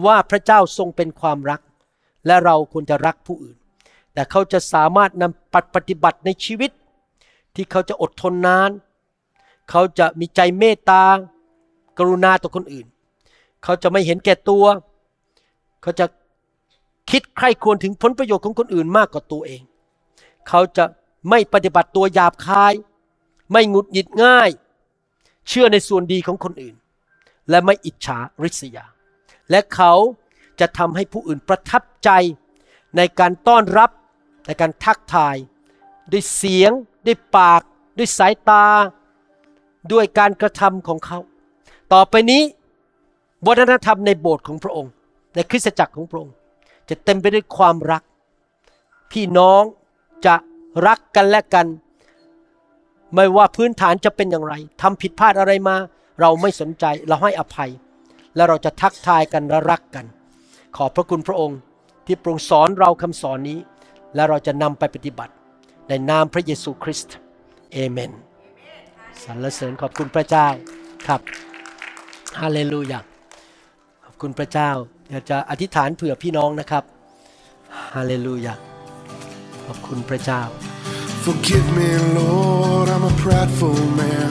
[0.06, 1.60] ว่าพระเจ้าทรงเป็นความรัก
[2.26, 3.56] และเราควรจะรักผู้อื่น
[4.12, 6.70] แต่เขาจะสามารถนำปฏิบัติในชีวิต
[7.54, 8.70] ที่เขาจะอดทนนาน
[9.70, 11.04] เขาจะมีใจเมตตา
[11.98, 12.86] กรุณาต่อคนอื่น
[13.62, 14.64] เขาจะไม่เห็นแก่ตัว
[15.82, 16.06] เขาจะ
[17.10, 19.62] คิดใคร่ควรถึงผลประโยชน์ของคนอื่นมากกว่าตัวเอง
[20.48, 20.84] เขาจะ
[21.30, 22.72] ไม่ปฏิบัติตัวหยาบคาย
[23.52, 24.50] ไม่หงุดหงิดง่าย
[25.48, 26.74] เชื่อในส่วนดีของคนอื่น
[27.50, 28.84] และไม่อิจฉาริษยา
[29.50, 29.92] และเขา
[30.60, 32.10] จะทำให้ผู้อื่นประทับใจ
[32.96, 33.90] ในการต้อนรับ
[34.46, 35.36] ในการทักทาย
[36.12, 36.72] ด้วยเสียง
[37.06, 37.62] ด้วยปาก
[37.98, 38.64] ด้วยสายตา
[39.92, 41.18] ด้วยการกระทำของเขา
[41.92, 42.42] ต่อไปนี้
[43.46, 44.92] วัฒนธรรมในโบสถ์ของพระองค์
[45.34, 46.34] ในคริสตจักรของพระองค์
[46.88, 48.02] จะเต็มไปด้วยความรัก
[49.12, 49.62] พี่น้อง
[50.26, 50.34] จะ
[50.86, 51.66] รักกันและกัน
[53.14, 55.76] ไม่ว่าพื้นฐานจะเป็นอย่างไรทำผิดพลาดอะไรมา
[56.20, 57.70] เราไม่สนใจเราให้อภัย
[58.36, 60.06] และเราจะทักทายกันและรักกัน
[60.76, 61.58] ขอบพระคุณพระองค์
[62.06, 63.58] ที่โปรงสอนเราคำสอนนี้
[64.14, 65.32] และเราจะนำไปปฏิบัติ
[65.88, 67.16] ในนามพระเยซูคริสต์
[67.72, 68.12] เอเมน
[69.22, 70.46] สรรเสริญขอบคุณพระเจ้า
[71.06, 71.20] ครับ
[72.40, 73.00] ฮาเลลูยา
[74.04, 74.70] ขอบคุณพระเจ้า
[75.10, 76.84] อยากจะอธิษฐานเผื่อพี่น้องนะครับ
[77.94, 78.54] ฮาเลลูยา
[79.66, 80.42] ขอบคุณพระเจ้า
[81.24, 84.30] Forgive me, Lord, I'm a prideful man.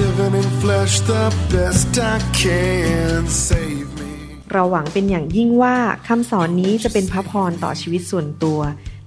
[0.00, 3.20] Living in flesh the best I can.
[3.48, 4.12] Save me.
[4.52, 5.76] เราหวังเป็นอย่างยิ่งว่า
[6.08, 8.60] คำสอนนี้จะเป็นพระพรต่อชีวิตส่วนตัว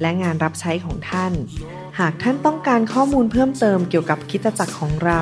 [0.06, 1.34] และงานรับใช้ของท่าน
[2.00, 5.22] หากท่านต้องการข้อมูลเพิ่มเติมเกี่ยวกับคิดตจักรของเรา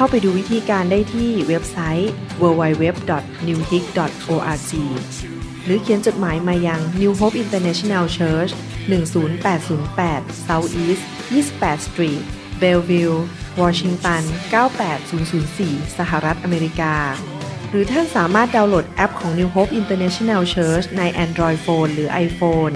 [0.00, 4.72] เข้าไปดูวิธีการได้ที่เว็บไซต์ www.newhope.org
[5.64, 8.52] หรือเขียนจดหมายมายัง New Hope International Church
[8.90, 12.22] 10808 South East 28 Street
[12.60, 13.16] Bellevue
[13.60, 14.22] Washington
[15.04, 16.94] 98004 สหรัฐอเมริกา
[17.70, 22.74] หรือท่านสามารถดาวน์โหลดแอปของ New Hope International Church ใน Android Phone หรือ iPhone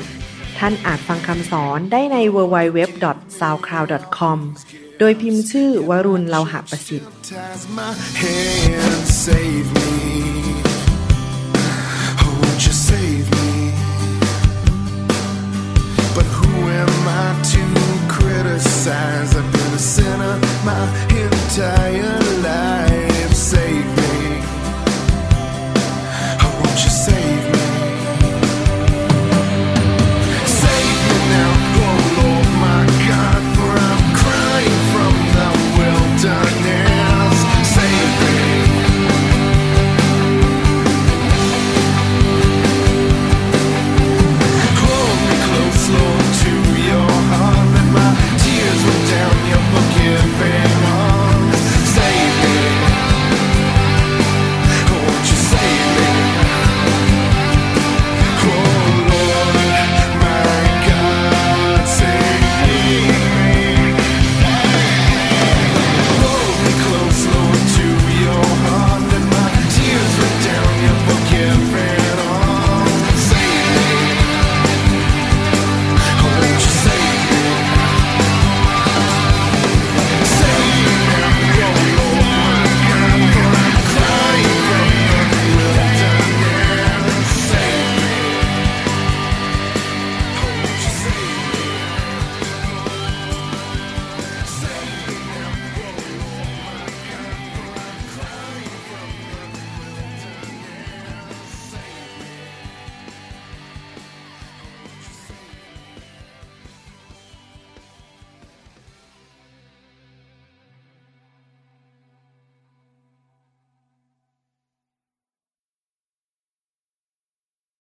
[0.59, 4.39] ท่านอาจฟังคำสอนได้ใน www.soundcloud.com
[5.05, 7.91] โดยพิมพ์ชื่อวรุณเลาหะประสิทธิ์ Ties my
[8.23, 9.93] hands, save me.
[12.23, 13.51] Oh, won't you save me?
[16.17, 16.51] But who
[16.83, 17.63] am I to
[18.15, 19.31] criticize?
[19.39, 20.35] I've been a sinner
[20.69, 20.83] my
[21.23, 22.92] entire life.